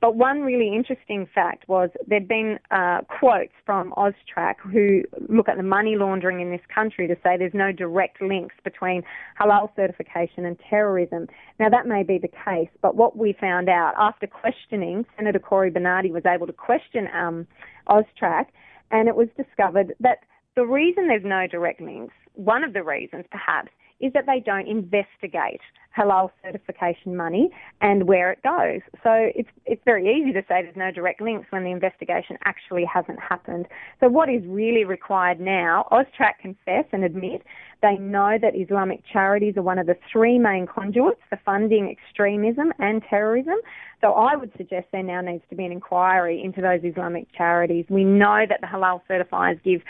But 0.00 0.14
one 0.14 0.42
really 0.42 0.74
interesting 0.74 1.26
fact 1.34 1.68
was 1.68 1.90
there'd 2.06 2.28
been 2.28 2.58
uh, 2.70 3.00
quotes 3.18 3.52
from 3.66 3.92
Austrac 3.96 4.54
who 4.60 5.02
look 5.28 5.48
at 5.48 5.56
the 5.56 5.64
money 5.64 5.96
laundering 5.96 6.40
in 6.40 6.50
this 6.50 6.60
country 6.72 7.08
to 7.08 7.16
say 7.16 7.36
there's 7.36 7.52
no 7.52 7.72
direct 7.72 8.22
links 8.22 8.54
between 8.62 9.02
halal 9.40 9.74
certification 9.74 10.44
and 10.44 10.56
terrorism. 10.70 11.26
Now 11.58 11.68
that 11.70 11.86
may 11.86 12.04
be 12.04 12.18
the 12.18 12.28
case, 12.28 12.68
but 12.80 12.94
what 12.94 13.16
we 13.16 13.36
found 13.40 13.68
out 13.68 13.94
after 13.98 14.28
questioning, 14.28 15.04
Senator 15.16 15.40
Cory 15.40 15.70
Bernardi 15.70 16.12
was 16.12 16.22
able 16.26 16.46
to 16.46 16.52
question 16.52 17.08
um, 17.12 17.46
Austrac, 17.88 18.46
and 18.92 19.08
it 19.08 19.16
was 19.16 19.28
discovered 19.36 19.94
that 19.98 20.18
the 20.54 20.64
reason 20.64 21.08
there's 21.08 21.24
no 21.24 21.48
direct 21.48 21.80
links, 21.80 22.14
one 22.38 22.64
of 22.64 22.72
the 22.72 22.82
reasons 22.82 23.24
perhaps, 23.30 23.70
is 24.00 24.12
that 24.12 24.26
they 24.26 24.40
don't 24.40 24.68
investigate 24.68 25.60
halal 25.96 26.30
certification 26.44 27.16
money 27.16 27.50
and 27.80 28.04
where 28.04 28.30
it 28.30 28.40
goes. 28.42 28.80
So 29.02 29.30
it's 29.34 29.48
it's 29.66 29.82
very 29.84 30.06
easy 30.08 30.32
to 30.32 30.42
say 30.42 30.62
there's 30.62 30.76
no 30.76 30.92
direct 30.92 31.20
links 31.20 31.48
when 31.50 31.64
the 31.64 31.70
investigation 31.70 32.38
actually 32.44 32.84
hasn't 32.84 33.18
happened. 33.20 33.66
So 33.98 34.08
what 34.08 34.28
is 34.28 34.42
really 34.46 34.84
required 34.84 35.40
now, 35.40 35.88
Austrac 35.90 36.38
confess 36.40 36.84
and 36.92 37.02
admit 37.02 37.42
they 37.82 37.96
know 37.96 38.38
that 38.40 38.54
Islamic 38.56 39.02
charities 39.12 39.56
are 39.56 39.62
one 39.62 39.78
of 39.78 39.86
the 39.86 39.96
three 40.12 40.38
main 40.38 40.66
conduits 40.66 41.20
for 41.28 41.38
funding 41.44 41.90
extremism 41.90 42.72
and 42.78 43.02
terrorism. 43.08 43.56
So 44.00 44.12
I 44.12 44.36
would 44.36 44.52
suggest 44.56 44.86
there 44.92 45.02
now 45.02 45.20
needs 45.20 45.42
to 45.50 45.56
be 45.56 45.64
an 45.64 45.72
inquiry 45.72 46.42
into 46.42 46.60
those 46.60 46.80
Islamic 46.84 47.26
charities. 47.36 47.84
We 47.88 48.04
know 48.04 48.44
that 48.48 48.60
the 48.60 48.66
halal 48.66 49.00
certifiers 49.10 49.62
give 49.62 49.82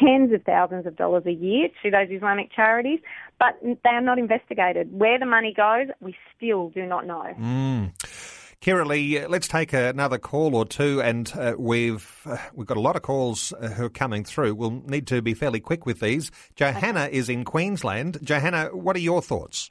tens 0.00 0.32
of 0.32 0.42
thousands 0.44 0.86
of 0.86 0.96
dollars 0.96 1.24
a 1.26 1.32
year 1.32 1.68
to 1.82 1.90
those 1.90 2.08
Islamic 2.10 2.52
charities, 2.52 3.00
but 3.38 3.58
they 3.62 3.90
are 3.90 4.00
not 4.00 4.18
investigated. 4.18 4.92
Where 4.92 5.18
the 5.18 5.26
money 5.26 5.52
goes, 5.56 5.88
we 6.00 6.16
still 6.36 6.70
do 6.70 6.86
not 6.86 7.06
know. 7.06 7.34
Mm. 7.38 8.35
Kirralie, 8.60 9.22
uh, 9.22 9.28
let's 9.28 9.48
take 9.48 9.72
another 9.72 10.18
call 10.18 10.54
or 10.54 10.64
two, 10.64 11.00
and 11.02 11.30
uh, 11.36 11.54
we've 11.58 12.22
uh, 12.24 12.38
we've 12.54 12.66
got 12.66 12.76
a 12.76 12.80
lot 12.80 12.96
of 12.96 13.02
calls 13.02 13.52
uh, 13.52 13.68
who 13.68 13.84
are 13.84 13.90
coming 13.90 14.24
through. 14.24 14.54
We'll 14.54 14.82
need 14.86 15.06
to 15.08 15.22
be 15.22 15.34
fairly 15.34 15.60
quick 15.60 15.86
with 15.86 16.00
these. 16.00 16.30
Johanna 16.54 17.04
okay. 17.04 17.16
is 17.16 17.28
in 17.28 17.44
Queensland. 17.44 18.18
Johanna, 18.22 18.70
what 18.72 18.96
are 18.96 19.00
your 19.00 19.22
thoughts? 19.22 19.70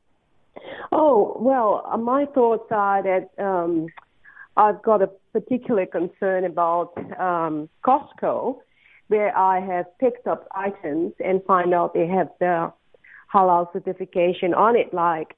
Oh 0.92 1.36
well, 1.40 1.84
uh, 1.92 1.98
my 1.98 2.26
thoughts 2.26 2.68
are 2.72 3.04
that 3.04 3.30
um, 3.44 3.88
I've 4.56 4.82
got 4.84 5.02
a 5.02 5.08
particular 5.34 5.86
concern 5.86 6.46
about 6.46 6.94
um, 7.20 7.68
Costco, 7.84 8.60
where 9.08 9.36
I 9.38 9.60
have 9.60 9.86
picked 10.00 10.28
up 10.28 10.48
items 10.52 11.14
and 11.24 11.44
find 11.46 11.74
out 11.74 11.94
they 11.94 12.08
have 12.08 12.30
the 12.40 12.72
halal 13.34 13.74
certification 13.74 14.54
on 14.54 14.76
it, 14.76 14.94
like 14.94 15.36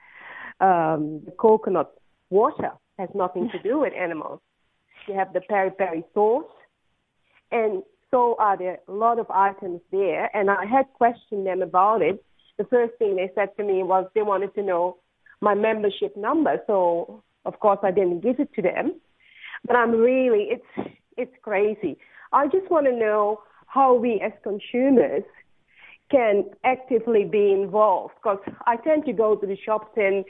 um, 0.59 1.21
the 1.25 1.31
coconut 1.37 1.93
water 2.29 2.71
has 2.97 3.09
nothing 3.13 3.49
to 3.51 3.59
do 3.63 3.79
with 3.79 3.93
animals. 3.93 4.39
You 5.07 5.15
have 5.15 5.33
the 5.33 5.41
peri 5.41 5.71
peri 5.71 6.03
sauce, 6.13 6.51
and 7.51 7.83
so 8.11 8.35
are 8.39 8.57
there 8.57 8.79
a 8.87 8.91
lot 8.91 9.19
of 9.19 9.29
items 9.29 9.81
there. 9.91 10.35
And 10.35 10.49
I 10.49 10.65
had 10.65 10.85
questioned 10.93 11.45
them 11.45 11.61
about 11.61 12.01
it. 12.01 12.23
The 12.57 12.65
first 12.65 12.93
thing 12.97 13.15
they 13.15 13.31
said 13.35 13.49
to 13.57 13.63
me 13.63 13.83
was 13.83 14.07
they 14.15 14.21
wanted 14.21 14.53
to 14.55 14.63
know 14.63 14.97
my 15.41 15.53
membership 15.53 16.15
number. 16.15 16.57
So 16.67 17.23
of 17.45 17.59
course 17.59 17.79
I 17.83 17.91
didn't 17.91 18.21
give 18.21 18.39
it 18.39 18.53
to 18.55 18.61
them. 18.61 18.99
But 19.65 19.75
I'm 19.75 19.91
really 19.91 20.49
it's 20.51 20.89
it's 21.17 21.35
crazy. 21.41 21.97
I 22.31 22.47
just 22.47 22.69
want 22.69 22.85
to 22.85 22.91
know 22.91 23.41
how 23.67 23.93
we 23.93 24.21
as 24.21 24.31
consumers 24.43 25.23
can 26.09 26.45
actively 26.63 27.25
be 27.25 27.51
involved 27.51 28.13
because 28.21 28.39
I 28.65 28.77
tend 28.77 29.05
to 29.05 29.13
go 29.13 29.35
to 29.35 29.45
the 29.45 29.57
shops 29.57 29.91
and 29.97 30.23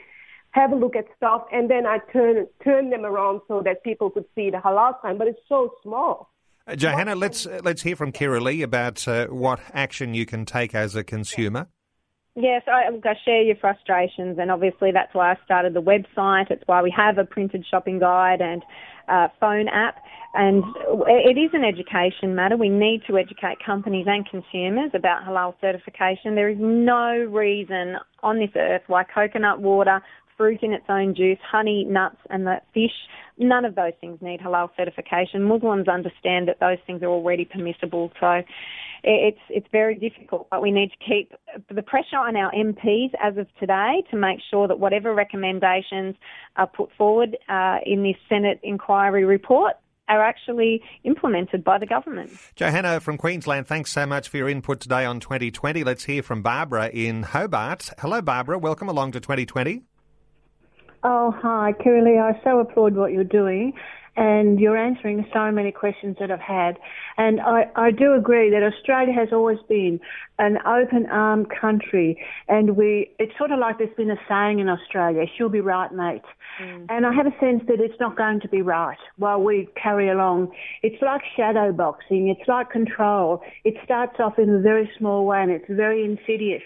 have 0.58 0.72
a 0.72 0.76
look 0.76 0.96
at 0.96 1.06
stuff, 1.16 1.42
and 1.52 1.70
then 1.70 1.86
I 1.86 1.98
turn 2.12 2.46
turn 2.64 2.90
them 2.90 3.04
around 3.04 3.40
so 3.48 3.62
that 3.64 3.82
people 3.84 4.10
could 4.10 4.24
see 4.34 4.50
the 4.50 4.58
halal 4.58 5.00
sign. 5.02 5.18
But 5.18 5.28
it's 5.28 5.40
so 5.48 5.72
small. 5.82 6.30
Uh, 6.66 6.76
Johanna, 6.76 7.14
let's 7.14 7.46
uh, 7.46 7.60
let's 7.64 7.82
hear 7.82 7.96
from 7.96 8.12
Kirralie 8.12 8.62
about 8.62 9.06
uh, 9.08 9.26
what 9.26 9.60
action 9.72 10.14
you 10.14 10.26
can 10.26 10.44
take 10.44 10.74
as 10.74 10.94
a 10.94 11.04
consumer. 11.04 11.68
Yes, 12.40 12.62
I, 12.68 12.88
I 12.88 13.14
share 13.24 13.42
your 13.42 13.56
frustrations, 13.56 14.38
and 14.38 14.50
obviously 14.50 14.92
that's 14.92 15.12
why 15.12 15.32
I 15.32 15.36
started 15.44 15.74
the 15.74 15.82
website. 15.82 16.50
It's 16.50 16.62
why 16.66 16.82
we 16.82 16.94
have 16.96 17.18
a 17.18 17.24
printed 17.24 17.64
shopping 17.68 17.98
guide 17.98 18.40
and 18.40 18.62
uh, 19.08 19.26
phone 19.40 19.66
app, 19.66 19.96
and 20.34 20.62
it 21.08 21.36
is 21.36 21.50
an 21.52 21.64
education 21.64 22.36
matter. 22.36 22.56
We 22.56 22.68
need 22.68 23.02
to 23.08 23.18
educate 23.18 23.56
companies 23.64 24.06
and 24.08 24.28
consumers 24.28 24.92
about 24.94 25.24
halal 25.24 25.54
certification. 25.60 26.36
There 26.36 26.48
is 26.48 26.58
no 26.60 27.10
reason 27.28 27.96
on 28.22 28.38
this 28.38 28.50
earth 28.54 28.82
why 28.86 29.02
coconut 29.02 29.60
water, 29.60 30.00
fruit 30.38 30.62
in 30.62 30.72
its 30.72 30.86
own 30.88 31.14
juice, 31.14 31.38
honey, 31.44 31.84
nuts, 31.84 32.16
and 32.30 32.48
fish. 32.72 32.94
None 33.36 33.64
of 33.64 33.74
those 33.74 33.92
things 34.00 34.18
need 34.22 34.40
halal 34.40 34.70
certification. 34.76 35.42
Muslims 35.42 35.88
understand 35.88 36.48
that 36.48 36.60
those 36.60 36.78
things 36.86 37.02
are 37.02 37.10
already 37.10 37.44
permissible, 37.44 38.10
so 38.18 38.42
it's 39.04 39.38
it's 39.50 39.66
very 39.70 39.94
difficult. 39.94 40.48
But 40.50 40.62
we 40.62 40.70
need 40.70 40.90
to 40.90 40.96
keep 41.06 41.32
the 41.68 41.82
pressure 41.82 42.16
on 42.16 42.36
our 42.36 42.50
MPs 42.52 43.10
as 43.22 43.36
of 43.36 43.46
today 43.60 44.02
to 44.10 44.16
make 44.16 44.40
sure 44.50 44.66
that 44.66 44.80
whatever 44.80 45.14
recommendations 45.14 46.16
are 46.56 46.66
put 46.66 46.90
forward 46.96 47.36
uh, 47.48 47.78
in 47.84 48.02
this 48.02 48.16
Senate 48.28 48.60
inquiry 48.62 49.24
report 49.24 49.74
are 50.08 50.24
actually 50.24 50.82
implemented 51.04 51.62
by 51.62 51.78
the 51.78 51.86
government. 51.86 52.30
Johanna 52.56 52.98
from 53.00 53.18
Queensland, 53.18 53.66
thanks 53.66 53.92
so 53.92 54.06
much 54.06 54.28
for 54.28 54.38
your 54.38 54.48
input 54.48 54.80
today 54.80 55.04
on 55.04 55.20
2020. 55.20 55.84
Let's 55.84 56.04
hear 56.04 56.22
from 56.22 56.42
Barbara 56.42 56.88
in 56.88 57.24
Hobart. 57.24 57.90
Hello, 57.98 58.22
Barbara. 58.22 58.58
Welcome 58.58 58.88
along 58.88 59.12
to 59.12 59.20
2020. 59.20 59.82
Oh, 61.04 61.32
hi, 61.36 61.74
Kirralie. 61.80 62.20
I 62.20 62.40
so 62.42 62.58
applaud 62.58 62.96
what 62.96 63.12
you're 63.12 63.24
doing 63.24 63.72
and 64.16 64.58
you're 64.58 64.76
answering 64.76 65.24
so 65.32 65.52
many 65.52 65.70
questions 65.70 66.16
that 66.18 66.28
I've 66.28 66.40
had. 66.40 66.76
And 67.16 67.40
I, 67.40 67.70
I 67.76 67.92
do 67.92 68.14
agree 68.14 68.50
that 68.50 68.64
Australia 68.64 69.12
has 69.12 69.28
always 69.30 69.58
been 69.68 70.00
an 70.40 70.58
open 70.66 71.06
armed 71.06 71.46
country 71.50 72.20
and 72.48 72.76
we, 72.76 73.12
it's 73.20 73.30
sort 73.38 73.52
of 73.52 73.60
like 73.60 73.78
there's 73.78 73.94
been 73.96 74.10
a 74.10 74.18
saying 74.28 74.58
in 74.58 74.68
Australia, 74.68 75.24
she'll 75.36 75.48
be 75.48 75.60
right, 75.60 75.92
mate. 75.92 76.22
Mm. 76.60 76.86
And 76.88 77.06
I 77.06 77.12
have 77.12 77.26
a 77.26 77.38
sense 77.38 77.62
that 77.68 77.78
it's 77.80 77.98
not 78.00 78.16
going 78.16 78.40
to 78.40 78.48
be 78.48 78.60
right 78.60 78.98
while 79.18 79.40
we 79.40 79.68
carry 79.80 80.08
along. 80.10 80.52
It's 80.82 81.00
like 81.00 81.20
shadow 81.36 81.70
boxing. 81.70 82.26
It's 82.28 82.48
like 82.48 82.70
control. 82.70 83.40
It 83.62 83.74
starts 83.84 84.16
off 84.18 84.36
in 84.36 84.50
a 84.50 84.60
very 84.60 84.90
small 84.98 85.26
way 85.26 85.42
and 85.42 85.52
it's 85.52 85.66
very 85.68 86.04
insidious 86.04 86.62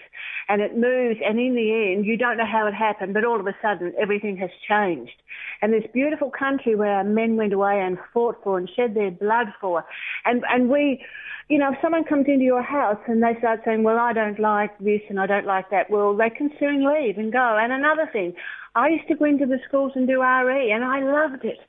and 0.49 0.61
it 0.61 0.77
moves 0.77 1.19
and 1.25 1.39
in 1.39 1.55
the 1.55 1.91
end 1.91 2.05
you 2.05 2.17
don't 2.17 2.37
know 2.37 2.45
how 2.45 2.67
it 2.67 2.73
happened 2.73 3.13
but 3.13 3.25
all 3.25 3.39
of 3.39 3.47
a 3.47 3.55
sudden 3.61 3.93
everything 3.99 4.37
has 4.37 4.49
changed. 4.67 5.21
And 5.61 5.73
this 5.73 5.83
beautiful 5.93 6.29
country 6.29 6.75
where 6.75 6.93
our 6.93 7.03
men 7.03 7.35
went 7.35 7.53
away 7.53 7.79
and 7.79 7.97
fought 8.13 8.37
for 8.43 8.57
and 8.57 8.69
shed 8.75 8.95
their 8.95 9.11
blood 9.11 9.47
for 9.59 9.85
and, 10.25 10.43
and 10.49 10.69
we, 10.69 11.03
you 11.49 11.57
know, 11.57 11.71
if 11.73 11.77
someone 11.81 12.03
comes 12.03 12.25
into 12.27 12.43
your 12.45 12.63
house 12.63 12.99
and 13.07 13.21
they 13.21 13.35
start 13.39 13.61
saying, 13.65 13.83
well, 13.83 13.99
I 13.99 14.13
don't 14.13 14.39
like 14.39 14.77
this 14.79 15.01
and 15.09 15.19
I 15.19 15.27
don't 15.27 15.45
like 15.45 15.69
that, 15.71 15.89
well, 15.89 16.15
they 16.15 16.29
can 16.29 16.49
soon 16.59 16.87
leave 16.87 17.17
and 17.17 17.31
go. 17.31 17.57
And 17.59 17.71
another 17.71 18.09
thing, 18.11 18.33
I 18.75 18.89
used 18.89 19.07
to 19.09 19.15
go 19.15 19.25
into 19.25 19.45
the 19.45 19.59
schools 19.67 19.91
and 19.95 20.07
do 20.07 20.21
RE, 20.21 20.71
and 20.71 20.83
I 20.83 21.01
loved 21.01 21.45
it. 21.45 21.59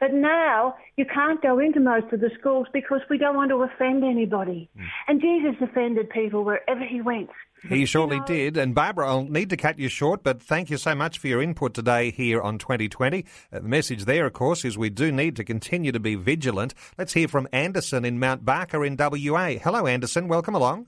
But 0.00 0.14
now 0.14 0.76
you 0.96 1.04
can't 1.04 1.42
go 1.42 1.58
into 1.58 1.78
most 1.78 2.12
of 2.12 2.20
the 2.20 2.30
schools 2.38 2.68
because 2.72 3.00
we 3.10 3.18
don't 3.18 3.36
want 3.36 3.50
to 3.50 3.62
offend 3.62 4.02
anybody. 4.02 4.70
Hmm. 4.76 4.84
And 5.08 5.20
Jesus 5.20 5.60
offended 5.60 6.08
people 6.08 6.44
wherever 6.44 6.84
he 6.84 7.02
went. 7.02 7.28
He 7.68 7.86
surely 7.86 8.20
did. 8.26 8.56
And 8.56 8.74
Barbara, 8.74 9.08
I'll 9.08 9.24
need 9.24 9.50
to 9.50 9.56
cut 9.56 9.78
you 9.78 9.88
short, 9.88 10.22
but 10.22 10.42
thank 10.42 10.70
you 10.70 10.76
so 10.76 10.94
much 10.94 11.18
for 11.18 11.28
your 11.28 11.42
input 11.42 11.74
today 11.74 12.10
here 12.10 12.40
on 12.40 12.58
2020. 12.58 13.24
Uh, 13.52 13.58
the 13.60 13.68
message 13.68 14.04
there, 14.04 14.26
of 14.26 14.32
course, 14.32 14.64
is 14.64 14.76
we 14.76 14.90
do 14.90 15.10
need 15.10 15.36
to 15.36 15.44
continue 15.44 15.92
to 15.92 16.00
be 16.00 16.14
vigilant. 16.14 16.74
Let's 16.98 17.12
hear 17.12 17.28
from 17.28 17.48
Anderson 17.52 18.04
in 18.04 18.18
Mount 18.18 18.44
Barker 18.44 18.84
in 18.84 18.96
WA. 18.98 19.54
Hello, 19.62 19.86
Anderson. 19.86 20.28
Welcome 20.28 20.54
along. 20.54 20.86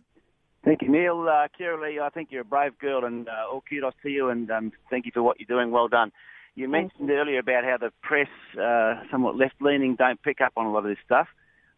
Thank 0.65 0.83
you, 0.83 0.89
Neil. 0.89 1.29
Uh, 1.29 1.47
Kirralie, 1.59 2.01
I 2.01 2.11
think 2.11 2.31
you're 2.33 2.43
a 2.43 2.45
brave 2.45 2.77
girl, 2.79 3.05
and 3.05 3.29
uh, 3.29 3.53
all 3.53 3.63
kudos 3.69 3.95
to 4.03 4.11
you, 4.11 4.31
and 4.31 4.51
um, 4.51 4.73
thank 4.91 5.07
you 5.07 5.13
for 5.15 5.23
what 5.23 5.39
you're 5.39 5.47
doing. 5.47 5.71
Well 5.71 5.89
done. 5.89 6.11
You 6.57 6.69
mentioned 6.69 7.11
earlier 7.11 7.39
about 7.39 7.65
how 7.65 7.77
the 7.79 7.93
press, 8.03 8.29
uh, 8.61 9.03
somewhat 9.11 9.37
left-leaning, 9.37 9.95
don't 9.97 10.21
pick 10.23 10.41
up 10.41 10.53
on 10.57 10.67
a 10.67 10.73
lot 10.73 10.81
of 10.81 10.87
this 10.87 10.99
stuff. 11.05 11.29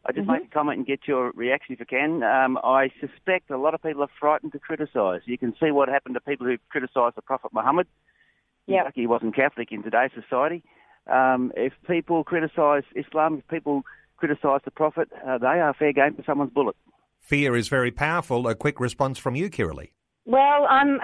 I 0.06 0.12
just 0.12 0.28
make 0.28 0.44
a 0.44 0.48
comment 0.48 0.78
and 0.78 0.86
get 0.86 1.00
your 1.06 1.32
reaction 1.32 1.74
if 1.74 1.80
you 1.80 1.86
can. 1.86 2.22
Um, 2.22 2.58
I 2.64 2.90
suspect 3.00 3.50
a 3.50 3.58
lot 3.58 3.74
of 3.74 3.82
people 3.82 4.02
are 4.02 4.10
frightened 4.18 4.52
to 4.52 4.58
criticise. 4.58 5.20
You 5.26 5.36
can 5.36 5.54
see 5.60 5.70
what 5.70 5.88
happened 5.88 6.14
to 6.14 6.20
people 6.20 6.46
who 6.46 6.56
criticised 6.70 7.16
the 7.16 7.22
Prophet 7.22 7.52
Muhammad. 7.52 7.86
Yep. 8.66 8.84
Lucky 8.84 9.00
he 9.02 9.06
wasn't 9.06 9.34
Catholic 9.34 9.72
in 9.72 9.82
today's 9.82 10.10
society. 10.14 10.62
Um, 11.12 11.52
if 11.56 11.72
people 11.86 12.24
criticise 12.24 12.84
Islam, 12.94 13.38
if 13.38 13.48
people 13.48 13.82
criticise 14.16 14.60
the 14.64 14.70
Prophet, 14.70 15.08
uh, 15.26 15.38
they 15.38 15.46
are 15.46 15.74
fair 15.74 15.92
game 15.92 16.14
for 16.14 16.22
someone's 16.24 16.52
bullet. 16.52 16.76
Fear 17.20 17.56
is 17.56 17.68
very 17.68 17.90
powerful. 17.90 18.46
A 18.46 18.54
quick 18.54 18.80
response 18.80 19.18
from 19.18 19.34
you, 19.34 19.50
Kirralie. 19.50 19.92
Well, 20.28 20.66
um, 20.68 21.00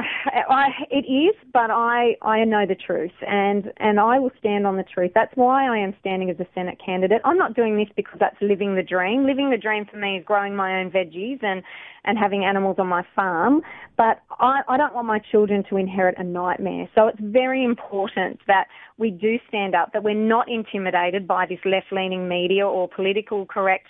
I, 0.50 0.68
it 0.90 1.10
is, 1.10 1.34
but 1.54 1.70
I, 1.70 2.14
I 2.20 2.44
know 2.44 2.66
the 2.68 2.74
truth, 2.74 3.10
and, 3.26 3.72
and 3.78 3.98
I 3.98 4.18
will 4.18 4.32
stand 4.38 4.66
on 4.66 4.76
the 4.76 4.82
truth. 4.82 5.12
That's 5.14 5.32
why 5.34 5.66
I 5.66 5.78
am 5.78 5.94
standing 5.98 6.28
as 6.28 6.38
a 6.40 6.46
Senate 6.54 6.76
candidate. 6.84 7.22
I'm 7.24 7.38
not 7.38 7.56
doing 7.56 7.78
this 7.78 7.88
because 7.96 8.18
that's 8.20 8.36
living 8.42 8.74
the 8.74 8.82
dream. 8.82 9.24
Living 9.24 9.48
the 9.50 9.56
dream 9.56 9.86
for 9.90 9.96
me 9.96 10.18
is 10.18 10.24
growing 10.26 10.54
my 10.54 10.78
own 10.78 10.90
veggies 10.90 11.42
and, 11.42 11.62
and 12.04 12.18
having 12.18 12.44
animals 12.44 12.76
on 12.78 12.86
my 12.86 13.02
farm, 13.16 13.62
but 13.96 14.20
I, 14.40 14.60
I 14.68 14.76
don't 14.76 14.94
want 14.94 15.06
my 15.06 15.20
children 15.30 15.64
to 15.70 15.78
inherit 15.78 16.16
a 16.18 16.22
nightmare. 16.22 16.86
So 16.94 17.06
it's 17.06 17.18
very 17.18 17.64
important 17.64 18.40
that 18.46 18.66
we 18.98 19.10
do 19.10 19.38
stand 19.48 19.74
up, 19.74 19.94
that 19.94 20.04
we're 20.04 20.14
not 20.14 20.50
intimidated 20.50 21.26
by 21.26 21.46
this 21.46 21.60
left-leaning 21.64 22.28
media 22.28 22.66
or 22.66 22.90
political 22.94 23.46
correct 23.46 23.86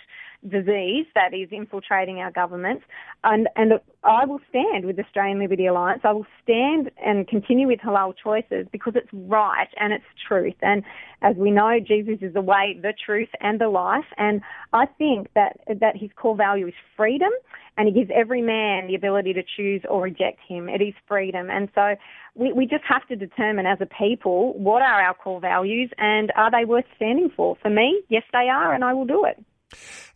disease 0.49 1.05
that 1.15 1.33
is 1.33 1.49
infiltrating 1.51 2.19
our 2.19 2.31
governments. 2.31 2.83
And, 3.23 3.47
and 3.55 3.73
I 4.03 4.25
will 4.25 4.39
stand 4.49 4.85
with 4.85 4.99
Australian 4.99 5.39
Liberty 5.39 5.65
Alliance. 5.65 6.01
I 6.03 6.11
will 6.11 6.27
stand 6.43 6.91
and 7.03 7.27
continue 7.27 7.67
with 7.67 7.79
halal 7.79 8.13
choices 8.21 8.67
because 8.71 8.93
it's 8.95 9.09
right 9.11 9.67
and 9.79 9.93
it's 9.93 10.05
truth. 10.27 10.55
And 10.61 10.83
as 11.21 11.35
we 11.35 11.51
know, 11.51 11.79
Jesus 11.79 12.17
is 12.21 12.33
the 12.33 12.41
way, 12.41 12.79
the 12.81 12.93
truth, 13.05 13.29
and 13.41 13.59
the 13.59 13.69
life. 13.69 14.05
And 14.17 14.41
I 14.73 14.85
think 14.85 15.29
that, 15.35 15.59
that 15.67 15.97
his 15.97 16.09
core 16.15 16.35
value 16.35 16.67
is 16.67 16.73
freedom 16.95 17.31
and 17.77 17.87
he 17.87 17.93
gives 17.93 18.11
every 18.13 18.41
man 18.41 18.87
the 18.87 18.95
ability 18.95 19.33
to 19.33 19.43
choose 19.57 19.81
or 19.89 20.03
reject 20.03 20.39
him. 20.47 20.69
It 20.69 20.81
is 20.81 20.93
freedom. 21.07 21.49
And 21.49 21.69
so 21.75 21.95
we, 22.35 22.53
we 22.53 22.65
just 22.65 22.83
have 22.87 23.07
to 23.07 23.15
determine 23.15 23.65
as 23.65 23.79
a 23.81 23.85
people 23.85 24.53
what 24.53 24.81
are 24.81 25.01
our 25.01 25.13
core 25.13 25.41
values 25.41 25.89
and 25.97 26.31
are 26.35 26.51
they 26.51 26.65
worth 26.65 26.85
standing 26.95 27.31
for? 27.35 27.57
For 27.61 27.69
me, 27.69 28.01
yes, 28.09 28.23
they 28.31 28.49
are, 28.49 28.73
and 28.73 28.83
I 28.83 28.93
will 28.93 29.05
do 29.05 29.25
it. 29.25 29.43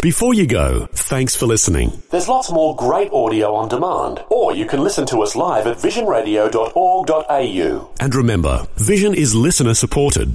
Before 0.00 0.32
you 0.32 0.46
go, 0.46 0.86
thanks 0.92 1.36
for 1.36 1.44
listening. 1.44 2.02
There's 2.10 2.28
lots 2.28 2.50
more 2.50 2.74
great 2.74 3.12
audio 3.12 3.54
on 3.54 3.68
demand, 3.68 4.24
or 4.30 4.54
you 4.54 4.64
can 4.64 4.80
listen 4.80 5.04
to 5.06 5.22
us 5.22 5.36
live 5.36 5.66
at 5.66 5.76
visionradio.org.au. 5.76 7.90
And 8.00 8.14
remember, 8.14 8.66
Vision 8.76 9.12
is 9.12 9.34
listener 9.34 9.74
supported. 9.74 10.34